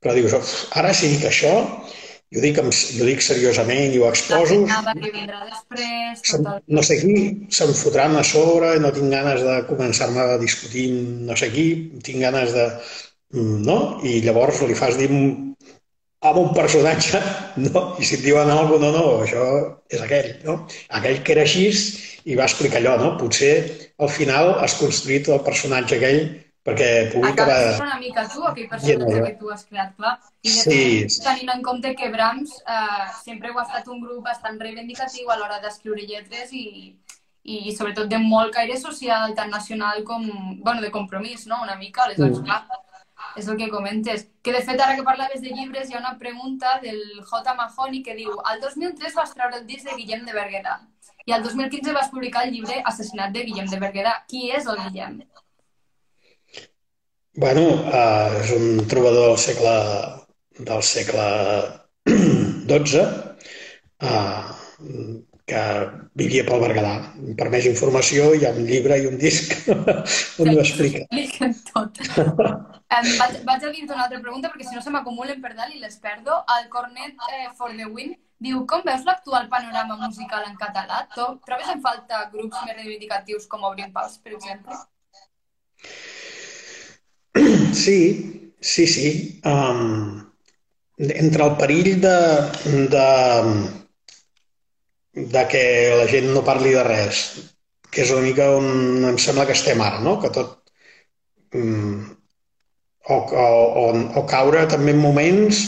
però 0.00 0.14
dius, 0.16 0.36
ara 0.80 0.94
si 0.96 1.12
dic 1.12 1.26
això, 1.28 1.52
i 2.30 2.38
ho 2.38 2.42
dic, 2.44 2.58
amb, 2.62 2.70
ho 2.70 3.06
dic 3.08 3.22
seriosament 3.26 3.94
i 3.94 3.98
ho 3.98 4.06
exposo. 4.06 4.60
després, 5.50 6.22
no 6.76 6.84
sé 6.86 7.00
qui, 7.00 7.14
se'm 7.56 7.72
fotran 7.74 8.14
a 8.20 8.22
sobre, 8.26 8.76
no 8.82 8.92
tinc 8.94 9.10
ganes 9.10 9.42
de 9.46 9.56
començar-me 9.70 10.22
a 10.22 10.36
discutir 10.42 10.88
no 11.26 11.38
sé 11.40 11.50
qui, 11.54 11.70
tinc 12.06 12.22
ganes 12.22 12.54
de... 12.54 12.66
Mm, 13.34 13.62
no? 13.66 13.78
I 14.06 14.20
llavors 14.22 14.62
li 14.66 14.78
fas 14.78 14.98
dir 14.98 15.10
amb 15.10 16.38
un 16.38 16.52
personatge, 16.54 17.18
no? 17.66 17.82
I 17.98 18.06
si 18.06 18.18
et 18.20 18.22
diuen 18.22 18.50
alguna 18.54 18.92
no, 18.94 19.02
no, 19.02 19.24
això 19.24 19.46
és 19.90 20.02
aquell, 20.04 20.30
no? 20.46 20.60
Aquell 21.00 21.22
que 21.26 21.34
era 21.34 21.46
així 21.48 21.66
i 22.30 22.38
va 22.38 22.46
explicar 22.46 22.78
allò, 22.78 22.94
no? 23.02 23.10
Potser 23.18 23.54
al 23.98 24.12
final 24.20 24.54
has 24.62 24.78
construït 24.78 25.32
el 25.34 25.42
personatge 25.46 25.98
aquell 25.98 26.22
perquè 26.66 26.88
pugui 27.12 27.30
acabar... 27.30 27.56
Acabes 27.56 27.80
una 27.84 27.98
mica 28.00 28.26
tu, 28.28 28.44
aquell 28.48 28.68
personatge 28.68 29.22
que 29.26 29.36
tu 29.40 29.52
has 29.52 29.64
creat, 29.68 29.94
clar. 29.96 30.16
I 30.42 30.50
de 30.50 30.64
sí. 30.64 30.80
fet, 31.06 31.20
tenint 31.24 31.54
en 31.54 31.64
compte 31.66 31.94
que 31.96 32.10
Brahms 32.12 32.58
eh, 32.60 33.06
sempre 33.22 33.52
ho 33.52 33.58
ha 33.60 33.66
estat 33.68 33.88
un 33.88 34.02
grup 34.04 34.26
bastant 34.28 34.60
reivindicatiu 34.60 35.30
a 35.30 35.38
l'hora 35.40 35.60
d'escriure 35.64 36.04
lletres 36.04 36.52
i, 36.52 36.66
i 37.44 37.74
sobretot 37.76 38.10
de 38.12 38.20
molt 38.22 38.54
caire 38.54 38.76
social, 38.80 39.34
tant 39.38 39.50
nacional 39.50 40.04
com, 40.04 40.28
bueno, 40.60 40.80
de 40.84 40.92
compromís, 40.92 41.46
no?, 41.48 41.62
una 41.64 41.78
mica, 41.80 42.04
aleshores, 42.04 42.40
mm. 42.40 42.46
clar, 42.46 42.80
és 43.36 43.48
el 43.48 43.56
que 43.56 43.68
comentes. 43.72 44.28
Que, 44.42 44.52
de 44.52 44.62
fet, 44.64 44.80
ara 44.80 44.96
que 44.96 45.04
parlaves 45.06 45.42
de 45.44 45.52
llibres, 45.52 45.90
hi 45.90 45.96
ha 45.96 46.04
una 46.04 46.16
pregunta 46.18 46.78
del 46.84 47.00
J. 47.24 47.54
Mahoney 47.54 48.02
que 48.02 48.16
diu 48.16 48.36
al 48.44 48.60
2003 48.60 49.16
vas 49.16 49.34
treure 49.36 49.60
el 49.60 49.66
disc 49.68 49.88
de 49.88 49.96
Guillem 49.96 50.24
de 50.28 50.36
Berguedà 50.36 50.80
i 51.26 51.32
al 51.32 51.42
2015 51.44 51.92
vas 51.92 52.08
publicar 52.10 52.46
el 52.46 52.54
llibre 52.54 52.80
Assassinat 52.90 53.32
de 53.34 53.44
Guillem 53.46 53.68
de 53.70 53.78
Berguedà. 53.78 54.14
Qui 54.30 54.48
és 54.56 54.66
el 54.66 54.80
Guillem? 54.86 55.20
Bueno, 57.38 57.62
uh, 57.86 58.40
és 58.42 58.50
un 58.56 58.86
trobador 58.90 59.28
del 59.28 59.38
segle, 59.38 59.74
del 60.58 60.82
segle 60.82 61.26
XII 62.10 63.04
uh, 64.02 64.50
que 65.50 65.62
vivia 66.18 66.42
pel 66.46 66.62
Berguedà. 66.64 66.94
Per 67.38 67.46
més 67.54 67.68
informació 67.70 68.32
hi 68.34 68.46
ha 68.46 68.50
un 68.54 68.66
llibre 68.66 68.98
i 68.98 69.06
un 69.06 69.18
disc 69.20 69.54
on 70.42 70.50
ho 70.50 70.58
explica. 70.58 71.04
Tot. 71.70 72.02
um, 72.96 73.10
vaig, 73.22 73.38
vaig 73.46 73.62
a 73.62 73.70
dir-te 73.70 73.94
una 73.94 74.08
altra 74.08 74.18
pregunta 74.18 74.50
perquè 74.50 74.66
si 74.66 74.74
no 74.74 74.82
se 74.82 74.94
m'acumulen 74.94 75.38
per 75.44 75.54
dalt 75.54 75.74
i 75.74 75.82
les 75.82 75.98
perdo. 76.02 76.42
El 76.58 76.66
Cornet 76.72 77.28
eh, 77.30 77.48
for 77.58 77.70
the 77.78 77.86
Win 77.86 78.16
diu 78.42 78.64
com 78.66 78.82
veus 78.86 79.06
l'actual 79.06 79.46
panorama 79.52 80.00
musical 80.02 80.50
en 80.50 80.58
català? 80.58 81.04
Trobes 81.14 81.74
en 81.74 81.82
falta 81.84 82.24
grups 82.34 82.58
més 82.66 82.78
reivindicatius 82.78 83.46
com 83.46 83.70
Obrim 83.70 83.94
Paus, 83.94 84.18
per 84.18 84.34
exemple? 84.34 84.82
Sí, 87.72 88.54
sí, 88.60 88.86
sí. 88.86 89.40
Um, 89.44 90.30
entre 90.98 91.44
el 91.44 91.56
perill 91.56 92.00
de, 92.00 92.16
de, 92.94 93.06
de 95.14 95.48
que 95.48 95.64
la 95.96 96.06
gent 96.10 96.30
no 96.34 96.44
parli 96.44 96.74
de 96.76 96.84
res, 96.86 97.22
que 97.90 98.02
és 98.04 98.12
una 98.14 98.26
mica 98.26 98.50
on 98.56 99.06
em 99.10 99.18
sembla 99.18 99.46
que 99.48 99.56
estem 99.56 99.80
ara, 99.82 100.00
no? 100.04 100.18
Que 100.22 100.32
tot... 100.34 100.56
Um, 101.54 102.16
o, 103.10 103.16
o, 103.16 103.46
o, 103.82 103.84
o 104.20 104.24
caure 104.30 104.66
també 104.70 104.92
en 104.94 105.00
moments 105.02 105.62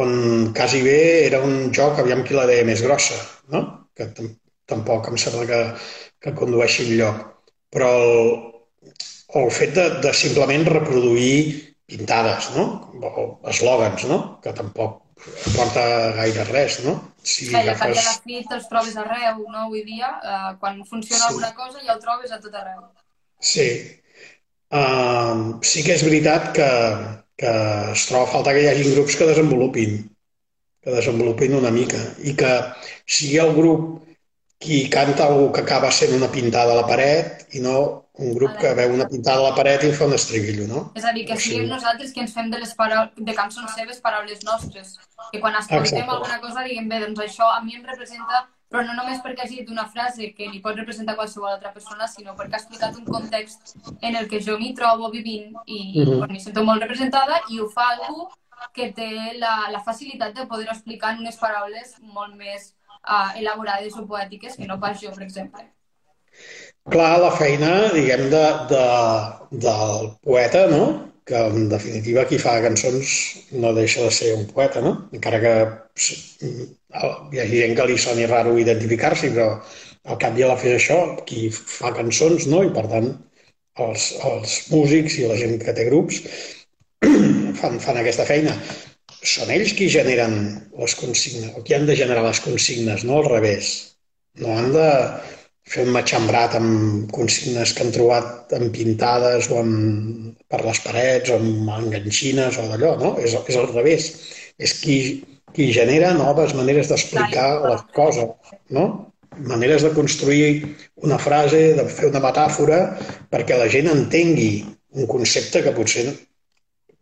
on 0.00 0.50
quasi 0.56 0.82
bé 0.84 0.98
era 1.26 1.40
un 1.46 1.70
joc, 1.72 2.00
aviam 2.02 2.24
qui 2.26 2.34
la 2.34 2.48
deia 2.50 2.66
més 2.66 2.82
grossa, 2.84 3.16
no? 3.54 3.62
Que 3.94 4.10
tampoc 4.66 5.06
em 5.08 5.20
sembla 5.20 5.46
que, 5.48 5.60
que 6.20 6.34
condueixi 6.36 6.88
lloc. 6.98 7.22
Però 7.72 7.92
el, 8.02 8.34
o 9.34 9.46
el 9.46 9.50
fet 9.54 9.74
de, 9.74 9.86
de 10.04 10.12
simplement 10.14 10.66
reproduir 10.70 11.38
pintades, 11.90 12.50
no? 12.54 12.66
O 13.02 13.24
eslògans, 13.50 14.06
no? 14.10 14.20
Que 14.44 14.54
tampoc 14.56 15.00
aporta 15.50 15.82
gaire 16.18 16.44
res, 16.50 16.78
no? 16.84 16.94
Si 17.24 17.48
Clar, 17.48 17.64
agafes... 17.64 17.98
ja 17.98 18.12
de 18.12 18.22
fi 18.22 18.40
te'ls 18.48 18.68
trobes 18.70 18.96
arreu, 19.00 19.42
no? 19.48 19.66
Avui 19.66 19.84
dia, 19.86 20.12
eh, 20.22 20.54
quan 20.60 20.80
funciona 20.88 21.22
sí. 21.22 21.28
alguna 21.30 21.52
cosa 21.58 21.82
ja 21.82 21.96
el 21.96 22.02
trobes 22.04 22.32
a 22.32 22.40
tot 22.44 22.56
arreu. 22.60 22.86
Sí. 23.40 23.68
Uh, 24.74 25.60
sí 25.62 25.84
que 25.86 25.94
és 25.94 26.02
veritat 26.02 26.48
que, 26.56 26.70
que 27.38 27.52
es 27.92 28.06
troba 28.08 28.26
a 28.26 28.32
faltar 28.32 28.54
que 28.56 28.64
hi 28.64 28.70
hagi 28.70 28.88
grups 28.94 29.18
que 29.18 29.28
desenvolupin, 29.28 30.00
que 30.82 30.94
desenvolupin 30.94 31.54
una 31.60 31.70
mica 31.74 32.00
i 32.26 32.34
que 32.38 32.50
sigui 33.06 33.38
el 33.42 33.54
grup 33.54 34.00
qui 34.58 34.88
canta 34.90 35.26
algú 35.26 35.52
que 35.52 35.60
acaba 35.60 35.90
sent 35.92 36.14
una 36.14 36.30
pintada 36.32 36.72
a 36.72 36.80
la 36.80 36.86
paret 36.86 37.54
i 37.54 37.60
no 37.60 38.04
un 38.14 38.34
grup 38.34 38.56
que 38.60 38.70
veu 38.78 38.92
una 38.94 39.08
pintada 39.10 39.42
a 39.42 39.50
la 39.50 39.54
paret 39.56 39.82
i 39.84 39.92
fa 39.92 40.06
un 40.06 40.14
estribillo, 40.14 40.68
no? 40.70 40.82
És 40.94 41.04
a 41.04 41.12
dir, 41.12 41.24
que 41.26 41.36
siguem 41.36 41.66
nosaltres 41.66 42.12
qui 42.14 42.22
ens 42.22 42.34
fem 42.34 42.50
de, 42.50 42.60
les 42.62 42.74
paraules, 42.78 43.10
de 43.16 43.34
cançons 43.34 43.74
seves 43.74 43.98
paraules 44.04 44.44
nostres. 44.46 44.94
Que 45.32 45.40
quan 45.42 45.56
escoltem 45.58 45.82
Exacte. 45.82 46.12
alguna 46.14 46.38
cosa 46.44 46.62
diguem, 46.62 46.86
bé, 46.88 47.00
doncs 47.02 47.24
això 47.24 47.48
a 47.50 47.58
mi 47.64 47.74
em 47.74 47.82
representa, 47.82 48.44
però 48.70 48.84
no 48.86 48.94
només 48.94 49.18
perquè 49.24 49.44
hagi 49.44 49.58
dit 49.60 49.72
una 49.74 49.88
frase 49.90 50.30
que 50.36 50.46
li 50.52 50.62
pot 50.62 50.78
representar 50.78 51.16
qualsevol 51.18 51.50
altra 51.50 51.74
persona, 51.74 52.06
sinó 52.06 52.36
perquè 52.38 52.54
ha 52.54 52.62
explicat 52.62 52.94
un 53.02 53.04
context 53.10 53.74
en 54.00 54.14
el 54.14 54.30
que 54.30 54.40
jo 54.46 54.56
m'hi 54.62 54.72
trobo 54.78 55.10
vivint 55.10 55.50
i 55.66 55.80
mm 56.04 56.06
-hmm. 56.06 56.30
m'hi 56.30 56.40
sento 56.40 56.64
molt 56.64 56.82
representada 56.82 57.42
i 57.50 57.60
ho 57.60 57.68
fa 57.68 57.90
algú 57.96 58.28
que 58.72 58.92
té 58.92 59.34
la, 59.38 59.68
la 59.70 59.82
facilitat 59.82 60.34
de 60.34 60.46
poder 60.46 60.68
explicar 60.68 61.12
en 61.12 61.20
unes 61.20 61.36
paraules 61.36 61.96
molt 62.00 62.34
més 62.36 62.74
uh, 63.04 63.30
elaborades 63.40 63.96
o 64.00 64.06
poètiques 64.10 64.56
que 64.58 64.68
no 64.68 64.80
pas 64.80 65.00
jo, 65.00 65.12
per 65.14 65.24
exemple. 65.28 65.64
Clar, 66.90 67.16
la 67.22 67.32
feina, 67.32 67.72
diguem, 67.94 68.28
de, 68.32 68.44
de, 68.70 68.84
del 69.64 70.14
poeta, 70.22 70.66
no? 70.72 70.84
que 71.24 71.38
en 71.40 71.68
definitiva 71.70 72.26
qui 72.28 72.38
fa 72.40 72.58
cançons 72.60 73.10
no 73.56 73.72
deixa 73.76 74.02
de 74.04 74.10
ser 74.12 74.34
un 74.36 74.44
poeta, 74.50 74.82
no? 74.84 74.92
Encara 75.16 75.40
que 75.40 75.52
hi 76.44 77.40
ha 77.40 77.46
gent 77.48 77.72
que 77.78 77.86
li 77.88 77.96
soni 78.00 78.26
raro 78.28 78.58
identificar-s'hi, 78.60 79.30
però 79.32 79.46
al 80.12 80.18
cap 80.20 80.36
i 80.36 80.44
a 80.44 80.50
la 80.50 80.58
fi 80.60 80.74
això, 80.74 80.98
qui 81.28 81.46
fa 81.54 81.94
cançons, 81.96 82.44
no? 82.52 82.60
I 82.66 82.72
per 82.76 82.84
tant, 82.92 83.08
els, 83.86 84.10
els 84.30 84.58
músics 84.74 85.16
i 85.18 85.30
la 85.30 85.38
gent 85.40 85.56
que 85.62 85.74
té 85.76 85.88
grups 85.88 86.20
fan, 87.60 87.80
fan 87.86 88.02
aquesta 88.02 88.28
feina. 88.28 88.52
Són 89.24 89.50
ells 89.54 89.72
qui 89.76 89.88
generen 89.88 90.34
les 90.76 90.94
consignes, 91.00 91.54
o 91.56 91.62
qui 91.64 91.76
han 91.76 91.86
de 91.88 91.96
generar 91.96 92.26
les 92.26 92.42
consignes, 92.44 93.06
no 93.08 93.22
al 93.22 93.30
revés. 93.30 93.70
No 94.42 94.52
han 94.52 94.72
de, 94.74 94.88
fer 95.72 95.84
un 95.86 95.94
matxembrat 95.96 96.56
amb 96.58 97.12
consignes 97.14 97.72
que 97.74 97.84
han 97.84 97.92
trobat 97.94 98.52
empintades 98.58 99.48
o 99.52 99.60
amb, 99.62 100.34
per 100.50 100.60
les 100.64 100.80
parets 100.84 101.32
o 101.32 101.38
amb 101.40 101.70
enganxines 101.78 102.58
o 102.60 102.66
d'allò, 102.68 102.94
no? 103.00 103.14
És, 103.22 103.36
és 103.48 103.56
al 103.60 103.70
revés. 103.72 104.10
És 104.60 104.76
qui, 104.82 104.98
qui 105.56 105.70
genera 105.76 106.12
noves 106.18 106.54
maneres 106.58 106.92
d'explicar 106.92 107.48
les 107.64 107.86
coses, 107.96 108.52
no? 108.76 108.86
Maneres 109.34 109.82
de 109.82 109.90
construir 109.96 110.76
una 111.02 111.18
frase, 111.18 111.72
de 111.78 111.88
fer 111.90 112.12
una 112.12 112.22
metàfora, 112.22 112.82
perquè 113.32 113.56
la 113.58 113.70
gent 113.72 113.90
entengui 113.90 114.52
un 114.94 115.08
concepte 115.10 115.64
que 115.64 115.74
potser 115.74 116.06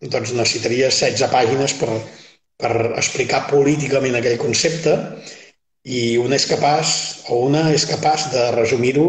doncs, 0.03 0.33
necessitaria 0.35 0.91
16 0.91 1.31
pàgines 1.33 1.75
per, 1.79 1.93
per 2.59 2.73
explicar 2.97 3.45
políticament 3.51 4.19
aquell 4.19 4.41
concepte 4.41 4.97
i 5.83 6.17
un 6.23 6.33
és 6.35 6.47
capaç, 6.47 6.95
o 7.31 7.43
una 7.49 7.69
és 7.75 7.87
capaç 7.91 8.31
de 8.35 8.49
resumir-ho 8.57 9.07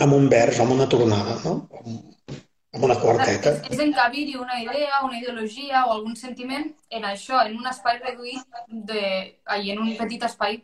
amb 0.00 0.16
un 0.16 0.28
vers, 0.32 0.60
amb 0.60 0.72
una 0.76 0.88
tornada, 0.88 1.36
no? 1.44 1.54
amb 2.70 2.84
una 2.86 2.96
quarteta. 3.00 3.56
És, 3.58 3.76
és 3.76 3.84
encabir-hi 3.86 4.36
una 4.38 4.60
idea, 4.62 5.00
una 5.04 5.18
ideologia 5.18 5.84
o 5.86 5.94
algun 5.96 6.16
sentiment 6.16 6.68
en 6.90 7.06
això, 7.08 7.40
en 7.46 7.56
un 7.58 7.66
espai 7.70 7.98
reduït, 7.98 8.60
de, 8.90 9.04
ai, 9.44 9.72
en 9.72 9.80
un 9.82 9.94
petit 9.98 10.22
espai 10.28 10.60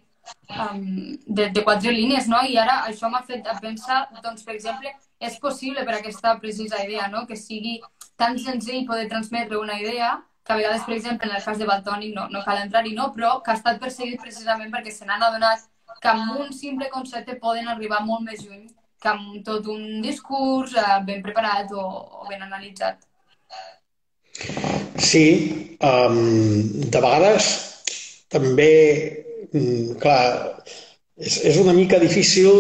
um, 0.49 1.19
de, 1.27 1.49
de 1.51 1.65
quatre 1.65 1.93
línies, 1.93 2.29
no? 2.29 2.43
I 2.43 2.57
ara 2.63 2.79
això 2.91 3.11
m'ha 3.11 3.23
fet 3.27 3.47
pensar, 3.63 4.07
doncs, 4.23 4.45
per 4.47 4.55
exemple, 4.55 4.93
és 5.21 5.39
possible 5.43 5.85
per 5.85 5.99
aquesta 5.99 6.37
precisa 6.41 6.83
idea, 6.85 7.09
no? 7.13 7.27
Que 7.27 7.39
sigui 7.41 7.79
tan 8.17 8.39
senzill 8.39 8.87
poder 8.89 9.09
transmetre 9.13 9.59
una 9.59 9.79
idea 9.81 10.17
que 10.47 10.53
a 10.53 10.57
vegades, 10.57 10.85
per 10.87 10.95
exemple, 10.95 11.29
en 11.29 11.37
el 11.37 11.43
cas 11.43 11.59
de 11.59 11.67
Baltònic 11.67 12.15
no, 12.15 12.29
no 12.31 12.43
cal 12.47 12.61
entrar-hi, 12.63 12.95
no, 12.95 13.11
però 13.15 13.41
que 13.43 13.51
ha 13.51 13.59
estat 13.59 13.81
perseguit 13.83 14.21
precisament 14.23 14.71
perquè 14.73 14.93
se 14.95 15.09
n'han 15.09 15.25
adonat 15.27 15.65
que 16.01 16.09
amb 16.13 16.37
un 16.39 16.53
simple 16.55 16.89
concepte 16.93 17.35
poden 17.43 17.69
arribar 17.69 18.03
molt 18.07 18.23
més 18.23 18.45
lluny 18.45 18.69
que 19.03 19.11
amb 19.11 19.43
tot 19.45 19.67
un 19.73 20.01
discurs 20.05 20.77
eh, 20.79 20.87
ben 21.09 21.23
preparat 21.25 21.73
o, 21.75 21.85
o 22.23 22.29
ben 22.31 22.43
analitzat. 22.47 23.03
Sí, 24.97 25.27
um, 25.85 26.19
de 26.93 27.01
vegades 27.01 27.51
també, 28.33 28.73
mm, 29.57 29.97
clar, 30.03 30.21
és, 31.17 31.39
és 31.53 31.61
una 31.63 31.75
mica 31.77 32.01
difícil 32.03 32.51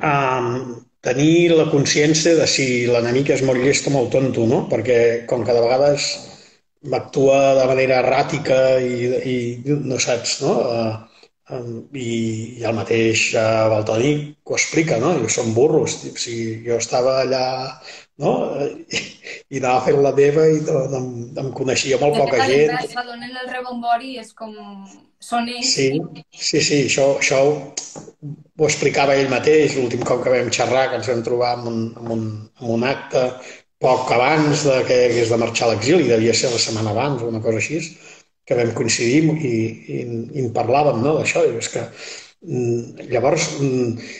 um, 0.00 0.80
tenir 1.04 1.52
la 1.56 1.68
consciència 1.72 2.36
de 2.38 2.48
si 2.48 2.66
l'enemic 2.88 3.32
és 3.36 3.44
molt 3.46 3.62
llest 3.64 3.88
o 3.88 3.94
molt 3.94 4.12
tonto, 4.14 4.46
no? 4.48 4.64
Perquè 4.72 5.00
com 5.30 5.44
que 5.46 5.56
de 5.56 5.64
vegades 5.64 6.10
actua 6.96 7.38
de 7.58 7.68
manera 7.68 8.00
erràtica 8.00 8.58
i, 8.80 9.12
i 9.34 9.36
no 9.84 10.00
saps, 10.00 10.40
no? 10.44 10.56
Uh, 10.60 11.06
i, 11.98 12.60
i 12.60 12.66
el 12.68 12.76
mateix 12.76 13.30
uh, 13.34 13.66
Baltoni 13.72 14.12
ho 14.46 14.56
explica, 14.56 15.00
no? 15.02 15.16
Diu, 15.18 15.28
són 15.32 15.52
burros. 15.56 15.98
Diu, 16.04 16.14
si 16.20 16.36
jo 16.66 16.78
estava 16.78 17.20
allà 17.24 17.44
no? 18.20 18.32
I, 18.60 19.00
i 19.50 19.60
anava 19.60 19.84
fent 19.86 20.00
la 20.04 20.12
meva 20.16 20.46
i 20.50 20.58
em, 20.62 21.06
em 21.42 21.48
coneixia 21.56 21.98
molt 22.00 22.16
de 22.16 22.26
poca 22.26 22.48
gent. 22.50 22.74
Fet, 22.82 22.98
donen 23.08 23.30
el 23.30 23.48
rebombori 23.52 24.18
és 24.22 24.34
com... 24.36 24.52
Són 25.20 25.50
ells. 25.52 25.74
Sí, 25.76 25.88
sí, 26.32 26.60
sí 26.64 26.76
això, 26.86 27.10
això 27.20 27.42
ho, 27.44 27.56
ho 28.30 28.68
explicava 28.68 29.18
ell 29.20 29.28
mateix 29.28 29.74
l'últim 29.76 30.00
cop 30.08 30.22
que 30.24 30.32
vam 30.32 30.48
xerrar, 30.56 30.86
que 30.88 31.00
ens 31.00 31.10
vam 31.12 31.20
trobar 31.26 31.50
en 31.58 31.66
un, 31.68 31.82
en 32.00 32.14
un, 32.14 32.22
en 32.62 32.70
un 32.76 32.86
acte 32.88 33.26
poc 33.80 34.08
abans 34.16 34.64
de 34.64 34.78
que 34.88 34.96
hagués 35.10 35.28
de 35.32 35.40
marxar 35.40 35.68
a 35.68 35.74
l'exili, 35.74 36.08
devia 36.08 36.32
ser 36.36 36.52
la 36.52 36.62
setmana 36.62 36.94
abans 36.94 37.20
o 37.20 37.28
una 37.28 37.40
cosa 37.44 37.60
així, 37.60 37.82
que 38.48 38.56
vam 38.56 38.72
coincidir 38.76 39.22
i, 39.28 39.52
i, 39.52 40.00
i 40.36 40.42
en 40.46 40.50
parlàvem 40.56 41.00
no, 41.04 41.18
d'això. 41.18 41.44
És 41.60 41.68
que 41.72 41.84
mm, 41.84 43.08
llavors 43.12 43.46
mm, 43.60 44.10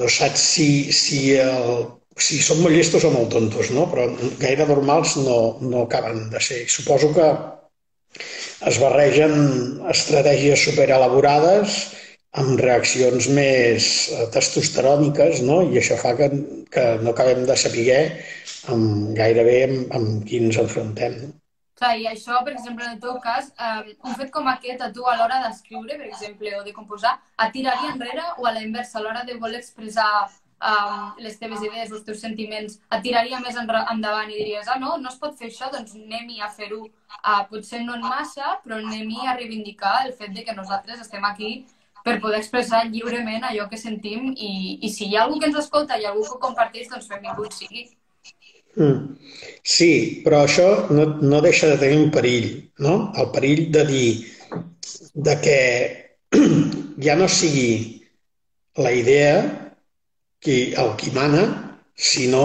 no 0.00 0.08
saps 0.08 0.48
si, 0.56 0.68
si, 0.96 1.22
el, 1.44 1.86
si 2.18 2.40
són 2.42 2.60
molt 2.64 2.74
llestos 2.74 3.04
o 3.06 3.12
molt 3.14 3.30
tontos, 3.34 3.70
no? 3.74 3.86
però 3.90 4.08
gaire 4.40 4.66
normals 4.68 5.16
no, 5.20 5.38
no 5.62 5.86
acaben 5.86 6.28
de 6.32 6.42
ser. 6.42 6.64
Suposo 6.68 7.12
que 7.14 7.28
es 8.68 8.78
barregen 8.82 9.34
estratègies 9.92 10.66
superelaborades 10.68 11.80
amb 12.40 12.60
reaccions 12.62 13.26
més 13.34 13.86
eh, 14.14 14.26
testosteròniques, 14.34 15.42
no? 15.46 15.62
i 15.66 15.80
això 15.80 15.98
fa 15.98 16.14
que, 16.18 16.30
que 16.70 16.86
no 17.02 17.14
acabem 17.14 17.42
de 17.46 17.56
saber 17.58 18.00
amb, 18.70 19.10
gairebé 19.18 19.60
amb, 19.66 19.94
amb 19.98 20.26
qui 20.26 20.42
ens 20.44 20.58
enfrontem. 20.62 21.16
No? 21.24 21.32
Clar, 21.80 21.94
i 21.96 22.04
això, 22.10 22.42
per 22.44 22.52
exemple, 22.52 22.84
en 22.84 22.98
el 22.98 23.00
teu 23.02 23.16
cas, 23.24 23.48
eh, 23.56 23.96
un 24.04 24.14
fet 24.18 24.30
com 24.34 24.46
aquest, 24.50 24.82
a 24.84 24.90
tu 24.92 25.06
a 25.08 25.16
l'hora 25.16 25.40
d'escriure, 25.46 25.96
per 25.96 26.10
exemple, 26.10 26.52
o 26.58 26.62
de 26.66 26.74
composar, 26.76 27.16
et 27.40 27.54
tiraria 27.56 27.94
enrere 27.94 28.26
o 28.36 28.46
a 28.46 28.52
la 28.52 28.62
inversa, 28.66 28.98
a 28.98 29.04
l'hora 29.06 29.24
de 29.24 29.38
voler 29.40 29.62
expressar 29.62 30.10
um, 30.60 31.10
les 31.24 31.36
teves 31.40 31.62
idees, 31.64 31.90
els 31.90 32.04
teus 32.06 32.20
sentiments, 32.22 32.78
et 32.92 33.02
tiraria 33.04 33.40
més 33.40 33.56
endavant 33.56 34.30
i 34.30 34.38
diries, 34.38 34.68
ah, 34.68 34.78
no, 34.82 34.96
no 35.02 35.10
es 35.12 35.18
pot 35.20 35.36
fer 35.38 35.48
això, 35.50 35.70
doncs 35.72 35.96
anem-hi 35.96 36.40
a 36.40 36.50
fer-ho, 36.52 36.82
uh, 37.20 37.42
potser 37.50 37.82
no 37.84 37.96
en 37.98 38.06
massa, 38.06 38.56
però 38.64 38.80
anem-hi 38.80 39.26
a 39.26 39.36
reivindicar 39.36 40.00
el 40.06 40.14
fet 40.18 40.34
de 40.36 40.44
que 40.46 40.56
nosaltres 40.56 41.00
estem 41.06 41.24
aquí 41.24 41.52
per 42.04 42.18
poder 42.20 42.40
expressar 42.40 42.86
lliurement 42.88 43.44
allò 43.44 43.66
que 43.68 43.80
sentim 43.80 44.30
i, 44.32 44.78
i 44.80 44.88
si 44.88 45.08
hi 45.08 45.16
ha 45.16 45.24
algú 45.26 45.40
que 45.40 45.50
ens 45.50 45.58
escolta 45.60 45.98
i 46.00 46.06
algú 46.08 46.24
que 46.26 46.36
ho 46.36 46.44
comparteix, 46.44 46.88
doncs 46.88 47.10
benvingut 47.12 47.56
sigui. 47.56 47.88
Mm. 48.76 49.16
Sí, 49.66 49.92
però 50.24 50.44
això 50.46 50.68
no, 50.94 51.06
no 51.20 51.40
deixa 51.44 51.68
de 51.72 51.78
tenir 51.80 51.98
un 52.04 52.12
perill, 52.14 52.50
no? 52.78 53.10
El 53.18 53.32
perill 53.34 53.66
de 53.74 53.84
dir 53.88 54.10
de 55.14 55.34
que 55.42 55.58
ja 57.04 57.16
no 57.18 57.28
sigui 57.28 58.00
la 58.78 58.92
idea 58.94 59.59
qui, 60.44 60.58
el 60.80 60.94
qui 61.00 61.12
mana, 61.16 61.46
sinó 61.96 62.44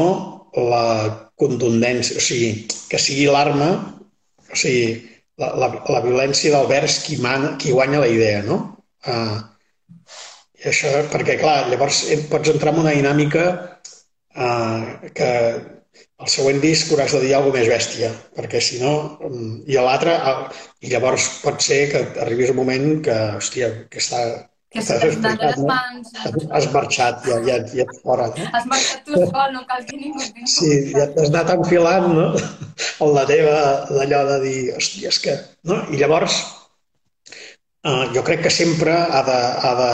la 0.55 0.85
contundència, 1.39 2.19
o 2.19 2.23
sigui, 2.23 2.67
que 2.91 2.99
sigui 3.01 3.27
l'arma, 3.31 3.69
o 4.45 4.55
sigui, 4.55 4.95
la, 5.41 5.51
la, 5.59 5.69
la 5.91 6.01
violència 6.03 6.53
del 6.55 6.67
vers 6.71 7.01
qui, 7.03 7.19
mana, 7.23 7.55
qui 7.59 7.75
guanya 7.75 8.03
la 8.03 8.11
idea, 8.11 8.41
no? 8.47 8.59
Uh, 9.05 9.39
I 10.61 10.69
això, 10.71 10.91
perquè, 11.11 11.37
clar, 11.41 11.65
llavors 11.69 12.05
pots 12.31 12.51
entrar 12.53 12.73
en 12.73 12.83
una 12.85 12.95
dinàmica 12.95 13.45
uh, 13.51 15.09
que 15.15 15.31
el 16.23 16.31
següent 16.31 16.61
disc 16.63 16.91
hauràs 16.91 17.13
de 17.15 17.21
dir 17.25 17.33
alguna 17.35 17.59
més 17.59 17.69
bèstia, 17.71 18.09
perquè 18.37 18.61
si 18.63 18.79
no... 18.81 18.93
Mm, 19.27 19.55
I 19.71 19.79
l'altre, 19.83 20.15
i 20.81 20.91
llavors 20.91 21.27
pot 21.43 21.59
ser 21.63 21.81
que 21.91 22.03
arribis 22.23 22.53
un 22.53 22.61
moment 22.61 22.87
que, 23.05 23.17
hòstia, 23.39 23.71
que 23.91 24.01
està... 24.03 24.21
Que 24.75 24.81
has, 24.83 24.89
explicat, 25.07 25.55
no? 25.55 25.69
mans, 25.69 26.09
has 26.51 26.65
marxat, 26.73 27.21
ja, 27.23 27.39
ja, 27.47 27.61
ja 27.71 27.85
ets 27.85 28.01
fora. 28.03 28.27
No? 28.35 28.49
Has 28.57 28.65
marxat 28.67 29.05
tu 29.07 29.21
sol, 29.21 29.53
no 29.55 29.63
cal 29.69 29.87
que 29.87 30.01
ningú. 30.01 30.25
Sí, 30.51 30.71
ja 30.91 31.07
t'has 31.15 31.31
anat 31.31 31.53
enfilant, 31.55 32.11
no? 32.17 32.27
En 33.05 33.15
la 33.15 33.23
teva, 33.29 33.55
d'allò 33.87 34.21
de 34.33 34.37
dir, 34.43 34.59
hòstia, 34.75 35.13
és 35.13 35.21
que... 35.23 35.39
No? 35.71 35.79
I 35.95 36.03
llavors, 36.03 36.43
Uh, 37.85 38.07
jo 38.15 38.23
crec 38.25 38.39
que 38.41 38.49
sempre 38.49 38.93
ha 38.97 39.19
de, 39.21 39.41
ha 39.61 39.71
de, 39.77 39.89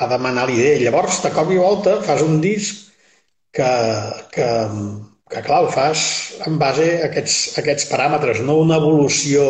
ha 0.00 0.06
de 0.10 0.16
manar 0.20 0.42
l'idea. 0.50 0.80
Llavors, 0.82 1.22
de 1.24 1.30
cop 1.32 1.48
i 1.48 1.56
volta, 1.56 1.94
fas 2.04 2.20
un 2.20 2.42
disc 2.42 2.90
que, 3.56 3.70
que, 4.34 4.48
que 5.32 5.42
clar, 5.46 5.62
ho 5.64 5.70
fas 5.72 6.02
en 6.44 6.58
base 6.60 6.90
a 6.98 7.06
aquests, 7.08 7.38
a 7.54 7.62
aquests 7.62 7.88
paràmetres, 7.88 8.42
no 8.44 8.58
una 8.60 8.76
evolució 8.82 9.46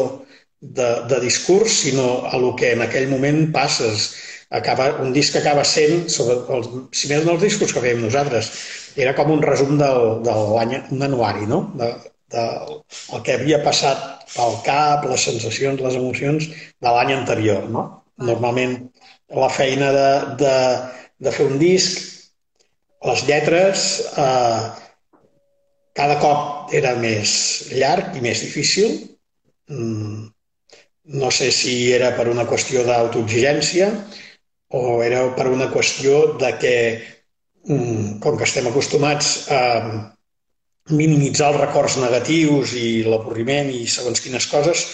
de, 0.60 0.92
de 1.10 1.18
discurs, 1.24 1.80
sinó 1.88 2.06
a 2.30 2.38
lo 2.38 2.54
que 2.54 2.70
en 2.76 2.86
aquell 2.86 3.10
moment 3.10 3.50
passes. 3.56 4.12
Acaba, 4.54 4.92
un 5.02 5.12
disc 5.12 5.34
acaba 5.36 5.64
sent, 5.66 6.06
sobre 6.12 6.36
els, 6.54 6.68
si 6.94 7.08
més 7.10 7.24
no 7.26 7.34
els 7.34 7.42
discos 7.42 7.72
que 7.74 7.82
fèiem 7.82 8.04
nosaltres, 8.04 8.50
era 8.96 9.14
com 9.18 9.32
un 9.34 9.42
resum 9.42 9.74
del, 9.80 10.20
de 10.26 10.36
l'any, 10.54 10.76
un 10.94 11.02
anuari, 11.08 11.48
no? 11.50 11.64
De, 11.80 11.90
del 12.32 12.76
el 13.14 13.22
que 13.26 13.36
havia 13.36 13.58
passat 13.64 14.26
pel 14.34 14.58
cap, 14.66 15.04
les 15.10 15.26
sensacions, 15.28 15.82
les 15.82 15.98
emocions 15.98 16.48
de 16.48 16.94
l'any 16.94 17.12
anterior. 17.14 17.68
No? 17.70 17.86
Normalment 18.30 18.76
la 19.42 19.50
feina 19.52 19.92
de, 19.94 20.08
de, 20.42 20.54
de 21.26 21.34
fer 21.34 21.46
un 21.50 21.58
disc, 21.62 22.02
les 23.06 23.22
lletres, 23.28 23.86
eh, 24.18 24.62
cada 25.96 26.18
cop 26.22 26.74
era 26.76 26.96
més 26.98 27.30
llarg 27.72 28.16
i 28.18 28.24
més 28.24 28.42
difícil. 28.44 28.98
Mm, 29.70 30.26
no 31.22 31.30
sé 31.30 31.52
si 31.54 31.76
era 31.94 32.10
per 32.16 32.26
una 32.32 32.46
qüestió 32.50 32.82
d'autoexigència 32.86 33.92
o 34.74 35.02
era 35.04 35.22
per 35.36 35.46
una 35.52 35.70
qüestió 35.70 36.38
de 36.40 36.52
que, 36.58 36.76
mm, 37.68 38.18
com 38.20 38.36
que 38.36 38.44
estem 38.48 38.66
acostumats 38.66 39.50
a, 39.50 39.62
minimitzar 40.90 41.50
els 41.52 41.60
records 41.60 41.96
negatius 41.98 42.74
i 42.78 43.02
l'avorriment 43.06 43.70
i 43.74 43.86
segons 43.90 44.22
quines 44.22 44.46
coses, 44.50 44.84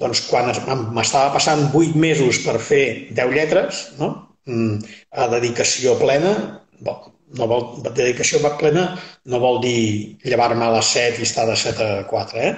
doncs 0.00 0.22
quan 0.28 0.50
m'estava 0.94 1.32
passant 1.34 1.66
vuit 1.74 1.96
mesos 1.96 2.38
per 2.44 2.58
fer 2.62 2.84
10 3.16 3.32
lletres, 3.34 3.80
no? 3.98 4.10
Mm, 4.46 4.78
a 5.10 5.26
dedicació 5.34 5.96
plena, 6.00 6.32
bon, 6.80 7.10
no 7.38 7.46
vol, 7.50 7.64
dedicació 7.94 8.40
plena 8.58 8.84
no 9.30 9.40
vol 9.42 9.60
dir 9.62 10.16
llevar-me 10.24 10.64
a 10.66 10.72
les 10.76 10.90
7 10.96 11.20
i 11.20 11.26
estar 11.28 11.46
de 11.48 11.56
7 11.56 11.86
a 11.86 12.02
4, 12.10 12.40
eh? 12.40 12.52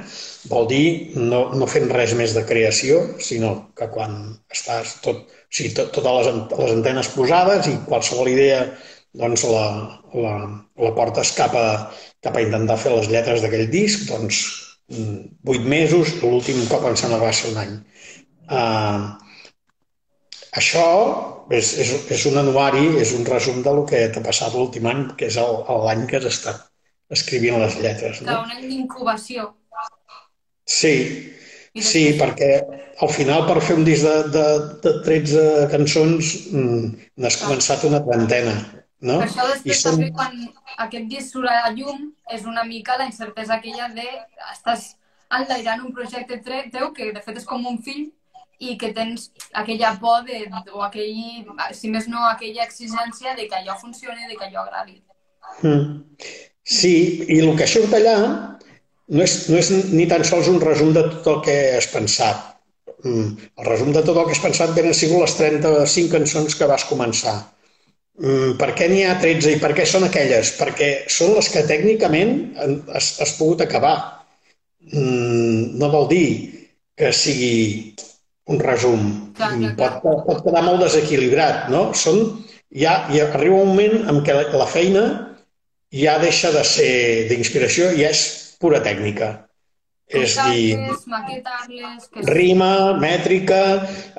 Vol 0.53 0.69
dir 0.71 0.87
no, 1.19 1.43
no 1.55 1.69
fent 1.69 1.91
res 1.93 2.15
més 2.19 2.35
de 2.37 2.45
creació, 2.49 3.03
sinó 3.21 3.53
que 3.79 3.91
quan 3.93 4.17
estàs 4.53 4.97
tot, 5.05 5.27
o 5.29 5.53
sigui, 5.53 5.75
tot, 5.77 5.93
totes 5.97 6.27
les, 6.31 6.43
les 6.59 6.75
antenes 6.79 7.13
posades 7.17 7.69
i 7.69 7.77
qualsevol 7.89 8.33
idea 8.33 8.65
doncs 9.21 9.45
la, 9.45 9.67
la, 10.17 10.35
la 10.81 10.93
portes 10.97 11.35
cap 11.37 11.57
cap 12.25 12.37
a 12.39 12.45
intentar 12.45 12.79
fer 12.81 12.95
les 12.95 13.11
lletres 13.13 13.43
d'aquell 13.45 13.69
disc, 13.71 14.07
doncs 14.09 14.45
vuit 15.47 15.65
mesos, 15.65 16.17
l'últim 16.23 16.65
cop 16.71 16.87
em 16.89 16.97
sembla 16.99 17.21
va 17.23 17.33
ser 17.37 17.53
un 17.53 17.61
any. 17.63 17.75
Uh, 18.53 19.13
això 20.61 20.87
és, 21.51 21.73
és, 21.81 21.93
és 22.13 22.27
un 22.29 22.37
anuari, 22.43 22.85
és 23.01 23.15
un 23.17 23.25
resum 23.29 23.63
del 23.65 23.83
que 23.89 24.05
t'ha 24.13 24.23
passat 24.25 24.55
l'últim 24.55 24.87
any, 24.91 25.07
que 25.17 25.31
és 25.31 25.39
l'any 25.39 26.05
que 26.11 26.21
has 26.21 26.29
estat 26.29 26.69
escrivint 27.13 27.59
les 27.61 27.79
lletres. 27.81 28.23
No? 28.27 28.43
Un 28.45 28.53
any 28.57 28.69
d'incubació. 28.69 29.51
Sí, 30.69 30.95
sí, 31.77 32.05
perquè 32.21 32.53
al 33.03 33.11
final 33.13 33.47
per 33.49 33.59
fer 33.65 33.77
un 33.81 33.85
disc 33.89 34.07
de, 34.07 34.15
de, 34.37 34.47
de 34.85 34.95
13 35.09 35.45
cançons 35.73 36.33
mm, 36.53 36.89
n'has 37.21 37.39
començat 37.43 37.85
una 37.89 38.01
trentena. 38.05 38.55
No? 39.03 39.19
Per 39.19 39.27
això 39.27 39.49
després 39.51 39.81
I 39.81 39.83
són... 39.83 40.03
quan 40.15 40.37
aquest 40.85 41.09
disc 41.11 41.35
surt 41.35 41.51
a 41.51 41.63
la 41.65 41.73
llum 41.75 42.11
és 42.37 42.45
una 42.47 42.63
mica 42.69 42.99
la 43.01 43.09
incertesa 43.09 43.57
aquella 43.57 43.89
de 43.97 44.07
estàs 44.53 44.93
enlairant 45.33 45.83
un 45.89 45.95
projecte 45.97 46.39
teu 46.45 46.93
que 46.95 47.11
de 47.17 47.23
fet 47.25 47.41
és 47.41 47.49
com 47.49 47.65
un 47.67 47.81
fill 47.83 48.05
i 48.63 48.77
que 48.79 48.93
tens 48.97 49.31
aquella 49.59 49.93
por 50.01 50.23
de, 50.29 50.45
o 50.73 50.85
aquell, 50.87 51.51
si 51.75 51.91
més 51.91 52.09
no, 52.11 52.23
aquella 52.29 52.67
exigència 52.69 53.35
de 53.39 53.49
que 53.51 53.59
allò 53.59 53.77
funcioni, 53.81 54.29
de 54.29 54.39
que 54.39 54.47
allò 54.49 54.63
agradi. 54.63 55.01
Mm. 55.67 56.29
Sí, 56.63 56.95
i 57.27 57.41
el 57.43 57.57
que 57.59 57.67
surt 57.67 57.95
allà 57.99 58.17
no 58.23 59.25
és, 59.25 59.35
no 59.51 59.59
és 59.59 59.71
ni 59.91 60.07
tan 60.11 60.23
sols 60.25 60.51
un 60.53 60.61
resum 60.63 60.93
de 60.95 61.03
tot 61.11 61.31
el 61.33 61.41
que 61.49 61.57
has 61.79 61.89
pensat. 61.91 62.53
Mm. 63.03 63.49
El 63.59 63.67
resum 63.67 63.91
de 63.97 64.05
tot 64.07 64.15
el 64.15 64.29
que 64.29 64.37
has 64.37 64.45
pensat 64.45 64.77
ben 64.77 64.93
sigut 64.95 65.25
les 65.25 65.35
35 65.41 66.15
cançons 66.15 66.57
que 66.59 66.71
vas 66.71 66.87
començar. 66.87 67.35
Mm, 68.23 68.55
per 68.61 68.71
què 68.79 68.87
n'hi 68.93 69.03
ha 69.09 69.19
13 69.21 69.57
i 69.57 69.61
per 69.61 69.73
què 69.75 69.87
són 69.89 70.07
aquelles? 70.07 70.55
Perquè 70.61 70.91
són 71.11 71.35
les 71.35 71.51
que 71.51 71.67
tècnicament 71.67 72.35
has, 72.95 73.17
has 73.25 73.37
pogut 73.41 73.65
acabar. 73.67 73.97
No 74.93 75.89
vol 75.91 76.09
dir 76.11 76.29
que 76.99 77.13
sigui 77.15 77.95
un 78.51 78.59
resum. 78.63 79.05
Clar, 79.37 79.53
clar, 79.59 79.75
clar. 79.77 79.93
Pot, 80.03 80.25
pot 80.27 80.43
quedar 80.47 80.65
molt 80.67 80.83
desequilibrat, 80.83 81.69
no? 81.73 81.85
Són, 81.99 82.23
ja, 82.75 83.03
ja 83.15 83.29
arriba 83.31 83.63
un 83.63 83.75
moment 83.75 84.11
en 84.11 84.23
què 84.27 84.37
la, 84.37 84.49
la 84.59 84.69
feina 84.71 85.05
ja 85.93 86.19
deixa 86.23 86.51
de 86.55 86.65
ser 86.67 86.93
d'inspiració 87.31 87.93
i 87.99 88.07
és 88.09 88.27
pura 88.63 88.83
tècnica. 88.85 89.35
És 90.13 90.35
dir, 90.45 90.77
rima, 92.29 92.73
mètrica, 93.01 93.61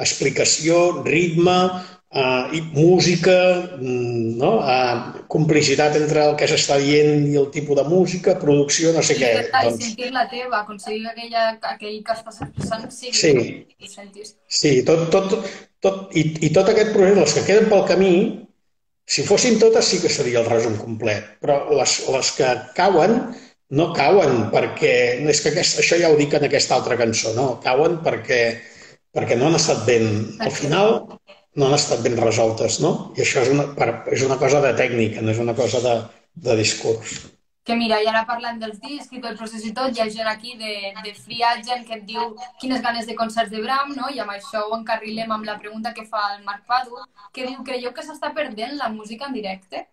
explicació, 0.02 1.04
ritme, 1.06 1.58
uh, 2.14 2.54
i 2.56 2.62
música, 2.74 3.36
mm, 3.80 4.38
no? 4.40 4.52
uh, 4.62 5.26
complicitat 5.28 5.98
entre 5.98 6.24
el 6.28 6.36
que 6.40 6.48
s'està 6.50 6.78
dient 6.82 7.28
i 7.30 7.38
el 7.42 7.50
tipus 7.54 7.80
de 7.80 7.86
música, 7.90 8.38
producció, 8.42 8.94
no 8.96 9.04
sé 9.06 9.18
I 9.18 9.22
què. 9.22 9.32
I 9.42 9.52
doncs... 9.52 9.90
sentir 9.90 10.14
la 10.16 10.26
teva, 10.32 10.62
aconseguir 10.62 11.08
aquella, 11.12 11.46
aquell 11.74 12.00
que 12.06 12.18
estàs 12.18 12.42
expressant 12.46 12.90
sigui 12.94 13.20
sí. 13.20 13.34
i 13.78 13.92
sentis. 13.92 14.36
Sí, 14.48 14.76
tot, 14.88 15.10
tot, 15.14 15.38
tot, 15.84 16.04
i, 16.18 16.28
i 16.48 16.54
tot 16.56 16.70
aquest 16.72 16.94
procés, 16.96 17.20
les 17.20 17.38
que 17.38 17.48
queden 17.50 17.72
pel 17.72 17.88
camí, 17.90 18.14
si 19.04 19.26
fossin 19.28 19.58
totes 19.60 19.90
sí 19.90 20.00
que 20.00 20.12
seria 20.12 20.40
el 20.40 20.48
resum 20.48 20.78
complet, 20.80 21.36
però 21.44 21.66
les, 21.76 21.98
les 22.14 22.30
que 22.38 22.54
cauen 22.78 23.18
no 23.74 23.90
cauen 23.96 24.52
perquè, 24.54 24.94
és 25.34 25.42
que 25.42 25.50
aquest, 25.50 25.80
això 25.82 25.98
ja 26.00 26.12
ho 26.14 26.18
dic 26.20 26.36
en 26.38 26.46
aquesta 26.46 26.78
altra 26.78 26.98
cançó, 27.00 27.34
no, 27.34 27.56
cauen 27.64 27.98
perquè, 28.06 28.42
perquè 29.14 29.38
no 29.40 29.50
han 29.50 29.58
estat 29.58 29.82
ben... 29.88 30.06
Al 30.46 30.54
final, 30.54 30.94
no 31.56 31.68
han 31.68 31.78
estat 31.78 32.02
ben 32.06 32.18
resoltes, 32.18 32.80
no? 32.82 32.94
I 33.18 33.24
això 33.26 33.44
és 33.46 33.54
una, 33.54 33.68
és 34.12 34.26
una 34.26 34.40
cosa 34.42 34.62
de 34.64 34.74
tècnica, 34.80 35.22
no 35.22 35.34
és 35.34 35.40
una 35.44 35.56
cosa 35.58 35.82
de, 35.84 35.96
de 36.48 36.58
discurs. 36.60 37.20
Que 37.64 37.76
mira, 37.80 38.02
i 38.04 38.08
ara 38.12 38.26
parlant 38.28 38.58
dels 38.60 38.80
discs 38.84 39.14
i 39.16 39.22
tot 39.24 39.38
procés 39.40 39.64
i 39.64 39.72
tot, 39.76 39.94
hi 39.96 40.02
ha 40.04 40.10
gent 40.12 40.28
aquí 40.28 40.58
de, 40.60 40.74
de 41.06 41.14
Free 41.16 41.46
Agent 41.48 41.86
que 41.88 41.96
et 42.00 42.04
diu 42.10 42.34
quines 42.60 42.82
ganes 42.84 43.08
de 43.08 43.16
concerts 43.16 43.54
de 43.54 43.62
Bram, 43.64 43.94
no? 43.96 44.10
I 44.12 44.20
amb 44.20 44.34
això 44.34 44.66
ho 44.66 44.74
encarrilem 44.76 45.32
amb 45.32 45.48
la 45.48 45.56
pregunta 45.62 45.94
que 45.96 46.04
fa 46.10 46.26
el 46.34 46.44
Marc 46.44 46.66
Padu, 46.68 47.06
que 47.32 47.48
diu, 47.48 47.62
creieu 47.64 47.96
que 47.96 48.04
s'està 48.04 48.34
perdent 48.36 48.76
la 48.82 48.92
música 48.92 49.30
en 49.30 49.40
directe? 49.40 49.86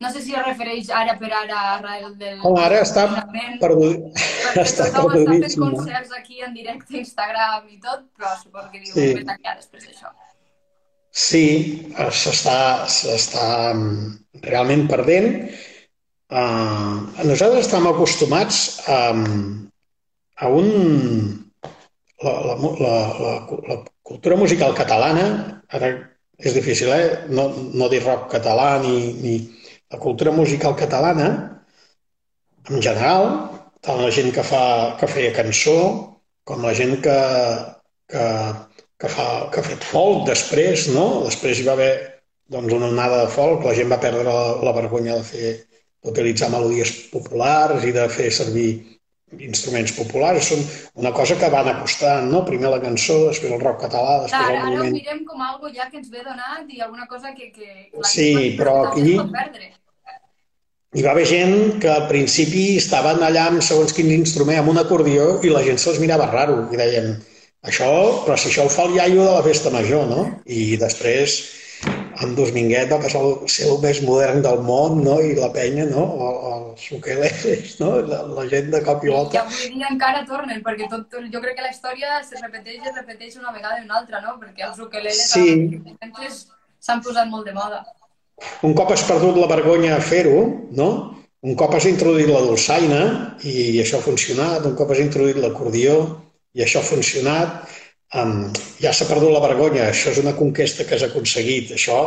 No 0.00 0.08
sé 0.12 0.22
si 0.24 0.32
es 0.32 0.46
refereix 0.46 0.88
ara 0.96 1.18
per 1.20 1.28
ara 1.34 1.58
a 1.58 1.74
arrel 1.74 2.14
del... 2.20 2.38
Oh, 2.46 2.54
ara 2.56 2.78
està 2.84 3.08
perdut. 3.60 4.06
Està 4.62 4.86
tothom 4.94 5.12
està 5.20 5.34
fent 5.34 5.60
concerts 5.60 6.14
aquí 6.16 6.40
en 6.42 6.54
directe, 6.56 6.96
Instagram 7.02 7.68
i 7.70 7.76
tot, 7.82 8.06
però 8.16 8.32
suposo 8.40 8.70
que 8.72 8.80
diu 8.80 8.94
sí. 8.94 9.12
enllà 9.20 9.58
després 9.58 9.84
d'això. 9.84 10.10
Sí, 11.20 11.44
s'està 12.22 13.46
mm, 13.74 14.40
realment 14.46 14.86
perdent. 14.90 15.30
Uh, 16.30 17.10
nosaltres 17.26 17.66
estem 17.66 17.88
acostumats 17.90 18.60
a, 18.88 19.00
a 20.46 20.50
un... 20.60 20.70
La, 22.20 22.32
la, 22.46 22.54
la, 22.60 22.94
la, 23.24 23.34
la 23.70 23.76
cultura 24.04 24.36
musical 24.36 24.74
catalana, 24.76 25.26
ara 25.72 25.88
és 26.40 26.52
difícil, 26.56 26.90
eh? 26.92 27.24
no, 27.32 27.46
no 27.72 27.88
dir 27.92 28.02
rock 28.04 28.26
català 28.34 28.74
ni, 28.82 28.96
ni 29.24 29.34
la 29.92 30.00
cultura 30.02 30.32
musical 30.36 30.76
catalana, 30.76 31.30
en 32.68 32.84
general, 32.84 33.26
tant 33.84 34.00
la 34.04 34.12
gent 34.14 34.30
que, 34.36 34.44
fa, 34.44 34.62
que 35.00 35.08
feia 35.08 35.32
cançó, 35.36 35.78
com 36.44 36.64
la 36.64 36.74
gent 36.76 36.98
que, 37.04 37.16
que 38.12 38.26
que, 39.00 39.08
fa, 39.08 39.26
que 39.52 39.60
ha 39.60 39.66
fet 39.66 39.84
folk 39.90 40.26
després, 40.28 40.88
no? 40.94 41.24
Després 41.26 41.60
hi 41.60 41.66
va 41.66 41.74
haver 41.78 41.92
doncs, 42.50 42.72
una 42.76 42.90
onada 42.90 43.24
de 43.24 43.32
folk, 43.32 43.64
la 43.64 43.74
gent 43.78 43.90
va 43.92 44.00
perdre 44.02 44.24
la, 44.26 44.38
la 44.66 44.76
vergonya 44.76 45.18
de 45.18 45.26
fer 45.26 45.52
d'utilitzar 46.04 46.50
melodies 46.52 46.92
populars 47.12 47.84
i 47.86 47.92
de 47.96 48.06
fer 48.12 48.30
servir 48.34 48.70
instruments 49.38 49.92
populars. 49.94 50.50
Són 50.50 50.62
una 51.00 51.12
cosa 51.16 51.36
que 51.40 51.50
van 51.52 51.68
acostant, 51.70 52.30
no? 52.32 52.42
Primer 52.48 52.72
la 52.72 52.80
cançó, 52.82 53.18
després 53.28 53.52
el 53.54 53.62
rock 53.62 53.84
català, 53.86 54.22
després 54.24 54.46
Clar, 54.46 54.56
el 54.56 54.64
moviment... 54.66 54.88
Ara 54.88 54.96
ho 54.96 54.96
mirem 54.96 55.26
com 55.28 55.44
algo 55.48 55.70
ja 55.76 55.86
que 55.90 56.00
ens 56.00 56.10
ve 56.10 56.24
donat 56.26 56.72
i 56.74 56.82
alguna 56.82 57.06
cosa 57.10 57.34
que... 57.36 57.52
que 57.54 58.08
sí, 58.10 58.56
però 58.58 58.80
aquí... 58.90 59.20
Hi 60.90 61.04
va 61.06 61.12
haver 61.12 61.26
gent 61.30 61.76
que 61.78 61.86
al 61.86 62.08
principi 62.10 62.64
estaven 62.74 63.20
allà 63.22 63.44
amb 63.46 63.62
segons 63.62 63.94
quin 63.94 64.08
instrument, 64.10 64.58
amb 64.58 64.72
un 64.72 64.80
acordió, 64.80 65.36
i 65.46 65.52
la 65.52 65.62
gent 65.62 65.78
se'ls 65.78 66.00
mirava 66.02 66.26
raro 66.32 66.64
i 66.74 66.80
deien, 66.80 67.12
això, 67.66 67.88
però 68.24 68.36
si 68.38 68.50
això 68.50 68.66
ho 68.66 68.72
fa 68.72 68.86
el 68.88 68.96
iaio 68.96 69.24
de 69.24 69.32
la 69.32 69.42
festa 69.46 69.72
major, 69.74 70.06
no? 70.08 70.26
I 70.46 70.76
després, 70.80 71.38
en 72.24 72.34
Dominguet 72.36 72.90
va 72.92 73.00
passar 73.00 73.20
a 73.24 73.48
ser 73.48 73.68
el 73.70 73.78
més 73.84 74.00
modern 74.04 74.42
del 74.44 74.60
món, 74.66 75.00
no? 75.04 75.18
I 75.24 75.36
la 75.38 75.50
penya, 75.54 75.86
no? 75.90 76.04
Els 76.54 76.88
ukeleles, 76.96 77.76
no? 77.80 77.92
La, 78.08 78.22
la 78.38 78.46
gent 78.50 78.70
de 78.74 78.82
cop 78.86 79.04
i 79.04 79.12
volta. 79.12 79.38
I 79.38 79.42
avui 79.44 79.70
dia 79.76 79.92
encara 79.92 80.24
tornen, 80.28 80.60
perquè 80.66 80.88
tot, 80.92 81.06
tot, 81.12 81.28
jo 81.32 81.44
crec 81.44 81.58
que 81.58 81.66
la 81.66 81.72
història 81.72 82.20
se 82.26 82.40
repeteix 82.40 82.80
i 82.80 82.92
es 82.92 82.98
repeteix 82.98 83.38
una 83.40 83.54
vegada 83.56 83.80
i 83.80 83.86
una 83.86 84.00
altra, 84.02 84.20
no? 84.24 84.36
Perquè 84.42 84.68
els 84.68 84.80
ukeleles 84.80 85.24
sí. 85.32 85.80
s'han 86.80 87.04
posat 87.04 87.28
molt 87.32 87.48
de 87.48 87.56
moda. 87.56 87.84
Un 88.64 88.72
cop 88.76 88.92
has 88.92 89.04
perdut 89.04 89.36
la 89.36 89.48
vergonya 89.48 89.96
a 89.96 90.04
fer-ho, 90.04 90.44
no? 90.76 90.90
Un 91.40 91.56
cop 91.56 91.72
has 91.76 91.86
introduït 91.88 92.28
la 92.28 92.42
dolçaina 92.44 93.04
i 93.48 93.80
això 93.80 93.96
ha 93.96 94.04
funcionat, 94.04 94.66
un 94.68 94.76
cop 94.76 94.90
has 94.92 95.00
introduït 95.00 95.38
l'acordió, 95.40 95.94
i 96.54 96.64
això 96.64 96.82
ha 96.82 96.90
funcionat. 96.90 97.78
Um, 98.20 98.50
ja 98.82 98.90
s'ha 98.92 99.06
perdut 99.06 99.30
la 99.30 99.42
vergonya, 99.44 99.86
això 99.90 100.10
és 100.10 100.18
una 100.18 100.34
conquesta 100.34 100.86
que 100.86 100.96
has 100.96 101.06
aconseguit, 101.06 101.70
això 101.76 102.00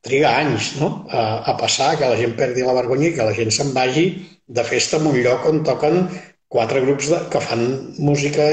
triga 0.00 0.30
anys 0.40 0.74
no? 0.80 1.04
a, 1.12 1.24
a 1.52 1.56
passar, 1.60 1.92
que 2.00 2.08
la 2.08 2.16
gent 2.16 2.32
perdi 2.38 2.64
la 2.64 2.76
vergonya 2.76 3.10
i 3.10 3.14
que 3.16 3.26
la 3.28 3.36
gent 3.36 3.52
se'n 3.52 3.74
vagi 3.76 4.06
de 4.48 4.64
festa 4.64 4.96
en 4.96 5.10
un 5.10 5.18
lloc 5.20 5.44
on 5.50 5.60
toquen 5.66 6.06
quatre 6.50 6.80
grups 6.82 7.10
de, 7.12 7.18
que 7.30 7.40
fan 7.44 7.60
música 8.02 8.48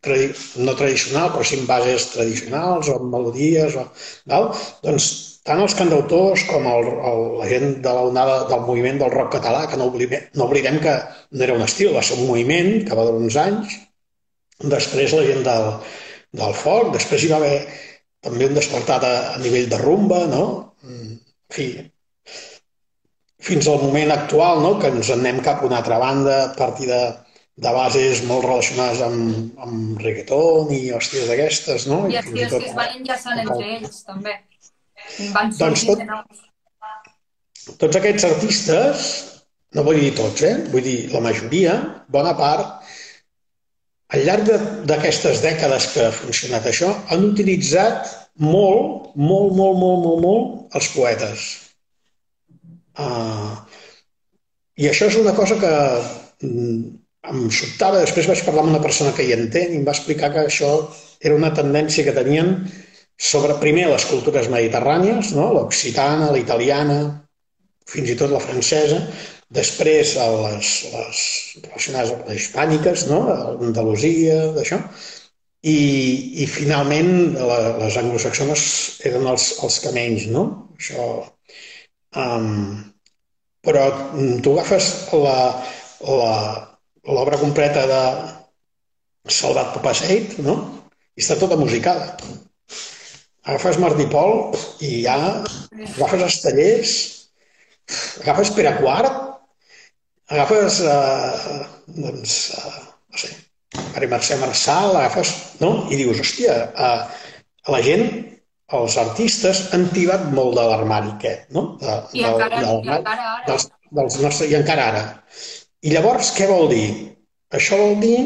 tradi 0.00 0.30
no 0.64 0.72
tradicional, 0.78 1.34
però 1.34 1.44
sí 1.44 1.58
bases 1.68 2.08
tradicionals 2.14 2.88
o 2.88 2.96
amb 2.96 3.12
melodies. 3.12 3.76
O, 3.76 3.84
val? 4.32 4.48
Doncs 4.86 5.10
tant 5.44 5.60
els 5.60 5.76
cantautors 5.76 6.46
com 6.48 6.64
el, 6.70 6.88
el, 7.10 7.22
la 7.42 7.48
gent 7.50 7.74
de 7.84 7.92
la 7.92 8.06
onada 8.08 8.38
del 8.48 8.64
moviment 8.64 9.02
del 9.02 9.12
rock 9.12 9.34
català, 9.36 9.66
que 9.68 9.76
no 9.76 9.90
oblidem, 9.92 10.30
no 10.38 10.48
oblidem 10.48 10.80
que 10.80 10.96
no 11.02 11.44
era 11.44 11.58
un 11.58 11.66
estil, 11.66 11.92
va 11.96 12.04
ser 12.06 12.16
un 12.16 12.30
moviment 12.30 12.72
que 12.86 12.96
va 12.96 13.04
durar 13.08 13.20
uns 13.20 13.36
anys, 13.44 13.76
Després 14.62 15.14
la 15.16 15.24
gent 15.26 15.42
del, 15.46 15.70
del 16.42 16.54
foc, 16.58 16.92
després 16.94 17.24
hi 17.24 17.32
va 17.32 17.40
haver 17.40 17.56
també 18.22 18.46
un 18.46 18.54
despertat 18.54 19.04
a, 19.06 19.14
a 19.34 19.40
nivell 19.42 19.68
de 19.70 19.80
rumba, 19.80 20.22
no? 20.30 20.44
En 20.86 21.18
fi, 21.52 21.66
fins 23.42 23.66
al 23.68 23.82
moment 23.82 24.14
actual, 24.14 24.62
no? 24.62 24.76
que 24.78 24.92
ens 24.92 25.10
anem 25.10 25.42
cap 25.42 25.62
a 25.62 25.66
una 25.66 25.80
altra 25.82 25.98
banda 25.98 26.36
a 26.44 26.52
partir 26.54 26.86
de, 26.90 27.00
de 27.66 27.72
bases 27.74 28.22
molt 28.28 28.46
relacionades 28.46 29.02
amb, 29.04 29.58
amb 29.66 30.00
reggaeton 30.04 30.70
i 30.76 30.80
hòsties 30.94 31.26
d'aquestes, 31.30 31.88
no? 31.90 32.04
I 32.12 32.20
els 32.22 32.30
tios 32.30 32.54
que 32.54 32.70
es 32.70 32.78
van 32.78 32.94
enllaçant 33.00 33.42
entre 33.42 33.68
ells, 33.76 34.00
també. 34.06 34.38
Van 35.34 35.50
doncs 35.58 35.84
tot, 35.90 36.00
tots 37.82 37.98
aquests 37.98 38.28
artistes, 38.30 39.10
no 39.74 39.84
vull 39.86 39.98
dir 39.98 40.14
tots, 40.14 40.46
eh? 40.46 40.54
vull 40.70 40.86
dir 40.86 40.98
la 41.12 41.24
majoria, 41.26 41.74
bona 42.14 42.36
part, 42.38 42.94
al 44.12 44.24
llarg 44.26 44.48
d'aquestes 44.88 45.40
dècades 45.44 45.88
que 45.94 46.06
ha 46.06 46.14
funcionat 46.14 46.66
això, 46.68 46.90
han 47.12 47.24
utilitzat 47.30 48.10
molt, 48.44 49.12
molt, 49.16 49.52
molt, 49.56 49.78
molt, 49.78 50.02
molt, 50.04 50.20
molt 50.24 50.76
els 50.76 50.88
poetes. 50.92 51.46
Uh, 52.92 53.56
I 54.76 54.90
això 54.90 55.08
és 55.08 55.16
una 55.20 55.32
cosa 55.36 55.56
que 55.60 55.72
mm, 56.44 56.82
em 57.32 57.42
sobtava. 57.54 58.02
Després 58.02 58.28
vaig 58.28 58.44
parlar 58.44 58.66
amb 58.66 58.74
una 58.74 58.84
persona 58.84 59.14
que 59.16 59.24
hi 59.24 59.34
entén 59.36 59.72
i 59.72 59.80
em 59.80 59.88
va 59.88 59.96
explicar 59.96 60.32
que 60.34 60.46
això 60.46 60.72
era 61.20 61.38
una 61.38 61.52
tendència 61.56 62.04
que 62.04 62.16
tenien 62.16 62.54
sobre, 63.16 63.56
primer, 63.62 63.86
les 63.92 64.06
cultures 64.10 64.48
mediterrànies, 64.52 65.32
no? 65.36 65.52
l'occitana, 65.54 66.32
la 66.34 66.40
italiana, 66.40 66.98
fins 67.88 68.10
i 68.10 68.16
tot 68.18 68.32
la 68.32 68.42
francesa, 68.42 68.98
Després, 69.52 70.14
a 70.16 70.26
les, 70.32 70.68
les 70.94 71.18
relacionades 71.66 72.12
hispàniques, 72.38 73.02
no? 73.10 73.18
Andalusia, 73.68 74.36
d'això. 74.56 74.78
I, 75.62 75.78
I 76.42 76.46
finalment 76.50 77.10
la, 77.36 77.58
les 77.82 77.98
anglosaxones 78.00 78.62
eren 79.10 79.26
els, 79.32 79.50
els 79.62 79.76
que 79.84 79.92
menys, 79.94 80.24
no? 80.32 80.46
Això... 80.78 81.08
Um, 82.22 82.80
però 83.62 83.84
tu 84.44 84.52
agafes 84.56 84.86
l'obra 86.02 87.38
completa 87.40 87.84
de 87.86 88.00
Salvat 89.30 89.70
Papaseit, 89.76 90.38
no? 90.42 90.56
I 91.14 91.22
està 91.22 91.36
tota 91.38 91.60
musicada. 91.60 92.16
Agafes 93.44 93.78
Martí 93.82 94.08
Pol 94.10 94.56
i 94.82 95.04
ja 95.04 95.18
agafes 95.44 96.24
Estellers, 96.26 96.96
agafes 98.24 98.50
Pere 98.56 98.74
Quart 98.80 99.31
agafes, 100.32 100.80
eh, 100.88 101.64
doncs, 101.98 102.36
eh, 102.58 102.82
no 103.12 103.22
sé, 103.22 103.32
Maria 103.94 104.12
Mercè 104.14 104.38
Marçal, 104.40 104.96
agafes, 104.96 105.32
no? 105.60 105.72
I 105.92 105.98
dius, 106.00 106.20
hòstia, 106.24 106.56
eh, 106.72 107.28
la 107.74 107.82
gent, 107.84 108.06
els 108.78 108.96
artistes 109.00 109.66
han 109.76 109.88
tibat 109.92 110.30
molt 110.36 110.56
de 110.56 110.64
l'armari 110.68 111.12
aquest, 111.14 111.48
no? 111.56 111.66
De, 111.80 111.98
I, 112.16 112.24
del, 112.24 112.38
encara, 112.38 112.62
del, 112.64 112.80
i 112.86 112.94
encara 112.96 113.28
ara. 113.34 113.44
Dels, 113.50 113.68
dels 114.00 114.18
nostres, 114.24 114.50
I 114.50 114.58
encara 114.60 114.88
ara. 114.92 115.04
I 115.82 115.92
llavors, 115.92 116.32
què 116.36 116.48
vol 116.48 116.68
dir? 116.72 116.88
Això 117.52 117.76
vol 117.80 117.98
dir 118.00 118.18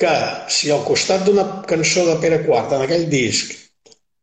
que 0.00 0.12
si 0.52 0.72
al 0.72 0.84
costat 0.88 1.24
d'una 1.26 1.44
cançó 1.68 2.04
de 2.08 2.16
Pere 2.22 2.42
Quart, 2.46 2.72
en 2.76 2.84
aquell 2.84 3.06
disc, 3.12 3.52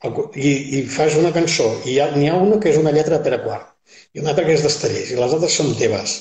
i, 0.03 0.51
i 0.77 0.81
fas 0.89 1.15
una 1.19 1.31
cançó, 1.35 1.69
i 1.85 1.97
n'hi 2.15 2.27
ha, 2.29 2.35
ha 2.35 2.41
una 2.41 2.59
que 2.61 2.73
és 2.73 2.79
una 2.81 2.93
lletra 2.95 3.17
de 3.17 3.25
Pere 3.25 3.41
Quart, 3.45 3.69
i 4.13 4.21
una 4.21 4.33
altra 4.33 4.45
que 4.47 4.55
és 4.57 4.65
d'Estellers, 4.65 5.13
i 5.13 5.19
les 5.19 5.35
altres 5.37 5.57
són 5.59 5.73
teves, 5.79 6.17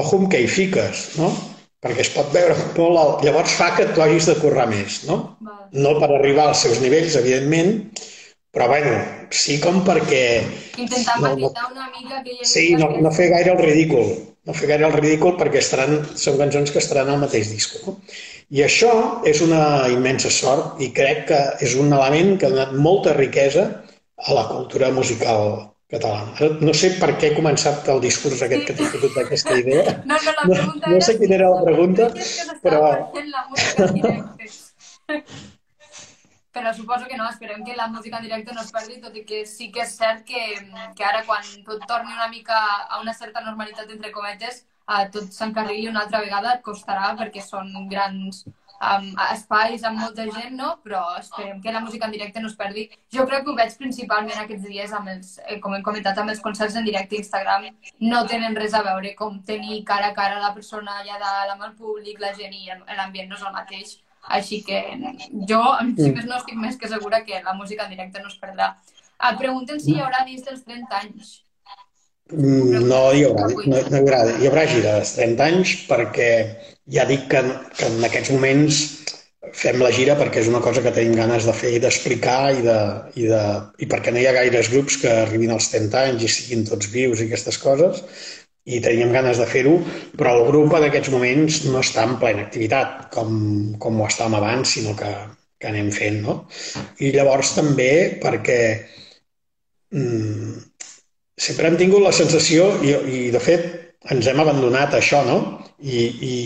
ojo 0.00 0.20
amb 0.20 0.32
què 0.32 0.42
hi 0.42 0.48
fiques, 0.50 1.06
no? 1.20 1.30
Perquè 1.84 2.02
es 2.02 2.10
pot 2.14 2.28
veure 2.34 2.56
molt 2.76 3.00
alt. 3.00 3.24
Llavors 3.26 3.54
fa 3.58 3.70
que 3.76 3.88
tu 3.94 4.02
hagis 4.04 4.28
de 4.30 4.36
currar 4.40 4.66
més, 4.70 5.02
no? 5.08 5.18
No 5.72 5.96
per 6.00 6.10
arribar 6.10 6.50
als 6.50 6.64
seus 6.64 6.80
nivells, 6.82 7.16
evidentment, 7.20 7.74
però 8.56 8.70
bueno, 8.72 8.94
sí 9.30 9.58
com 9.60 9.82
perquè... 9.84 10.22
Intentar 10.80 11.18
no, 11.20 11.34
no, 11.36 11.50
una 11.52 11.90
mica 11.92 12.22
que 12.24 12.38
Sí, 12.48 12.70
no, 12.80 12.88
no 13.04 13.12
fer 13.12 13.28
gaire 13.34 13.52
el 13.52 13.60
ridícul. 13.60 14.14
No 14.46 14.54
fer 14.56 14.70
gaire 14.70 14.86
el 14.88 14.94
ridícul 14.94 15.36
perquè 15.36 15.60
estaran, 15.60 15.98
són 16.16 16.38
cançons 16.40 16.72
que 16.72 16.80
estaran 16.80 17.10
al 17.12 17.20
mateix 17.20 17.50
disc. 17.52 17.76
No? 17.84 17.98
I 18.56 18.62
això 18.62 18.92
és 19.26 19.42
una 19.44 19.62
immensa 19.92 20.30
sort 20.30 20.80
i 20.80 20.92
crec 20.96 21.24
que 21.32 21.40
és 21.66 21.74
un 21.76 21.92
element 21.92 22.36
que 22.38 22.46
ha 22.46 22.54
donat 22.54 22.76
molta 22.78 23.16
riquesa 23.16 23.66
a 24.16 24.36
la 24.36 24.46
cultura 24.48 24.92
musical 24.94 25.75
catalana. 25.90 26.50
No 26.60 26.74
sé 26.74 26.92
per 27.00 27.12
què 27.16 27.30
he 27.30 27.36
començat 27.36 27.88
el 27.92 28.00
discurs 28.04 28.42
aquest 28.46 28.64
que 28.68 28.76
t'he 28.78 28.88
fotut 28.94 29.18
d'aquesta 29.18 29.58
idea. 29.62 29.84
No, 30.10 30.16
no, 30.22 30.32
la 30.38 30.46
pregunta 30.46 30.88
no, 30.88 30.94
no 30.94 31.04
sé 31.08 31.18
quina 31.20 31.38
era 31.38 31.50
la 31.52 31.62
pregunta, 31.66 32.10
però... 32.64 32.80
Però 36.56 36.70
suposo 36.72 37.04
que 37.04 37.18
no, 37.20 37.26
esperem 37.28 37.60
que 37.66 37.74
la 37.76 37.86
música 37.92 38.16
en 38.16 38.22
directe 38.24 38.54
no 38.56 38.62
es 38.62 38.70
perdi, 38.72 38.94
tot 39.02 39.16
i 39.20 39.26
que 39.28 39.42
sí 39.44 39.66
que 39.74 39.82
és 39.84 39.90
cert 39.92 40.22
que, 40.24 40.40
que 40.96 41.04
ara 41.04 41.20
quan 41.26 41.44
tot 41.66 41.82
torni 41.90 42.14
una 42.14 42.30
mica 42.32 42.56
a 42.88 43.02
una 43.02 43.12
certa 43.12 43.42
normalitat, 43.44 43.90
entre 43.92 44.08
cometes, 44.14 44.62
a 44.86 45.02
tot 45.12 45.34
s'encarrili 45.36 45.90
una 45.90 46.06
altra 46.06 46.22
vegada 46.24 46.54
et 46.56 46.62
costarà 46.64 47.10
perquè 47.18 47.42
són 47.44 47.68
grans 47.90 48.46
amb 48.80 49.20
espais 49.32 49.84
amb 49.84 49.98
molta 50.00 50.26
gent, 50.28 50.54
no? 50.56 50.76
però 50.84 51.02
esperem 51.18 51.60
que 51.62 51.72
la 51.72 51.80
música 51.80 52.06
en 52.06 52.12
directe 52.12 52.40
no 52.40 52.48
es 52.48 52.56
perdi. 52.56 52.86
Jo 53.12 53.26
crec 53.26 53.44
que 53.44 53.52
ho 53.52 53.56
veig 53.58 53.76
principalment 53.78 54.40
aquests 54.42 54.66
dies, 54.68 54.92
amb 54.92 55.08
els, 55.14 55.38
eh, 55.46 55.58
com 55.60 55.74
hem 55.74 55.84
comentat, 55.86 56.18
amb 56.18 56.30
els 56.30 56.42
concerts 56.44 56.76
en 56.76 56.84
directe 56.84 57.16
a 57.16 57.22
Instagram, 57.22 57.68
no 58.00 58.24
tenen 58.26 58.56
res 58.56 58.74
a 58.74 58.82
veure 58.86 59.14
com 59.14 59.40
tenir 59.42 59.82
cara 59.84 60.10
a 60.10 60.16
cara 60.16 60.42
la 60.42 60.52
persona 60.54 61.00
allà 61.00 61.20
dalt 61.22 61.54
amb 61.54 61.68
el 61.70 61.72
públic, 61.78 62.20
la 62.20 62.34
gent 62.34 62.52
i 62.52 62.68
l'ambient 62.96 63.30
no 63.30 63.40
és 63.40 63.46
el 63.46 63.56
mateix. 63.56 63.96
Així 64.26 64.62
que 64.66 64.82
jo, 65.48 65.62
si 65.94 66.10
més 66.10 66.26
no, 66.26 66.36
estic 66.40 66.56
més 66.58 66.76
que 66.76 66.88
segura 66.90 67.22
que 67.24 67.42
la 67.44 67.54
música 67.54 67.84
en 67.84 67.94
directe 67.94 68.20
no 68.20 68.28
es 68.32 68.38
perdrà. 68.42 68.74
Et 69.30 69.38
pregunten 69.38 69.78
si 69.80 69.94
hi 69.94 70.00
haurà 70.02 70.24
disc 70.26 70.44
dels 70.48 70.64
30 70.66 70.98
anys. 71.00 71.45
Mm, 72.34 72.86
no 72.90 73.00
hi 73.14 73.22
haurà, 73.22 73.46
no, 73.46 73.66
no 73.70 73.98
hi 73.98 74.00
haurà, 74.00 74.22
hi 74.34 74.48
haurà 74.48 74.64
gira 74.66 74.96
dels 74.96 75.12
30 75.14 75.44
anys 75.46 75.74
perquè 75.86 76.30
ja 76.96 77.04
dic 77.06 77.28
que, 77.30 77.42
que 77.78 77.86
en 77.86 78.02
aquests 78.08 78.32
moments 78.34 78.80
fem 79.54 79.78
la 79.78 79.92
gira 79.94 80.16
perquè 80.18 80.42
és 80.42 80.50
una 80.50 80.62
cosa 80.64 80.82
que 80.82 80.90
tenim 80.96 81.14
ganes 81.14 81.46
de 81.46 81.54
fer 81.54 81.70
i 81.76 81.78
d'explicar 81.82 82.40
i, 82.56 82.64
de, 82.66 82.78
i, 83.22 83.28
de, 83.30 83.44
i 83.78 83.88
perquè 83.92 84.10
no 84.10 84.18
hi 84.18 84.26
ha 84.26 84.34
gaires 84.40 84.72
grups 84.74 84.98
que 85.04 85.12
arribin 85.22 85.54
als 85.54 85.70
30 85.70 86.02
anys 86.02 86.26
i 86.26 86.32
siguin 86.32 86.66
tots 86.66 86.90
vius 86.90 87.22
i 87.22 87.28
aquestes 87.28 87.60
coses 87.62 88.02
i 88.66 88.82
teníem 88.82 89.12
ganes 89.14 89.38
de 89.38 89.46
fer-ho, 89.46 89.76
però 90.18 90.32
el 90.34 90.48
grup 90.48 90.74
en 90.74 90.88
aquests 90.88 91.12
moments 91.14 91.60
no 91.70 91.78
està 91.78 92.02
en 92.08 92.16
plena 92.18 92.42
activitat 92.42 93.06
com, 93.14 93.30
com 93.78 94.00
ho 94.00 94.08
estàvem 94.10 94.34
abans, 94.40 94.72
sinó 94.74 94.96
que, 94.98 95.12
que 95.62 95.70
anem 95.70 95.92
fent, 95.94 96.18
no? 96.26 96.40
I 96.98 97.12
llavors 97.14 97.54
també 97.54 97.92
perquè 98.18 98.58
mm, 99.94 100.56
sempre 101.38 101.68
hem 101.68 101.76
tingut 101.80 102.02
la 102.04 102.14
sensació, 102.16 102.68
i, 102.82 102.96
i 102.96 103.30
de 103.34 103.42
fet 103.42 103.72
ens 104.12 104.26
hem 104.30 104.40
abandonat 104.40 104.94
a 104.94 105.00
això, 105.02 105.22
no? 105.26 105.40
i, 105.78 105.98
i, 106.28 106.36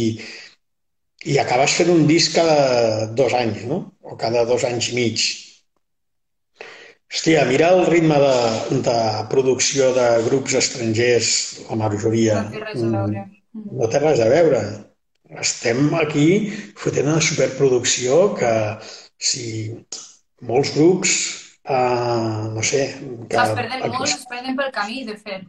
i 1.31 1.39
acabes 1.39 1.77
fent 1.79 1.93
un 1.93 2.07
disc 2.09 2.35
cada 2.35 3.07
dos 3.17 3.35
anys, 3.37 3.63
no? 3.69 3.83
O 4.03 4.17
cada 4.21 4.45
dos 4.49 4.65
anys 4.69 4.91
i 4.91 4.97
mig. 4.99 5.27
Hòstia, 7.11 7.43
mira 7.49 7.73
el 7.75 7.85
ritme 7.91 8.19
de, 8.23 8.81
de 8.87 8.99
producció 9.31 9.91
de 9.97 10.07
grups 10.29 10.55
estrangers, 10.59 11.33
la 11.69 11.79
majoria. 11.81 12.45
No 12.47 12.53
té 12.55 12.63
res 12.63 12.85
a 12.87 12.93
veure. 12.93 13.27
No 13.81 13.91
té 13.91 14.03
res 14.03 14.23
a 14.23 14.29
veure. 14.31 14.63
Estem 15.41 15.91
aquí 15.99 16.29
fotent 16.79 17.11
una 17.11 17.23
superproducció 17.23 18.33
que 18.39 18.53
si 19.19 19.45
molts 20.47 20.73
grups, 20.75 21.13
uh, 21.69 22.51
no 22.55 22.63
sé... 22.63 22.85
Que, 23.29 23.41
es 23.41 23.57
perden 23.57 23.85
molts, 23.93 24.15
es 24.17 24.29
perden 24.31 24.57
pel 24.59 24.71
camí, 24.75 25.05
de 25.09 25.17
fet. 25.19 25.49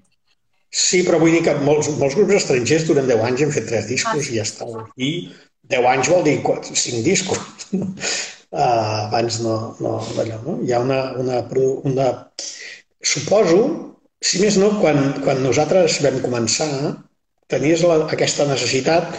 Sí, 0.72 1.02
però 1.04 1.20
vull 1.20 1.36
dir 1.36 1.44
que 1.44 1.56
molts, 1.68 1.90
molts 2.00 2.16
grups 2.16 2.38
estrangers 2.40 2.88
durant 2.88 3.08
10 3.10 3.24
anys 3.28 3.46
han 3.46 3.56
fet 3.56 3.68
3 3.72 3.88
discos 3.90 4.24
ah. 4.24 4.32
i 4.32 4.38
ja 4.38 4.46
està. 4.48 4.68
I 4.96 5.12
10 5.72 5.88
anys 5.94 6.12
vol 6.14 6.24
dir 6.28 6.38
4, 6.48 6.76
5 6.84 7.04
discos. 7.08 7.42
uh, 7.76 7.88
abans 9.10 9.42
no, 9.44 9.56
no 9.84 9.98
d'allò, 10.16 10.40
no? 10.48 10.58
Hi 10.64 10.76
ha 10.76 10.82
una, 10.84 11.02
una, 11.20 11.44
una... 11.92 12.10
Suposo, 13.02 13.62
si 14.22 14.40
més 14.44 14.60
no, 14.62 14.76
quan, 14.80 15.02
quan 15.26 15.42
nosaltres 15.44 16.00
vam 16.06 16.20
començar, 16.24 16.70
tenies 17.52 17.84
la, 17.84 18.06
aquesta 18.14 18.46
necessitat 18.48 19.16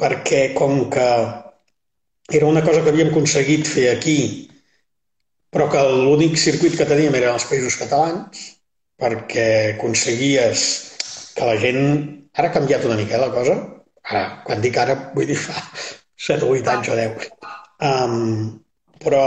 perquè 0.00 0.52
com 0.56 0.86
que 0.90 1.08
era 2.32 2.46
una 2.46 2.62
cosa 2.64 2.82
que 2.82 2.92
havíem 2.94 3.10
aconseguit 3.12 3.68
fer 3.68 3.90
aquí, 3.92 4.18
però 5.54 5.68
que 5.70 5.82
l'únic 5.86 6.34
circuit 6.40 6.74
que 6.74 6.88
teníem 6.88 7.14
eren 7.14 7.36
els 7.36 7.46
països 7.46 7.78
catalans, 7.78 8.42
perquè 8.98 9.46
aconseguies 9.76 10.66
que 11.36 11.46
la 11.46 11.56
gent... 11.62 11.80
Ara 12.34 12.48
ha 12.50 12.54
canviat 12.56 12.82
una 12.88 12.96
mica 12.98 13.14
eh, 13.14 13.22
la 13.22 13.30
cosa. 13.30 13.54
Ara, 14.10 14.24
quan 14.42 14.62
dic 14.64 14.74
ara, 14.82 14.96
vull 15.14 15.28
dir 15.30 15.38
fa 15.38 15.54
7 16.26 16.42
o 16.42 16.50
8 16.56 16.72
anys 16.72 16.90
o 16.90 16.96
10. 16.98 17.28
Um, 17.86 18.24
però 19.04 19.22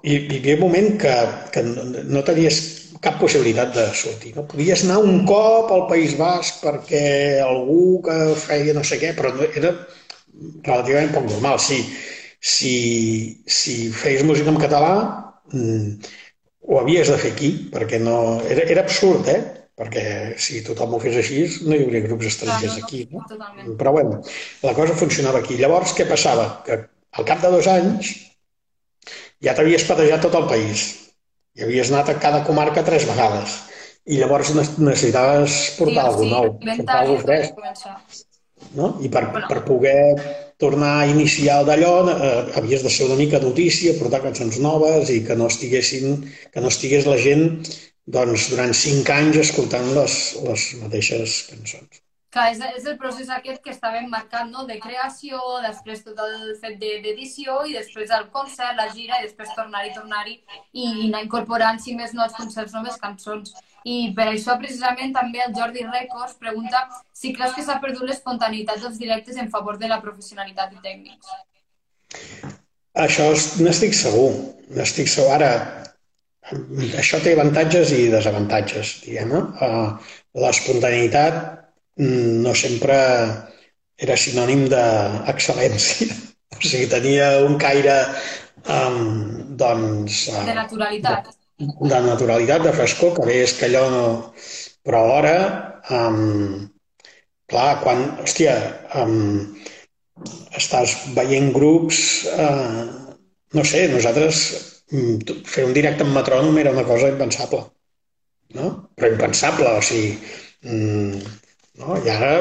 hi, 0.00 0.16
hi 0.16 0.38
havia 0.38 0.56
un 0.56 0.64
moment 0.64 0.88
que, 1.02 1.14
que 1.52 1.64
no, 1.66 2.24
tenies 2.24 2.62
cap 3.04 3.20
possibilitat 3.20 3.76
de 3.76 3.84
sortir. 3.92 4.32
No? 4.38 4.46
Podies 4.48 4.86
anar 4.86 5.02
un 5.04 5.20
cop 5.28 5.68
al 5.74 5.84
País 5.92 6.16
Basc 6.18 6.62
perquè 6.64 7.04
algú 7.44 8.00
que 8.08 8.18
feia 8.40 8.72
no 8.76 8.86
sé 8.86 9.00
què, 9.02 9.12
però 9.18 9.34
no, 9.36 9.44
era 9.52 9.76
relativament 10.64 11.12
poc 11.14 11.28
normal. 11.28 11.60
Si, 11.60 11.82
si, 12.40 12.76
si 13.44 13.80
feies 13.92 14.24
música 14.24 14.54
en 14.54 14.62
català, 14.64 14.94
mm, 15.52 16.10
ho 16.68 16.80
havies 16.80 17.08
de 17.12 17.18
fer 17.22 17.32
aquí, 17.32 17.50
perquè 17.72 18.00
no... 18.02 18.16
Era, 18.48 18.66
era 18.74 18.82
absurd, 18.84 19.28
eh? 19.32 19.40
perquè 19.78 20.34
si 20.42 20.58
tothom 20.66 20.96
ho 20.96 20.98
fes 20.98 21.14
així 21.20 21.44
no 21.68 21.76
hi 21.76 21.84
hauria 21.84 22.02
grups 22.02 22.26
estrangers 22.32 22.74
Clar, 22.74 22.80
no, 22.80 22.80
no, 22.80 22.86
aquí. 22.88 23.02
No? 23.12 23.20
totalment. 23.30 23.76
Però 23.78 23.92
bueno, 23.94 24.16
la 24.66 24.72
cosa 24.74 24.96
funcionava 24.98 25.38
aquí. 25.38 25.54
Llavors, 25.60 25.92
què 25.94 26.06
passava? 26.08 26.48
Que 26.66 26.80
al 27.18 27.24
cap 27.28 27.44
de 27.44 27.52
dos 27.54 27.68
anys 27.70 28.10
ja 29.46 29.54
t'havies 29.54 29.84
patejat 29.86 30.24
tot 30.26 30.34
el 30.34 30.48
país 30.50 30.82
i 31.54 31.62
havies 31.64 31.92
anat 31.92 32.10
a 32.10 32.16
cada 32.18 32.42
comarca 32.46 32.82
tres 32.86 33.06
vegades 33.06 33.54
i 34.08 34.18
llavors 34.18 34.50
ne- 34.56 34.66
necessitaves 34.88 35.56
portar 35.78 36.04
sí, 36.04 36.10
alguna 36.10 36.34
nou, 36.34 36.50
inventar 36.58 36.76
portar 36.82 36.98
alguna 37.04 37.22
fresc. 37.22 37.54
començar. 37.54 37.94
No? 38.74 38.90
I 39.00 39.08
per, 39.14 39.24
Bueno. 39.30 39.46
per 39.48 39.62
poder 39.64 39.98
tornar 40.58 40.94
a 41.02 41.06
iniciar 41.10 41.60
d'allò 41.66 41.92
eh, 42.10 42.32
havies 42.58 42.82
de 42.82 42.90
ser 42.90 43.06
una 43.06 43.18
mica 43.20 43.38
notícia, 43.42 43.94
portar 43.98 44.22
cançons 44.24 44.58
noves 44.64 45.12
i 45.14 45.20
que 45.26 45.36
no 45.38 45.46
estiguessin, 45.52 46.18
que 46.52 46.60
no 46.64 46.72
estigués 46.74 47.06
la 47.06 47.16
gent 47.28 47.46
doncs, 48.18 48.48
durant 48.50 48.74
cinc 48.74 49.08
anys 49.12 49.36
escoltant 49.44 49.88
les, 49.94 50.18
les 50.48 50.68
mateixes 50.82 51.40
cançons. 51.52 52.02
Clar, 52.34 52.50
és, 52.52 52.58
és 52.76 52.86
el 52.90 52.98
procés 53.00 53.30
aquest 53.32 53.62
que 53.64 53.72
estàvem 53.72 54.08
marcant, 54.12 54.50
no? 54.52 54.66
De 54.68 54.76
creació, 54.82 55.38
després 55.64 56.02
tot 56.04 56.18
el 56.20 56.56
fet 56.60 56.76
de- 56.82 56.98
d'edició 57.04 57.62
i 57.64 57.72
després 57.76 58.10
el 58.18 58.26
concert, 58.34 58.76
la 58.76 58.90
gira 58.92 59.16
i 59.20 59.24
després 59.24 59.54
tornar-hi, 59.56 59.94
tornar-hi 59.94 60.34
i, 60.36 60.82
i 60.82 61.06
anar 61.08 61.22
incorporant, 61.24 61.80
si 61.80 61.96
més 61.96 62.12
no, 62.12 62.26
als 62.26 62.36
concerts 62.36 62.76
noves 62.76 63.00
cançons. 63.00 63.54
I 63.84 64.12
per 64.16 64.26
això, 64.32 64.56
precisament, 64.58 65.12
també 65.14 65.42
el 65.44 65.54
Jordi 65.54 65.84
Records 65.86 66.34
pregunta 66.40 66.82
si 67.14 67.32
creus 67.36 67.54
que 67.56 67.62
s'ha 67.62 67.78
perdut 67.82 68.08
l'espontaneïtat 68.08 68.82
dels 68.82 68.98
directes 68.98 69.36
en 69.36 69.50
favor 69.52 69.78
de 69.78 69.88
la 69.90 70.00
professionalitat 70.02 70.72
i 70.74 70.80
tècnics. 70.82 71.30
Això 72.98 73.28
n'estic 73.62 73.94
segur, 73.94 74.30
n'estic 74.74 75.08
segur. 75.10 75.30
Ara, 75.36 75.52
això 76.98 77.20
té 77.22 77.34
avantatges 77.36 77.92
i 77.94 78.08
desavantatges, 78.12 78.98
diguem-ne. 79.06 79.44
Uh, 79.62 80.16
L'espontaneïtat 80.38 81.38
mm, 81.98 82.42
no 82.44 82.54
sempre 82.54 82.96
era 83.98 84.16
sinònim 84.16 84.66
d'excel·lència. 84.72 86.14
O 86.58 86.60
sigui, 86.64 86.88
tenia 86.90 87.26
un 87.46 87.52
caire, 87.60 87.92
um, 88.66 88.96
doncs, 89.60 90.24
uh, 90.32 90.40
De 90.48 90.54
naturalitat. 90.56 91.28
de 91.28 91.37
naturalitat, 91.58 92.62
de 92.62 92.72
frescor, 92.72 93.14
que 93.16 93.26
bé 93.26 93.42
és 93.44 93.54
que 93.58 93.66
allò 93.66 93.88
no... 93.90 94.04
Però 94.86 95.02
alhora, 95.04 95.34
um, 95.92 96.68
clar, 97.50 97.80
quan, 97.82 98.04
hòstia, 98.22 98.54
um, 99.02 99.56
estàs 100.56 100.94
veient 101.16 101.50
grups, 101.52 101.98
uh, 102.32 102.86
no 103.52 103.64
sé, 103.64 103.88
nosaltres 103.92 104.40
mm, 104.92 105.42
fer 105.44 105.66
un 105.66 105.74
directe 105.76 106.06
amb 106.06 106.16
metrònom 106.16 106.56
era 106.62 106.72
una 106.72 106.86
cosa 106.88 107.10
impensable, 107.12 107.60
no? 108.56 108.70
Però 108.96 109.10
impensable, 109.12 109.74
o 109.76 109.82
sigui, 109.84 110.14
mm, 110.64 111.36
no? 111.82 111.98
I 112.00 112.14
ara 112.14 112.32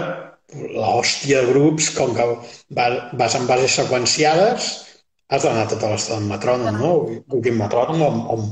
l'hòstia 0.54 1.42
de 1.44 1.52
grups, 1.52 1.90
com 1.98 2.14
que 2.16 2.30
va- 2.78 3.10
vas 3.20 3.36
en 3.36 3.50
bases 3.50 3.76
seqüenciades, 3.82 4.70
has 5.28 5.44
d'anar 5.44 5.68
tota 5.68 5.92
l'estona 5.92 6.22
amb 6.24 6.32
metrònom, 6.32 6.80
no? 6.80 6.94
Vull 7.28 7.44
dir, 7.44 7.58
metrònom 7.60 8.06
o 8.08 8.38
amb, 8.38 8.48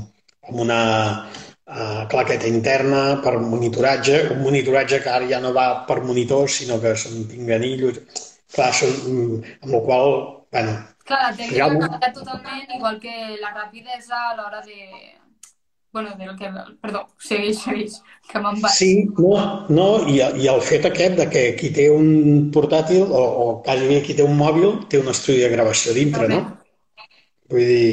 amb, 0.48 0.60
una 0.66 0.80
uh, 1.26 2.06
claqueta 2.10 2.46
interna 2.50 3.20
per 3.24 3.36
monitoratge, 3.38 4.22
un 4.36 4.42
monitoratge 4.46 5.02
que 5.02 5.10
ara 5.12 5.28
ja 5.28 5.40
no 5.42 5.52
va 5.56 5.68
per 5.88 6.00
monitors, 6.06 6.60
sinó 6.62 6.80
que 6.80 6.94
són 6.96 7.26
pinganillos. 7.30 8.00
Clar, 8.54 8.72
són, 8.74 8.92
mm, 9.10 9.56
amb 9.66 9.72
la 9.74 9.80
qual 9.86 10.12
bueno, 10.52 10.76
Clar, 11.06 11.20
la 11.22 11.36
tècnica 11.36 11.64
ha 11.64 11.68
Realment- 11.68 11.92
canviat 11.92 12.14
totalment, 12.16 12.74
igual 12.76 12.98
que 13.00 13.14
la 13.40 13.52
rapidesa 13.54 14.16
a 14.30 14.34
l'hora 14.36 14.62
de... 14.66 14.78
Bueno, 15.92 16.10
del 16.18 16.36
que... 16.36 16.48
Perdó, 16.82 17.06
segueix, 17.22 17.60
segueix, 17.62 17.94
que 18.28 18.40
me'n 18.42 18.58
vaig. 18.60 18.72
Sí, 18.74 18.88
no, 19.16 19.30
no 19.72 19.86
i, 20.10 20.18
i 20.42 20.48
el 20.52 20.60
fet 20.60 20.84
aquest 20.90 21.14
de 21.20 21.26
que 21.32 21.44
qui 21.60 21.70
té 21.72 21.86
un 21.94 22.50
portàtil 22.52 23.06
o, 23.06 23.22
o 23.22 23.46
quasi 23.64 23.86
bé 23.88 24.02
qui 24.04 24.16
té 24.18 24.26
un 24.26 24.36
mòbil 24.36 24.82
té 24.92 25.00
un 25.00 25.08
estudi 25.14 25.44
de 25.44 25.52
gravació 25.54 25.94
dintre, 25.96 26.28
no? 26.28 26.42
Vull 27.48 27.70
dir, 27.70 27.86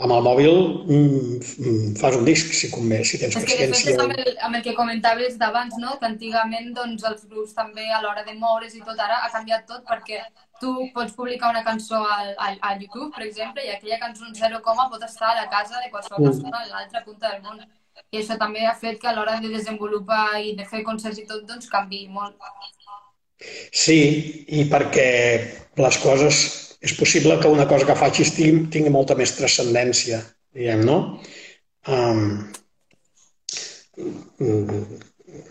amb 0.00 0.14
el 0.16 0.22
mòbil 0.24 0.54
mm, 0.88 1.40
mm, 1.60 1.88
fas 2.00 2.16
un 2.16 2.24
disc, 2.24 2.52
si 2.56 2.70
convé, 2.72 3.02
si 3.04 3.18
tens 3.20 3.36
És 3.36 3.44
que 3.44 3.56
de 3.56 3.66
fet 3.68 3.74
paciència. 3.74 3.94
és 3.94 4.04
amb 4.04 4.14
el, 4.16 4.36
amb 4.46 4.56
el 4.56 4.62
que 4.64 4.74
comentaves 4.74 5.36
d'abans, 5.40 5.76
no? 5.82 5.96
que 6.00 6.08
antigament 6.08 6.70
doncs, 6.76 7.04
els 7.10 7.26
grups 7.28 7.52
també 7.56 7.88
a 7.90 8.00
l'hora 8.04 8.24
de 8.24 8.36
moure's 8.38 8.76
i 8.78 8.80
tot 8.86 8.98
ara 8.98 9.20
ha 9.24 9.28
canviat 9.34 9.66
tot 9.68 9.84
perquè 9.88 10.22
tu 10.60 10.72
pots 10.94 11.12
publicar 11.16 11.50
una 11.50 11.64
cançó 11.64 12.00
al, 12.04 12.32
al, 12.36 12.56
a 12.60 12.72
YouTube, 12.76 13.10
per 13.16 13.26
exemple, 13.26 13.64
i 13.64 13.74
aquella 13.74 13.98
cançó 13.98 14.24
en 14.28 14.34
0, 14.34 14.62
pot 14.64 15.04
estar 15.04 15.30
a 15.32 15.36
la 15.42 15.48
casa 15.50 15.80
de 15.84 15.90
qualsevol 15.90 16.20
Mm. 16.20 16.30
persona 16.30 16.58
a 16.58 16.66
l'altra 16.68 17.04
punta 17.04 17.30
del 17.32 17.42
món. 17.42 17.60
I 18.12 18.18
això 18.22 18.38
també 18.38 18.64
ha 18.66 18.74
fet 18.74 18.98
que 19.00 19.08
a 19.08 19.12
l'hora 19.12 19.40
de 19.40 19.48
desenvolupar 19.48 20.40
i 20.40 20.54
de 20.56 20.64
fer 20.64 20.82
concerts 20.82 21.18
i 21.18 21.26
tot, 21.26 21.44
doncs 21.46 21.68
canvi 21.68 22.06
molt. 22.08 22.36
Sí, 23.72 24.44
i 24.48 24.64
perquè 24.64 25.08
les 25.76 25.98
coses... 25.98 26.69
És 26.80 26.94
possible 26.96 27.36
que 27.40 27.52
una 27.52 27.66
cosa 27.68 27.86
que 27.88 27.98
facis 27.98 28.32
tingui, 28.36 28.68
tingui 28.72 28.92
molta 28.92 29.16
més 29.18 29.34
transcendència, 29.36 30.22
diguem, 30.56 30.84
no? 30.88 30.98
Um, 31.88 32.22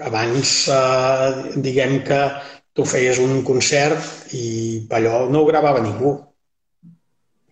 abans, 0.09 0.53
eh, 0.73 1.59
diguem 1.67 1.99
que 2.07 2.21
tu 2.73 2.85
feies 2.85 3.19
un 3.21 3.43
concert 3.43 4.33
i 4.33 4.87
allò 4.97 5.27
no 5.29 5.43
ho 5.43 5.47
gravava 5.49 5.83
ningú, 5.83 6.15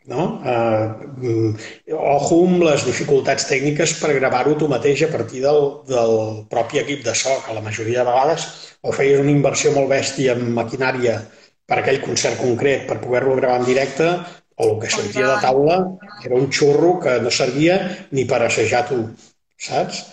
no? 0.08 0.26
Mm, 0.42 1.54
ojo 1.94 2.38
amb 2.48 2.64
les 2.64 2.86
dificultats 2.88 3.48
tècniques 3.50 3.98
per 4.02 4.14
gravar-ho 4.16 4.56
tu 4.60 4.70
mateix 4.72 5.04
a 5.04 5.12
partir 5.12 5.44
del, 5.44 5.62
del 5.90 6.16
propi 6.52 6.82
equip 6.84 7.04
de 7.06 7.16
so, 7.16 7.34
que 7.46 7.56
la 7.58 7.66
majoria 7.66 8.04
de 8.04 8.10
vegades 8.12 8.48
o 8.82 8.96
feies 8.96 9.20
una 9.20 9.34
inversió 9.34 9.74
molt 9.76 9.92
bèstia 9.92 10.38
en 10.38 10.54
maquinària 10.56 11.20
per 11.68 11.82
aquell 11.82 12.02
concert 12.04 12.40
concret 12.42 12.86
per 12.90 13.02
poder-lo 13.04 13.36
gravar 13.40 13.62
en 13.62 13.68
directe, 13.68 14.12
o 14.58 14.68
el 14.72 14.78
que 14.82 14.90
sortia 14.90 15.28
de 15.30 15.42
taula 15.44 15.78
era 16.26 16.38
un 16.38 16.48
xurro 16.50 16.96
que 17.00 17.20
no 17.22 17.34
servia 17.34 17.76
ni 18.12 18.24
per 18.26 18.42
assajar 18.46 18.88
tu, 18.90 19.04
saps? 19.62 20.06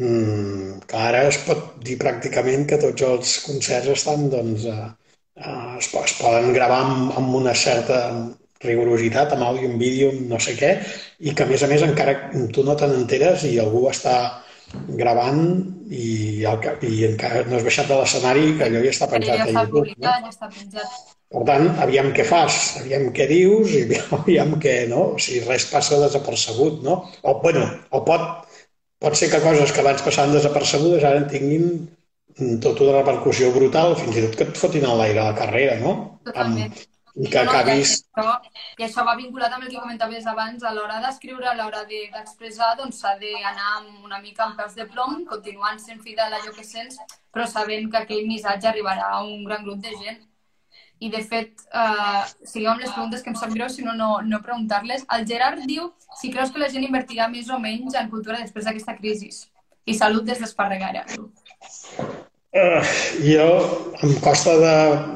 Mm, 0.00 0.80
que 0.88 0.96
ara 0.96 1.22
es 1.28 1.38
pot 1.46 1.78
dir 1.84 1.96
pràcticament 2.00 2.66
que 2.68 2.80
tots 2.82 3.06
els 3.06 3.32
concerts 3.46 3.94
estan, 3.94 4.28
doncs, 4.32 4.66
eh, 4.68 4.90
eh, 5.40 5.78
es, 5.78 5.88
es 6.02 6.14
poden 6.20 6.52
gravar 6.56 6.82
amb, 6.86 7.16
amb 7.20 7.34
una 7.40 7.54
certa 7.54 8.02
rigorositat, 8.64 9.32
amb 9.32 9.48
àudio, 9.48 9.70
amb 9.70 9.80
vídeo, 9.80 10.10
amb 10.12 10.28
no 10.34 10.38
sé 10.42 10.54
què, 10.60 10.74
i 11.24 11.34
que 11.36 11.46
a 11.46 11.48
més 11.48 11.64
a 11.64 11.68
més 11.72 11.84
encara 11.86 12.16
tu 12.54 12.64
no 12.66 12.76
te 12.76 12.88
n'enteres 12.88 13.46
i 13.48 13.56
algú 13.62 13.86
està 13.88 14.16
gravant 14.98 15.40
i, 15.90 16.42
el, 16.46 16.66
i 16.86 17.04
encara 17.08 17.44
no 17.48 17.58
has 17.58 17.64
baixat 17.66 17.88
de 17.90 17.96
l'escenari 17.98 18.52
que 18.58 18.66
allò 18.66 18.82
ja 18.84 18.92
està 18.94 19.08
Ja 19.08 19.14
penjat 19.16 19.40
a 19.42 19.46
està 19.48 19.64
YouTube. 19.64 19.94
No? 19.96 20.12
ja 20.12 20.30
està 20.30 20.50
penjat. 20.50 20.98
Per 21.30 21.44
tant, 21.46 21.68
aviam 21.84 22.10
què 22.14 22.26
fas, 22.26 22.58
aviam 22.80 23.08
què 23.14 23.26
dius 23.30 23.74
i 23.78 23.84
aviam 24.18 24.56
què, 24.62 24.76
no? 24.90 25.06
O 25.14 25.22
sigui, 25.22 25.44
res 25.46 25.68
passa 25.70 26.00
desapercebut, 26.02 26.82
no? 26.86 27.00
O, 27.22 27.36
bueno, 27.42 27.64
o 27.94 28.02
pot, 28.06 28.26
pot 29.02 29.18
ser 29.18 29.30
que 29.32 29.42
coses 29.44 29.74
que 29.74 29.82
abans 29.84 30.04
passaven 30.06 30.34
desapercebudes 30.34 31.06
ara 31.06 31.22
en 31.22 31.28
tinguin 31.30 31.66
mm, 32.38 32.58
tota 32.66 32.86
una 32.86 32.98
repercussió 33.00 33.50
brutal, 33.54 33.96
fins 33.98 34.18
i 34.18 34.26
tot 34.26 34.38
que 34.38 34.48
et 34.50 34.62
fotin 34.62 34.86
a 34.86 34.96
l'aire 34.98 35.22
a 35.22 35.30
la 35.30 35.38
carrera, 35.38 35.78
no? 35.82 35.96
Totalment. 36.26 36.70
Amb, 36.70 36.86
I 37.16 37.28
que 37.28 37.42
No, 37.44 37.52
no, 37.52 37.58
acabis... 37.58 38.04
I 38.16 38.20
això, 38.20 38.34
I 38.78 38.84
això 38.86 39.04
va 39.04 39.16
vinculat 39.18 39.52
amb 39.52 39.64
el 39.64 39.70
que 39.72 39.80
comentaves 39.80 40.26
abans, 40.30 40.62
a 40.62 40.72
l'hora 40.74 41.00
d'escriure, 41.02 41.46
a 41.48 41.54
l'hora 41.58 41.84
de- 41.84 42.08
d'expressar, 42.12 42.76
doncs 42.78 43.00
s'ha 43.02 43.16
d'anar 43.18 43.82
una 44.04 44.20
mica 44.20 44.44
amb 44.44 44.56
peus 44.56 44.74
de 44.78 44.86
plom, 44.86 45.24
continuant 45.26 45.78
sent 45.82 46.00
fidel 46.02 46.32
a 46.32 46.38
allò 46.38 46.52
que 46.54 46.64
sents, 46.64 46.98
però 47.32 47.46
sabent 47.46 47.90
que 47.90 47.98
aquell 47.98 48.26
missatge 48.28 48.68
arribarà 48.68 49.08
a 49.10 49.22
un 49.24 49.44
gran 49.44 49.64
grup 49.64 49.80
de 49.82 49.94
gent. 50.04 50.20
I, 51.00 51.08
de 51.08 51.22
fet, 51.24 51.62
eh, 51.72 52.24
sigueu 52.44 52.70
amb 52.72 52.82
les 52.84 52.90
preguntes 52.92 53.22
que 53.22 53.30
em 53.30 53.36
sap 53.36 53.50
greu, 53.54 53.68
si 53.72 53.82
no, 53.82 53.94
no, 53.96 54.20
no 54.22 54.42
preguntar-les. 54.44 55.06
El 55.16 55.26
Gerard 55.26 55.62
diu 55.64 55.92
si 56.20 56.30
creus 56.30 56.50
que 56.52 56.60
la 56.60 56.68
gent 56.68 56.84
invertirà 56.84 57.26
més 57.32 57.48
o 57.48 57.58
menys 57.58 57.94
en 57.96 58.10
cultura 58.10 58.38
després 58.38 58.68
d'aquesta 58.68 58.98
crisi. 58.98 59.30
I 59.86 59.94
salut 59.96 60.24
des 60.28 60.38
d'Esparregara. 60.38 61.06
Uh, 62.50 62.82
jo 63.22 63.46
em 64.02 64.16
costa 64.24 64.56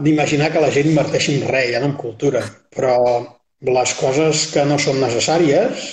d'imaginar 0.04 0.52
que 0.54 0.60
la 0.62 0.70
gent 0.74 0.86
inverteixi 0.86 1.32
en 1.34 1.48
res, 1.48 1.72
ja 1.74 1.80
no 1.82 1.88
en 1.90 1.96
cultura, 1.98 2.44
però 2.70 2.98
les 3.64 3.94
coses 3.98 4.44
que 4.52 4.62
no 4.68 4.76
són 4.78 5.00
necessàries 5.02 5.88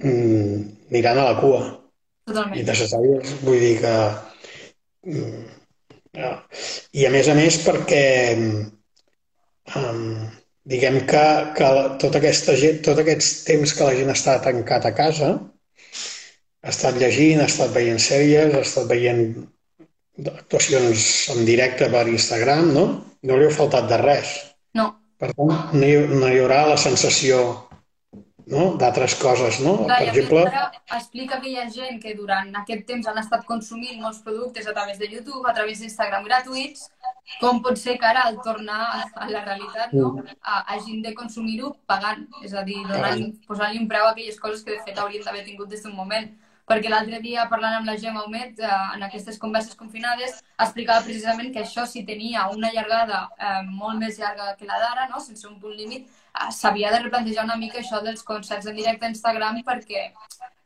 mm, 0.00 0.54
aniran 0.92 1.20
a 1.20 1.26
la 1.30 1.34
cua. 1.40 1.60
I 1.66 2.32
Totalment. 2.32 2.64
necessàries, 2.70 3.34
vull 3.42 3.60
dir 3.60 3.74
que... 3.82 3.92
mm, 5.10 5.42
ja. 6.22 6.32
I 6.96 7.06
a 7.06 7.10
més 7.12 7.28
a 7.28 7.34
més 7.36 7.58
perquè 7.66 8.04
um, 9.76 10.06
diguem 10.64 11.02
que, 11.10 11.26
que 11.58 11.68
tota 12.02 12.22
aquesta 12.22 12.56
gent, 12.58 12.80
tot 12.86 13.02
aquest 13.02 13.44
temps 13.50 13.74
que 13.76 13.90
la 13.90 13.98
gent 13.98 14.14
està 14.14 14.38
tancat 14.48 14.88
a 14.88 14.94
casa, 14.96 15.34
ha 16.64 16.72
estat 16.72 16.96
llegint, 16.98 17.42
ha 17.42 17.50
estat 17.50 17.76
veient 17.76 18.00
sèries, 18.02 18.54
ha 18.54 18.64
estat 18.64 18.88
veient 18.90 19.28
actuacions 20.32 21.06
en 21.34 21.44
directe 21.48 21.90
per 21.92 22.06
Instagram, 22.08 22.72
no? 22.74 22.86
No 23.26 23.36
li 23.36 23.48
ha 23.48 23.54
faltat 23.54 23.88
de 23.90 24.00
res. 24.00 24.36
No, 24.78 24.90
Per 25.20 25.32
tant, 25.32 25.52
no 25.72 25.86
hi, 25.86 25.94
no 26.12 26.28
hi 26.28 26.40
haurà 26.42 26.66
la 26.68 26.76
sensació 26.80 27.38
no? 28.46 28.76
d'altres 28.80 29.16
coses, 29.18 29.58
no? 29.64 29.74
Clar, 29.84 29.98
per 29.98 30.08
exemple... 30.10 30.42
Ara 30.46 30.98
explica 30.98 31.40
que 31.42 31.50
hi 31.50 31.56
ha 31.58 31.66
gent 31.72 31.98
que 32.02 32.14
durant 32.18 32.52
aquest 32.60 32.84
temps 32.88 33.08
han 33.10 33.18
estat 33.22 33.46
consumint 33.48 33.98
molts 34.02 34.20
productes 34.26 34.68
a 34.68 34.74
través 34.76 35.00
de 35.02 35.08
YouTube, 35.10 35.42
a 35.48 35.54
través 35.56 35.82
d'Instagram 35.82 36.26
gratuïts, 36.28 36.86
com 37.40 37.60
pot 37.64 37.80
ser 37.80 37.96
que 37.98 38.06
ara 38.06 38.26
al 38.28 38.38
tornar 38.44 38.80
a 39.02 39.28
la 39.32 39.42
realitat 39.42 39.94
no? 39.96 40.12
A, 40.42 40.62
hagin 40.76 41.02
de 41.02 41.14
consumir-ho 41.16 41.72
pagant, 41.90 42.26
és 42.46 42.54
a 42.54 42.62
dir, 42.66 42.78
posant-li 43.48 43.82
un 43.82 43.88
preu 43.90 44.06
a 44.06 44.12
aquelles 44.14 44.38
coses 44.40 44.62
que 44.62 44.76
de 44.76 44.84
fet 44.86 45.00
haurien 45.02 45.26
d'haver 45.26 45.46
tingut 45.48 45.72
des 45.72 45.82
d'un 45.82 45.96
moment 45.96 46.30
perquè 46.66 46.90
l'altre 46.90 47.20
dia 47.22 47.46
parlant 47.48 47.76
amb 47.78 47.86
la 47.86 47.96
Gemma 47.96 48.24
Homet 48.24 48.58
eh, 48.60 48.70
en 48.96 49.02
aquestes 49.06 49.38
converses 49.38 49.76
confinades 49.78 50.42
explicava 50.58 51.04
precisament 51.06 51.52
que 51.54 51.62
això 51.62 51.86
si 51.86 52.04
tenia 52.04 52.48
una 52.50 52.72
llargada 52.74 53.28
eh, 53.38 53.62
molt 53.68 54.00
més 54.02 54.18
llarga 54.18 54.54
que 54.58 54.66
la 54.66 54.80
d'ara, 54.82 55.08
no? 55.08 55.20
sense 55.20 55.46
un 55.46 55.60
punt 55.60 55.76
límit, 55.76 56.08
eh, 56.08 56.50
s'havia 56.50 56.90
de 56.90 57.00
replantejar 57.04 57.44
una 57.44 57.56
mica 57.56 57.78
això 57.78 58.02
dels 58.02 58.22
concerts 58.22 58.66
en 58.66 58.76
directe 58.76 59.06
a 59.06 59.12
Instagram 59.14 59.62
perquè 59.64 60.10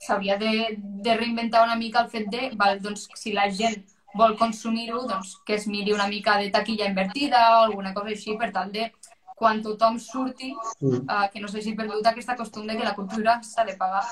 s'hauria 0.01 0.39
de, 0.41 0.77
de 0.79 1.17
reinventar 1.17 1.65
una 1.67 1.77
mica 1.77 2.01
el 2.01 2.09
fet 2.09 2.29
de, 2.33 2.51
val, 2.57 2.81
doncs, 2.81 3.09
si 3.15 3.33
la 3.37 3.51
gent 3.53 3.83
vol 4.17 4.37
consumir-ho, 4.39 5.05
doncs 5.07 5.37
que 5.47 5.55
es 5.55 5.67
miri 5.69 5.93
una 5.93 6.09
mica 6.09 6.39
de 6.39 6.49
taquilla 6.51 6.89
invertida 6.89 7.43
o 7.61 7.65
alguna 7.69 7.93
cosa 7.95 8.09
així 8.17 8.35
per 8.41 8.51
tal 8.57 8.73
de 8.73 8.89
quan 9.37 9.63
tothom 9.63 9.99
surti, 10.01 10.55
Mm. 10.81 11.05
eh, 11.09 11.29
que 11.33 11.41
no 11.41 11.49
s'hagi 11.49 11.75
perdut 11.77 12.07
aquesta 12.07 12.37
costum 12.37 12.67
de 12.67 12.77
que 12.77 12.85
la 12.85 12.95
cultura 12.95 13.41
s'ha 13.43 13.65
de 13.65 13.77
pagar. 13.77 14.03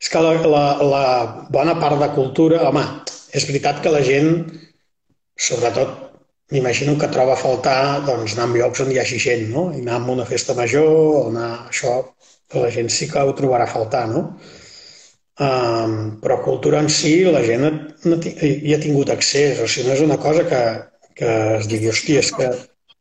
És 0.00 0.10
que 0.12 0.20
la, 0.20 0.32
la, 0.54 0.64
la 0.92 1.04
bona 1.54 1.76
part 1.80 2.00
de 2.02 2.10
cultura, 2.16 2.62
home, 2.68 2.84
és 3.34 3.46
veritat 3.48 3.80
que 3.84 3.92
la 3.92 4.02
gent, 4.04 4.34
sobretot, 5.48 5.94
m'imagino 6.52 6.96
que 7.00 7.08
troba 7.12 7.34
a 7.34 7.40
faltar 7.40 7.78
doncs, 8.06 8.34
anar 8.36 8.50
a 8.50 8.58
llocs 8.60 8.82
on 8.84 8.92
hi 8.92 9.00
hagi 9.00 9.20
gent, 9.22 9.48
no? 9.54 9.70
I 9.72 9.80
anar 9.82 10.00
a 10.00 10.12
una 10.16 10.26
festa 10.28 10.56
major, 10.58 10.90
o 10.90 11.24
anar... 11.30 11.50
Això, 11.70 11.96
la 12.54 12.68
gent 12.70 12.90
sí 12.92 13.08
que 13.10 13.22
ho 13.24 13.32
trobarà 13.34 13.64
a 13.66 13.72
faltar, 13.72 14.04
no? 14.10 14.20
Um, 15.44 15.94
però 16.22 16.36
cultura 16.44 16.78
en 16.84 16.90
si, 16.92 17.24
la 17.24 17.40
gent 17.42 17.64
no 18.06 18.18
ti- 18.22 18.36
hi 18.38 18.74
ha 18.74 18.78
tingut 18.82 19.10
accés, 19.10 19.58
o 19.58 19.66
sigui, 19.66 19.88
no 19.88 19.96
és 19.96 20.04
una 20.04 20.18
cosa 20.22 20.44
que, 20.46 20.60
que 21.18 21.32
es 21.56 21.66
digui, 21.72 21.90
hòstia, 21.90 22.20
és 22.22 22.30
que 22.36 22.52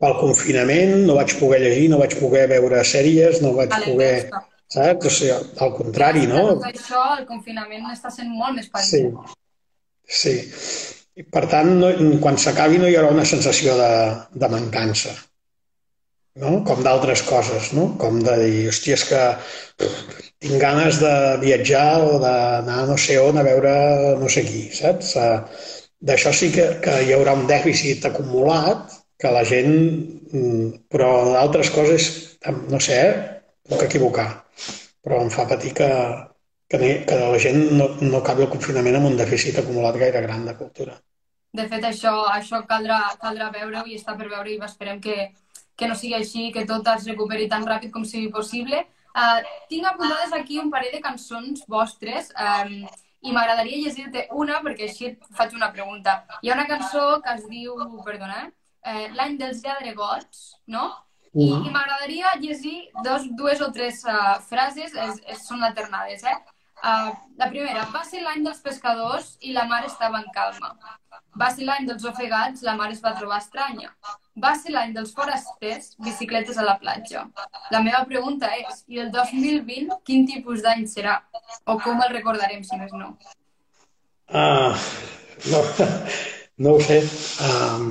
pel 0.02 0.16
confinament 0.18 1.04
no 1.06 1.20
vaig 1.20 1.36
poder 1.38 1.62
llegir, 1.62 1.92
no 1.92 2.00
vaig 2.02 2.16
poder 2.18 2.48
veure 2.56 2.82
sèries, 2.90 3.44
no 3.44 3.54
vaig 3.60 3.76
poder... 3.86 4.16
Saps? 4.74 5.06
O 5.06 5.12
sigui, 5.14 5.34
al 5.66 5.74
contrari, 5.78 6.26
no? 6.30 6.44
Això, 6.70 7.02
el 7.20 7.26
confinament 7.30 7.86
està 7.94 8.10
sent 8.14 8.32
molt 8.34 8.58
més 8.58 8.70
Sí, 8.90 9.04
parit. 9.04 9.36
sí. 10.22 10.36
I 11.22 11.24
per 11.30 11.44
tant, 11.52 11.70
no, 11.78 11.92
quan 12.24 12.40
s'acabi 12.42 12.80
no 12.82 12.88
hi 12.90 12.96
haurà 12.98 13.12
una 13.14 13.26
sensació 13.30 13.76
de, 13.78 13.90
de 14.34 14.48
mancança, 14.50 15.12
no? 16.42 16.64
Com 16.66 16.82
d'altres 16.86 17.22
coses, 17.28 17.68
no? 17.78 17.92
Com 18.02 18.18
de 18.26 18.34
dir, 18.42 18.64
hòstia, 18.72 18.96
és 18.98 19.04
que 19.12 19.22
tinc 20.42 20.58
ganes 20.64 20.98
de 21.04 21.12
viatjar 21.44 22.02
o 22.02 22.18
d'anar 22.24 22.80
no 22.90 22.98
sé 22.98 23.20
on 23.22 23.38
a 23.38 23.46
veure 23.46 23.74
no 24.20 24.30
sé 24.36 24.42
qui, 24.48 24.64
saps? 24.74 25.14
D'això 26.04 26.34
sí 26.36 26.50
que, 26.56 26.66
que 26.84 26.98
hi 27.06 27.14
haurà 27.16 27.36
un 27.38 27.46
dèficit 27.48 28.10
acumulat 28.10 28.98
que 29.22 29.30
la 29.32 29.44
gent... 29.48 29.78
mm, 30.34 30.72
Però 30.92 31.12
d'altres 31.32 31.70
coses, 31.78 32.10
no 32.74 32.80
sé, 32.82 32.98
eh? 33.06 33.14
puc 33.70 33.86
equivocar, 33.86 34.43
però 35.04 35.20
em 35.24 35.32
fa 35.34 35.46
patir 35.50 35.74
que, 35.78 35.90
que, 36.72 36.80
que 37.08 37.18
la 37.20 37.40
gent 37.46 37.60
no, 37.78 37.90
no 38.02 38.22
acabi 38.22 38.46
el 38.46 38.52
confinament 38.54 39.00
amb 39.00 39.12
un 39.12 39.18
dèficit 39.20 39.60
acumulat 39.60 40.00
gaire 40.02 40.24
gran 40.26 40.48
de 40.48 40.56
cultura. 40.60 40.98
De 41.54 41.68
fet, 41.70 41.84
això, 41.86 42.14
això 42.34 42.64
caldrà, 42.70 43.00
caldrà 43.22 43.52
veure-ho 43.54 43.86
i 43.86 44.00
està 44.00 44.16
per 44.18 44.30
veure 44.32 44.50
i 44.50 44.58
esperem 44.66 45.02
que, 45.04 45.30
que 45.78 45.90
no 45.90 45.98
sigui 46.00 46.16
així, 46.18 46.50
que 46.56 46.66
tot 46.70 46.88
es 46.96 47.06
recuperi 47.12 47.50
tan 47.52 47.68
ràpid 47.70 47.94
com 47.94 48.08
sigui 48.08 48.32
possible. 48.34 48.80
Uh, 49.14 49.44
tinc 49.70 49.86
apuntades 49.86 50.34
aquí 50.34 50.58
un 50.58 50.72
parell 50.74 50.96
de 50.96 51.04
cançons 51.04 51.68
vostres 51.70 52.32
um, 52.34 52.80
i 53.22 53.32
m'agradaria 53.36 53.84
llegir-te 53.84 54.26
una 54.34 54.58
perquè 54.66 54.88
així 54.88 55.12
et 55.12 55.30
faig 55.38 55.54
una 55.54 55.70
pregunta. 55.76 56.24
Hi 56.42 56.50
ha 56.50 56.58
una 56.58 56.66
cançó 56.68 57.04
que 57.22 57.38
es 57.38 57.46
diu, 57.52 57.78
perdona, 58.08 58.48
eh, 58.84 59.08
L'any 59.16 59.38
dels 59.40 59.62
lladregots, 59.64 60.42
no? 60.68 60.90
I, 61.34 61.46
i 61.50 61.72
m'agradaria 61.74 62.36
llegir 62.42 62.90
dos, 63.06 63.24
dues 63.38 63.62
o 63.66 63.72
tres 63.74 64.04
uh, 64.06 64.36
frases, 64.50 64.94
és, 64.94 65.22
és, 65.34 65.46
són 65.48 65.64
alternades, 65.66 66.22
eh? 66.30 66.36
Uh, 66.84 67.14
la 67.40 67.48
primera, 67.48 67.86
va 67.94 68.04
ser 68.06 68.22
l'any 68.22 68.44
dels 68.44 68.60
pescadors 68.62 69.38
i 69.42 69.54
la 69.56 69.64
mar 69.70 69.82
estava 69.88 70.20
en 70.20 70.28
calma. 70.36 70.74
Va 71.40 71.48
ser 71.56 71.66
l'any 71.66 71.88
dels 71.88 72.04
ofegats, 72.06 72.62
la 72.68 72.76
mar 72.78 72.92
es 72.94 73.02
va 73.02 73.16
trobar 73.18 73.40
estranya. 73.42 73.90
Va 74.44 74.52
ser 74.60 74.74
l'any 74.76 74.94
dels 74.94 75.14
forasters, 75.16 75.94
bicicletes 76.06 76.60
a 76.60 76.68
la 76.68 76.76
platja. 76.82 77.24
La 77.74 77.82
meva 77.82 78.04
pregunta 78.10 78.52
és, 78.60 78.84
i 78.92 79.00
el 79.02 79.10
2020 79.16 80.02
quin 80.06 80.28
tipus 80.30 80.62
d'any 80.66 80.86
serà? 80.92 81.22
O 81.66 81.80
com 81.82 82.04
el 82.04 82.14
recordarem, 82.14 82.62
si 82.68 82.78
més 82.78 82.94
no? 82.94 83.14
Ah, 84.30 84.76
no, 85.50 85.64
no 86.68 86.76
ho 86.76 86.84
sé. 86.84 87.00
Um, 87.48 87.88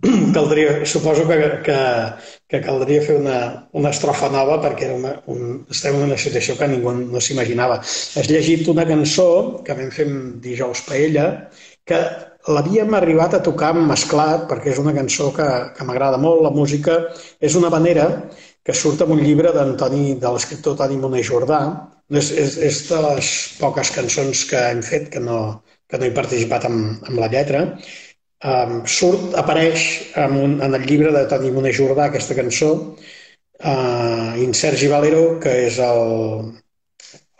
caldria, 0.36 0.84
suposo 0.86 1.26
que, 1.28 1.38
que, 1.66 1.78
que 2.48 2.60
caldria 2.64 3.02
fer 3.04 3.16
una, 3.20 3.38
una 3.78 3.92
estrofa 3.94 4.30
nova 4.32 4.58
perquè 4.62 4.88
era 4.88 4.98
una, 4.98 5.12
un, 5.32 5.62
estem 5.70 5.98
en 5.98 6.06
una 6.08 6.18
situació 6.18 6.56
que 6.58 6.68
ningú 6.70 6.94
no 6.98 7.20
s'imaginava. 7.20 7.80
Has 7.82 8.30
llegit 8.30 8.68
una 8.72 8.86
cançó 8.88 9.28
que 9.66 9.76
vam 9.78 9.90
fer 9.94 10.08
dijous 10.44 10.84
paella 10.88 11.26
que 11.88 11.98
l'havíem 12.52 12.94
arribat 12.98 13.36
a 13.36 13.42
tocar 13.44 13.72
mesclat 13.76 14.48
perquè 14.50 14.72
és 14.72 14.80
una 14.82 14.94
cançó 14.96 15.30
que, 15.36 15.48
que 15.76 15.86
m'agrada 15.88 16.20
molt. 16.22 16.42
La 16.46 16.54
música 16.54 16.98
és 17.40 17.58
una 17.58 17.70
manera 17.70 18.08
que 18.62 18.74
surt 18.74 19.02
en 19.02 19.10
un 19.16 19.22
llibre 19.22 19.50
d'Antoni, 19.54 20.14
de 20.22 20.30
l'escriptor 20.30 20.78
Toni 20.78 20.98
Moner 21.02 21.24
Jordà. 21.26 21.62
És, 22.12 22.28
és, 22.36 22.56
és 22.60 22.78
de 22.90 22.98
les 23.06 23.28
poques 23.58 23.90
cançons 23.94 24.42
que 24.50 24.58
hem 24.70 24.82
fet 24.84 25.08
que 25.14 25.20
no, 25.22 25.62
que 25.88 25.98
no 25.98 26.04
he 26.06 26.12
participat 26.14 26.66
amb, 26.68 27.06
amb 27.08 27.22
la 27.22 27.30
lletra. 27.32 27.62
Um, 28.42 28.80
surt, 28.90 29.36
apareix 29.38 29.82
en, 30.18 30.32
un, 30.34 30.56
en 30.66 30.74
el 30.74 30.82
llibre 30.88 31.12
de 31.14 31.20
Toni 31.30 31.52
Moner 31.54 31.70
Jordà 31.76 32.08
aquesta 32.08 32.34
cançó 32.34 32.72
uh, 32.74 34.32
i 34.34 34.42
en 34.42 34.56
Sergi 34.58 34.88
Valero, 34.90 35.38
que 35.44 35.52
és 35.68 35.78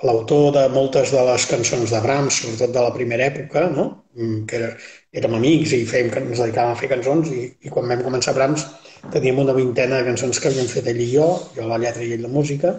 l'autor 0.07 0.53
de 0.55 0.63
moltes 0.71 1.11
de 1.11 1.25
les 1.27 1.49
cançons 1.51 1.91
de 1.91 2.03
Brahms, 2.07 2.39
sobretot 2.45 2.71
de 2.77 2.87
la 2.87 2.95
primera 2.95 3.27
època, 3.27 3.67
no? 3.75 3.89
Mm, 4.15 4.45
que 4.47 4.61
era, 4.61 4.71
érem 5.19 5.37
amics 5.41 5.75
i 5.75 5.83
fèiem, 5.91 6.15
ens 6.23 6.39
dedicàvem 6.39 6.77
a 6.77 6.79
fer 6.79 6.95
cançons 6.95 7.35
i, 7.35 7.51
i 7.67 7.75
quan 7.75 7.91
vam 7.91 8.07
començar 8.07 8.39
Brahms 8.39 8.69
teníem 9.11 9.43
una 9.43 9.59
vintena 9.59 9.99
de 9.99 10.11
cançons 10.13 10.39
que 10.39 10.53
havíem 10.53 10.71
fet 10.71 10.87
ell 10.93 11.03
i 11.03 11.11
jo, 11.17 11.31
jo 11.57 11.67
la 11.67 11.83
lletra 11.83 12.07
i 12.07 12.15
ell 12.15 12.29
la 12.29 12.31
música, 12.31 12.77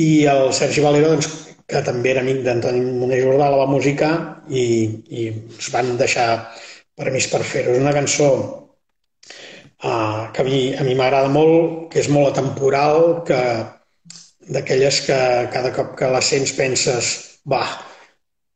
i 0.00 0.24
el 0.32 0.48
Sergi 0.56 0.80
Valero, 0.80 1.12
doncs, 1.12 1.28
que 1.68 1.80
també 1.84 2.16
era 2.16 2.24
amic 2.24 2.40
d'Antoni 2.44 2.80
Moner 3.02 3.20
Jordà, 3.20 3.50
la 3.52 3.60
va 3.60 3.68
musicar 3.68 4.14
i, 4.48 4.64
i 5.12 5.28
ens 5.34 5.68
van 5.76 5.98
deixar 6.00 6.30
permís 6.98 7.28
per 7.30 7.42
fer-ho. 7.46 7.74
És 7.74 7.82
una 7.82 7.94
cançó 7.96 8.28
uh, 9.84 10.30
que 10.34 10.42
a 10.42 10.46
mi 10.46 10.60
a 10.74 10.84
mi 10.86 10.94
m'agrada 10.98 11.32
molt, 11.32 11.88
que 11.92 12.02
és 12.02 12.10
molt 12.12 12.32
atemporal, 12.32 13.24
que 13.28 13.40
d'aquelles 14.54 15.00
que 15.06 15.18
cada 15.52 15.72
cop 15.76 15.94
que 15.98 16.10
la 16.12 16.22
sents 16.24 16.52
penses, 16.56 17.12
va, 17.48 17.62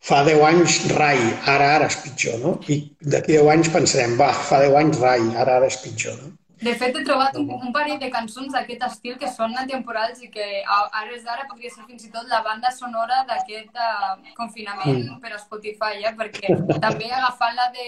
fa 0.08 0.22
10 0.26 0.42
anys 0.50 0.80
rai, 0.94 1.20
ara 1.54 1.72
ara 1.76 1.88
és 1.90 1.98
pitjor, 2.02 2.38
no? 2.42 2.56
I 2.68 2.80
d'aquí 3.14 3.38
10 3.38 3.54
anys 3.54 3.72
pensarem, 3.74 4.16
va, 4.20 4.30
fa 4.50 4.60
10 4.64 4.76
anys 4.82 5.00
rai, 5.04 5.24
ara 5.44 5.58
ara 5.60 5.70
és 5.72 5.80
pitjor, 5.84 6.18
no? 6.22 6.37
De 6.62 6.72
fet, 6.74 6.96
he 6.96 7.04
trobat 7.06 7.36
un, 7.38 7.48
un 7.54 7.72
parell 7.72 7.98
de 8.02 8.08
cançons 8.10 8.50
d'aquest 8.52 8.82
estil 8.86 9.16
que 9.20 9.28
són 9.30 9.54
atemporals 9.60 10.22
i 10.26 10.30
que 10.34 10.46
a, 10.64 10.78
a 10.90 11.02
hores 11.04 11.22
d'ara 11.24 11.44
podria 11.50 11.70
ser 11.70 11.84
fins 11.86 12.04
i 12.08 12.10
tot 12.10 12.26
la 12.32 12.40
banda 12.42 12.70
sonora 12.74 13.20
d'aquest 13.28 13.76
uh, 13.78 14.16
confinament 14.36 15.04
Mm. 15.04 15.20
per 15.22 15.32
a 15.34 15.38
Spotify, 15.38 16.02
eh? 16.02 16.14
perquè 16.18 16.50
també 16.82 17.10
agafant 17.12 17.54
la 17.54 17.68
de... 17.76 17.86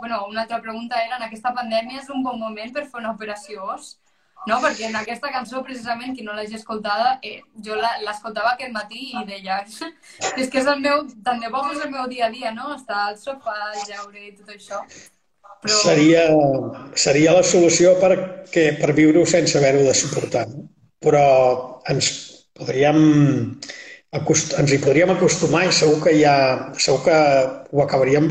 Bueno, 0.00 0.24
una 0.30 0.42
altra 0.46 0.60
pregunta 0.62 0.96
era, 1.04 1.16
en 1.16 1.22
aquesta 1.28 1.52
pandèmia 1.52 2.00
és 2.00 2.08
un 2.08 2.22
bon 2.24 2.38
moment 2.40 2.72
per 2.72 2.86
fer 2.86 3.00
una 3.02 3.12
operació 3.12 3.64
os? 3.74 3.96
No? 4.46 4.60
Perquè 4.62 4.86
en 4.88 4.96
aquesta 4.96 5.30
cançó, 5.34 5.60
precisament, 5.64 6.14
qui 6.14 6.22
no 6.22 6.32
l'hagi 6.36 6.54
escoltada, 6.54 7.18
eh, 7.22 7.40
jo 7.66 7.74
la- 7.74 7.96
l'escoltava 8.04 8.52
aquest 8.54 8.72
matí 8.72 9.10
i 9.18 9.24
deia 9.26 9.56
és 10.40 10.48
que 10.48 10.60
és 10.62 10.66
el 10.70 10.80
meu, 10.80 11.04
tant 11.24 11.40
de 11.42 11.48
bo 11.50 11.64
fos 11.66 11.80
el 11.84 11.90
meu 11.90 12.06
dia 12.08 12.26
a 12.26 12.30
dia, 12.30 12.52
no? 12.54 12.72
Estar 12.76 13.00
al 13.08 13.16
sofà, 13.18 13.56
llaure 13.88 14.22
i 14.28 14.32
tot 14.38 14.54
això. 14.54 14.80
Però... 15.64 15.78
Seria, 15.80 16.26
seria 16.98 17.34
la 17.36 17.44
solució 17.46 17.96
perquè, 18.02 18.68
per 18.80 18.92
viure-ho 18.96 19.26
sense 19.28 19.58
haver-ho 19.58 19.84
de 19.86 19.94
suportar. 19.96 20.46
Però 21.02 21.26
ens 21.90 22.12
podríem 22.56 23.00
ens 24.16 24.72
hi 24.72 24.78
podríem 24.80 25.10
acostumar 25.12 25.66
i 25.66 25.72
segur 25.74 25.98
que 26.06 26.14
ja, 26.16 26.36
segur 26.80 27.02
que 27.04 27.16
ho 27.72 27.82
acabaríem 27.82 28.30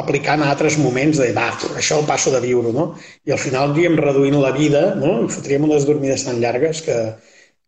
aplicant 0.00 0.42
a 0.44 0.50
altres 0.52 0.76
moments 0.80 1.18
de, 1.20 1.30
va, 1.36 1.48
això 1.80 2.00
el 2.00 2.06
passo 2.08 2.32
de 2.32 2.40
viure, 2.44 2.72
no? 2.72 2.86
I 3.24 3.32
al 3.34 3.40
final 3.40 3.70
aniríem 3.70 3.96
reduint 4.00 4.36
la 4.40 4.52
vida, 4.56 4.94
no? 5.00 5.18
I 5.24 5.32
fotríem 5.32 5.64
unes 5.68 5.86
dormides 5.88 6.26
tan 6.28 6.40
llargues 6.40 6.82
que 6.86 6.96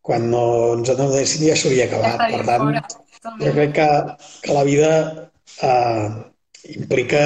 quan 0.05 0.31
no 0.33 0.45
ens 0.79 0.93
adonessin 0.93 1.49
ja 1.49 1.57
s'hauria 1.57 1.89
acabat. 1.89 2.21
Per 2.37 2.45
tant, 2.49 2.67
fora. 2.69 3.37
jo 3.43 3.55
crec 3.57 3.75
que, 3.77 3.89
que 4.45 4.57
la 4.57 4.65
vida 4.69 4.93
eh, 5.69 6.09
implica 6.77 7.23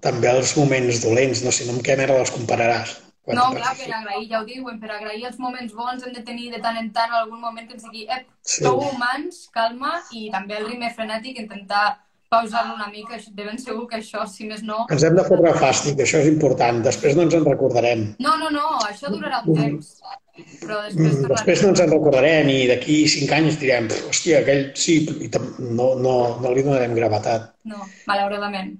també 0.00 0.28
els 0.32 0.56
moments 0.56 1.02
dolents, 1.04 1.44
no 1.44 1.52
sé, 1.52 1.66
no 1.68 1.76
amb 1.76 1.84
què 1.86 1.96
merda 2.00 2.18
els 2.24 2.32
compararàs. 2.34 2.98
quan 3.22 3.36
No, 3.36 3.50
clar, 3.52 3.74
per 3.76 3.88
agrair, 3.94 4.28
ja 4.30 4.38
ho 4.40 4.44
diuen, 4.48 4.78
per 4.80 4.90
agrair 4.90 5.26
els 5.28 5.38
moments 5.38 5.74
bons 5.76 6.02
hem 6.06 6.12
de 6.14 6.22
tenir 6.24 6.50
de 6.54 6.58
tant 6.64 6.76
en 6.80 6.90
tant 6.90 7.12
algun 7.12 7.40
moment 7.40 7.66
que 7.68 7.74
ens 7.76 7.84
digui 7.84 8.06
ep, 8.08 8.24
Sí. 8.42 8.64
sou 8.64 8.80
humans, 8.80 9.48
calma, 9.52 10.00
i 10.10 10.30
també 10.32 10.56
el 10.56 10.66
ritme 10.70 10.88
frenètic, 10.96 11.38
intentar 11.38 11.98
pausar-lo 12.30 12.74
una 12.78 12.88
mica, 12.88 13.18
de 13.18 13.44
ben 13.44 13.58
segur 13.58 13.86
que 13.90 13.98
això, 13.98 14.26
si 14.26 14.46
més 14.46 14.62
no... 14.62 14.86
Ens 14.90 15.02
hem 15.04 15.14
de 15.18 15.24
fotre 15.26 15.52
fàstic, 15.52 15.98
això 16.00 16.18
és 16.22 16.28
important. 16.30 16.80
Després 16.82 17.16
no 17.16 17.22
ens 17.26 17.34
en 17.34 17.44
recordarem. 17.44 18.04
No, 18.18 18.36
no, 18.38 18.50
no, 18.54 18.66
això 18.88 19.10
durarà 19.12 19.42
un 19.44 19.56
temps, 19.58 19.96
però 20.62 20.82
després 20.86 21.16
Mm, 21.18 21.28
Després 21.34 21.62
no 21.62 21.68
ens 21.74 21.80
en 21.80 21.90
recordarem 21.90 22.48
i 22.48 22.60
d'aquí 22.70 23.06
cinc 23.08 23.32
anys 23.32 23.58
direm, 23.60 23.88
"Pf, 23.88 24.08
hòstia, 24.08 24.40
aquell 24.40 24.70
sí, 24.74 25.02
i 25.26 25.28
no, 25.58 25.94
no, 25.96 26.14
no 26.40 26.52
li 26.54 26.62
donarem 26.62 26.94
gravetat. 26.94 27.50
No, 27.64 27.82
malauradament. 28.06 28.78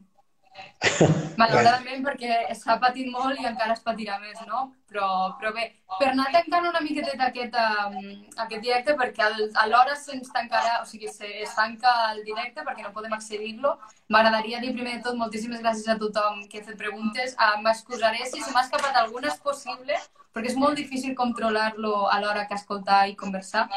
Malauradament 1.40 2.04
perquè 2.04 2.54
s'ha 2.56 2.76
patit 2.80 3.08
molt 3.12 3.40
i 3.40 3.46
encara 3.48 3.74
es 3.76 3.82
patirà 3.84 4.16
més, 4.22 4.38
no? 4.48 4.62
Però, 4.88 5.08
però 5.40 5.52
bé, 5.56 5.66
per 5.98 6.08
anar 6.08 6.30
tancant 6.32 6.68
una 6.70 6.80
miqueteta 6.84 7.26
aquest, 7.28 7.58
um, 7.60 7.98
aquest 8.44 8.64
directe, 8.64 8.94
perquè 9.00 9.26
al, 9.26 9.36
a 9.60 9.66
l'hora 9.68 9.96
se'ns 10.00 10.32
tancarà, 10.32 10.78
o 10.80 10.88
sigui, 10.88 11.10
se, 11.12 11.28
es 11.44 11.52
tanca 11.58 11.92
el 12.14 12.22
directe 12.24 12.64
perquè 12.64 12.86
no 12.86 12.94
podem 12.96 13.12
accedir-lo, 13.16 13.74
m'agradaria 14.08 14.62
dir 14.64 14.72
primer 14.78 14.96
de 14.96 15.04
tot 15.08 15.20
moltíssimes 15.20 15.60
gràcies 15.60 15.92
a 15.92 15.98
tothom 16.00 16.42
que 16.48 16.62
ha 16.64 16.66
fet 16.70 16.80
preguntes. 16.80 17.36
Uh, 17.36 17.60
M'excusaré 17.66 18.24
si 18.24 18.40
se 18.40 18.56
m'ha 18.56 18.64
escapat 18.64 18.96
alguna, 19.04 19.28
és 19.28 19.44
possible, 19.44 20.00
perquè 20.32 20.54
és 20.54 20.58
molt 20.64 20.80
difícil 20.80 21.16
controlar-lo 21.22 22.06
a 22.08 22.20
l'hora 22.24 22.48
que 22.48 22.56
escoltar 22.56 23.04
i 23.12 23.16
conversar. 23.20 23.68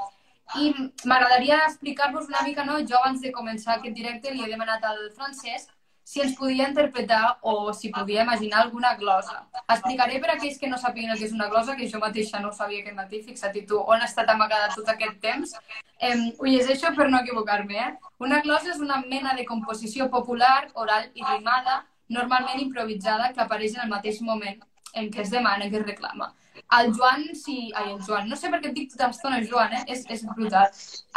I 0.60 0.72
m'agradaria 1.04 1.64
explicar-vos 1.68 2.32
una 2.32 2.47
mica, 2.47 2.64
no? 2.64 2.80
Jo 2.88 2.99
abans 2.99 3.24
de 3.24 3.36
començar 3.36 3.78
aquest 3.78 3.95
directe 3.95 4.32
li 4.32 4.43
he 4.43 4.51
demanat 4.51 4.84
al 4.88 5.10
Francesc 5.16 5.73
si 6.04 6.22
ens 6.22 6.36
podia 6.36 6.68
interpretar 6.68 7.39
o 7.41 7.74
si 7.74 7.89
podia 7.89 8.24
imaginar 8.24 8.62
alguna 8.62 8.95
glosa. 8.95 9.47
Explicaré 9.68 10.20
per 10.20 10.32
a 10.32 10.36
aquells 10.36 10.60
que 10.60 10.68
no 10.68 10.78
sàpiguen 10.78 11.14
el 11.14 11.20
que 11.20 11.30
és 11.30 11.36
una 11.36 11.47
glosa, 11.47 11.78
que 11.80 11.88
jo 11.89 12.01
mateixa 12.04 12.41
no 12.43 12.51
sabia 12.51 12.82
aquest 12.84 12.97
matí, 12.97 13.22
fixa't 13.24 13.56
tu, 13.70 13.80
on 13.80 14.01
ha 14.01 14.10
estat 14.10 14.30
amagada 14.30 14.74
tot 14.76 14.91
aquest 14.91 15.18
temps. 15.24 15.56
Eh, 15.99 16.14
ho 16.38 16.45
llegeixo 16.45 16.91
per 16.97 17.10
no 17.10 17.24
equivocar-me, 17.24 17.80
eh? 17.80 17.95
Una 18.20 18.41
glosa 18.41 18.74
és 18.76 18.84
una 18.84 18.99
mena 19.08 19.34
de 19.34 19.47
composició 19.47 20.10
popular, 20.12 20.70
oral 20.76 21.10
i 21.14 21.24
rimada, 21.24 21.84
normalment 22.10 22.60
improvisada, 22.60 23.32
que 23.34 23.41
apareix 23.41 23.78
en 23.78 23.86
el 23.88 23.91
mateix 23.95 24.22
moment 24.22 24.62
en 24.93 25.10
què 25.10 25.24
es 25.24 25.32
demana, 25.32 25.70
que 25.70 25.80
es 25.80 25.88
reclama. 25.88 26.34
El 26.78 26.93
Joan, 26.93 27.24
si... 27.36 27.72
Ai, 27.76 27.93
el 27.93 28.01
Joan, 28.06 28.30
no 28.30 28.36
sé 28.36 28.51
per 28.51 28.60
què 28.62 28.70
et 28.70 28.78
dic 28.78 28.91
tota 28.91 29.10
l'estona 29.10 29.41
Joan, 29.49 29.74
eh? 29.80 29.84
És, 29.95 30.06
és 30.14 30.26
brutal. 30.36 30.70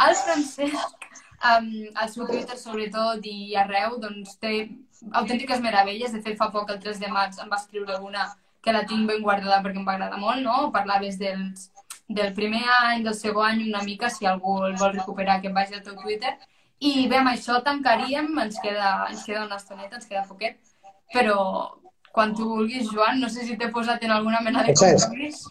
El 0.07 0.15
Francesc 0.23 1.07
um, 1.43 1.69
al 1.95 2.09
seu 2.09 2.27
Twitter 2.27 2.57
sobretot 2.57 3.25
i 3.29 3.55
arreu 3.55 3.97
doncs 4.01 4.35
té 4.41 4.53
autèntiques 5.11 5.61
meravelles. 5.61 6.13
De 6.13 6.21
fet, 6.21 6.37
fa 6.39 6.49
poc, 6.53 6.69
el 6.73 6.81
3 6.83 7.01
de 7.03 7.09
maig, 7.13 7.37
em 7.41 7.49
va 7.51 7.61
escriure 7.61 7.99
una 8.03 8.27
que 8.61 8.73
la 8.75 8.83
tinc 8.89 9.07
ben 9.07 9.23
guardada 9.23 9.61
perquè 9.63 9.79
em 9.79 9.87
va 9.87 9.95
agradar 9.95 10.19
molt, 10.19 10.43
no? 10.43 10.71
Parlaves 10.75 11.17
dels, 11.21 11.69
del 12.19 12.33
primer 12.35 12.63
any, 12.81 13.03
del 13.05 13.15
segon 13.15 13.51
any, 13.51 13.65
una 13.69 13.83
mica, 13.85 14.09
si 14.09 14.25
algú 14.25 14.57
el 14.65 14.77
vol 14.81 14.95
recuperar, 14.95 15.41
que 15.41 15.53
vagi 15.53 15.77
al 15.77 15.83
teu 15.85 15.95
Twitter. 16.01 16.33
I 16.79 17.07
bé, 17.09 17.21
amb 17.21 17.31
això 17.31 17.61
tancaríem, 17.65 18.33
ens 18.43 18.59
queda, 18.63 18.91
ens 19.09 19.23
queda 19.25 19.45
una 19.45 19.57
estoneta, 19.61 19.97
ens 19.97 20.09
queda 20.09 20.27
poquet, 20.29 20.59
però 21.13 21.37
quan 22.17 22.33
tu 22.33 22.47
vulguis, 22.49 22.89
Joan, 22.89 23.19
no 23.21 23.29
sé 23.29 23.45
si 23.45 23.55
t'he 23.61 23.69
posat 23.69 24.01
en 24.07 24.15
alguna 24.15 24.41
mena 24.41 24.63
de 24.65 24.73
compromís. 24.73 25.43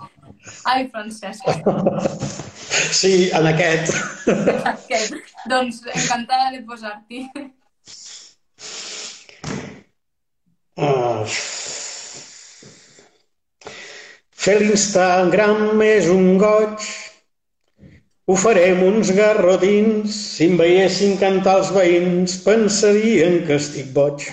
Ai, 0.67 0.89
Francesc. 0.91 1.47
Sí, 2.93 3.31
en 3.33 3.47
aquest. 3.47 3.93
Aquest. 4.73 5.15
doncs 5.49 5.79
encantada 5.95 6.51
de 6.53 6.59
posar-t'hi. 6.67 7.21
Uh, 10.77 11.23
fer 14.45 14.57
l'Instagram 14.61 15.81
és 15.87 16.11
un 16.13 16.35
goig, 16.43 16.89
ho 18.27 18.37
farem 18.43 18.83
uns 18.91 19.15
garrotins, 19.17 20.19
si 20.37 20.51
em 20.51 20.59
veiessin 20.61 21.17
cantar 21.23 21.61
els 21.63 21.73
veïns 21.79 22.37
pensarien 22.45 23.41
que 23.47 23.57
estic 23.63 23.95
boig. 23.97 24.27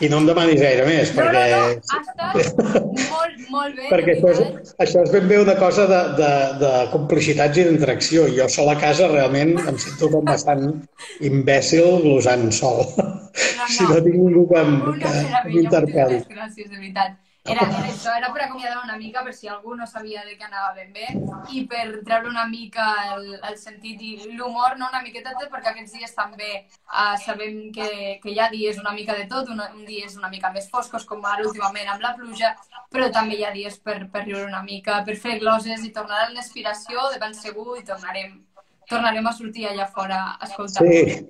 I 0.00 0.08
no 0.12 0.20
em 0.22 0.26
demanis 0.28 0.60
gaire 0.62 0.84
més, 0.86 1.10
No, 1.10 1.22
perquè, 1.22 1.44
no, 1.50 1.58
no, 1.58 1.68
ha 1.90 2.40
estat 2.40 2.84
molt, 3.10 3.38
molt 3.50 3.76
bé. 3.78 3.88
perquè 3.90 4.14
això, 4.14 4.30
és, 4.34 4.72
això 4.84 5.02
és 5.02 5.10
ben 5.14 5.26
bé 5.30 5.40
una 5.42 5.56
cosa 5.58 5.86
de, 5.90 6.00
de, 6.20 6.30
de 6.62 6.72
complicitats 6.92 7.58
i 7.58 7.64
d'interacció. 7.66 8.26
Jo 8.36 8.46
sol 8.52 8.70
a 8.70 8.76
casa 8.78 9.08
realment 9.10 9.56
em 9.58 9.78
sento 9.82 10.10
com 10.12 10.24
bastant 10.28 10.66
imbècil 11.30 11.98
glosant 12.04 12.46
sol. 12.54 12.84
No, 12.98 13.66
si 13.74 13.88
no 13.90 13.98
tinc 14.04 14.14
ningú 14.20 14.44
que, 14.52 14.62
m'interpel·li. 14.70 16.22
gràcies, 16.30 16.68
de 16.70 16.76
veritat. 16.76 17.16
Era, 17.48 17.64
era 17.64 17.86
això, 17.88 18.12
era 18.16 18.28
per 18.34 18.42
acomiadar 18.44 18.82
una 18.84 18.96
mica, 19.00 19.22
per 19.24 19.32
si 19.34 19.48
algú 19.48 19.74
no 19.76 19.86
sabia 19.88 20.24
de 20.26 20.34
què 20.36 20.46
anava 20.46 20.74
ben 20.76 20.92
bé, 20.92 21.06
i 21.54 21.62
per 21.70 21.84
treure 22.04 22.28
una 22.28 22.44
mica 22.50 22.86
el, 23.14 23.28
el 23.38 23.56
sentit 23.60 24.02
i 24.04 24.10
l'humor, 24.34 24.76
no? 24.80 24.90
una 24.92 25.02
miqueta, 25.04 25.32
perquè 25.40 25.72
aquests 25.72 25.96
dies 25.96 26.14
també 26.16 26.50
uh, 26.58 27.16
sabem 27.24 27.72
que, 27.74 27.88
que 28.22 28.32
hi 28.34 28.38
ha 28.38 28.50
dies 28.52 28.80
una 28.82 28.92
mica 28.96 29.16
de 29.16 29.26
tot, 29.32 29.48
un, 29.54 29.62
un 29.64 29.84
dia 29.88 30.06
és 30.06 30.18
una 30.20 30.32
mica 30.32 30.52
més 30.52 30.68
foscos, 30.70 31.08
com 31.08 31.24
ara 31.24 31.46
últimament 31.48 31.88
amb 31.88 32.04
la 32.04 32.14
pluja, 32.18 32.54
però 32.92 33.08
també 33.14 33.40
hi 33.40 33.44
ha 33.48 33.54
dies 33.56 33.80
per, 33.80 34.00
per 34.12 34.26
riure 34.26 34.46
una 34.46 34.62
mica, 34.62 35.00
per 35.08 35.16
fer 35.16 35.38
gloses 35.42 35.84
i 35.84 35.92
tornar 35.96 36.24
a 36.26 36.30
l'inspiració, 36.32 37.08
de 37.12 37.22
ben 37.22 37.36
segur, 37.36 37.78
i 37.80 37.86
tornarem, 37.88 38.42
tornarem 38.88 39.26
a 39.26 39.36
sortir 39.36 39.70
allà 39.72 39.88
fora 39.88 40.24
a 40.36 40.48
escoltar 40.48 40.84
Sí. 40.84 41.22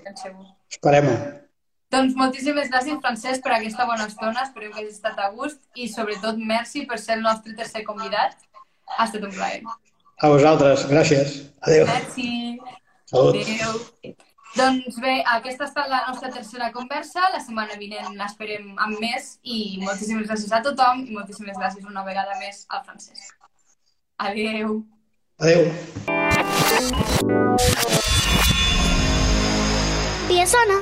Esperem-ho. 0.69 1.48
Doncs 1.89 2.13
moltíssimes 2.21 2.69
gràcies, 2.69 2.99
Francesc, 3.01 3.41
per 3.45 3.55
aquesta 3.57 3.87
bona 3.89 4.05
estona. 4.11 4.43
Esperem 4.45 4.73
que 4.75 4.83
hagi 4.83 4.93
estat 4.93 5.21
a 5.25 5.31
gust 5.33 5.61
i, 5.75 5.87
sobretot, 5.89 6.37
merci 6.51 6.85
per 6.89 6.99
ser 7.01 7.17
el 7.17 7.23
nostre 7.25 7.55
tercer 7.57 7.81
convidat. 7.87 8.37
Ha 8.99 9.07
estat 9.09 9.25
un 9.25 9.33
plaer. 9.33 9.63
A 10.21 10.29
vosaltres, 10.29 10.85
gràcies. 10.91 11.39
Adéu. 11.65 11.87
Merci. 11.89 12.59
Salut. 13.09 13.39
Adéu. 13.41 14.13
Doncs 14.59 14.99
bé, 15.01 15.15
aquesta 15.37 15.65
ha 15.65 15.69
estat 15.71 15.89
la 15.89 16.03
nostra 16.11 16.29
tercera 16.35 16.69
conversa. 16.77 17.25
La 17.33 17.41
setmana 17.41 17.81
vinent 17.81 18.21
esperem 18.27 18.69
amb 18.77 19.01
més 19.01 19.39
i 19.43 19.79
moltíssimes 19.81 20.29
gràcies 20.29 20.53
a 20.53 20.61
tothom 20.69 21.07
i 21.07 21.17
moltíssimes 21.17 21.57
gràcies 21.57 21.89
una 21.89 22.05
vegada 22.05 22.37
més 22.43 22.67
al 22.69 22.85
Francesc. 22.85 23.33
Adéu. 24.29 24.83
Adéu. 25.41 25.73
Piesona. 30.29 30.81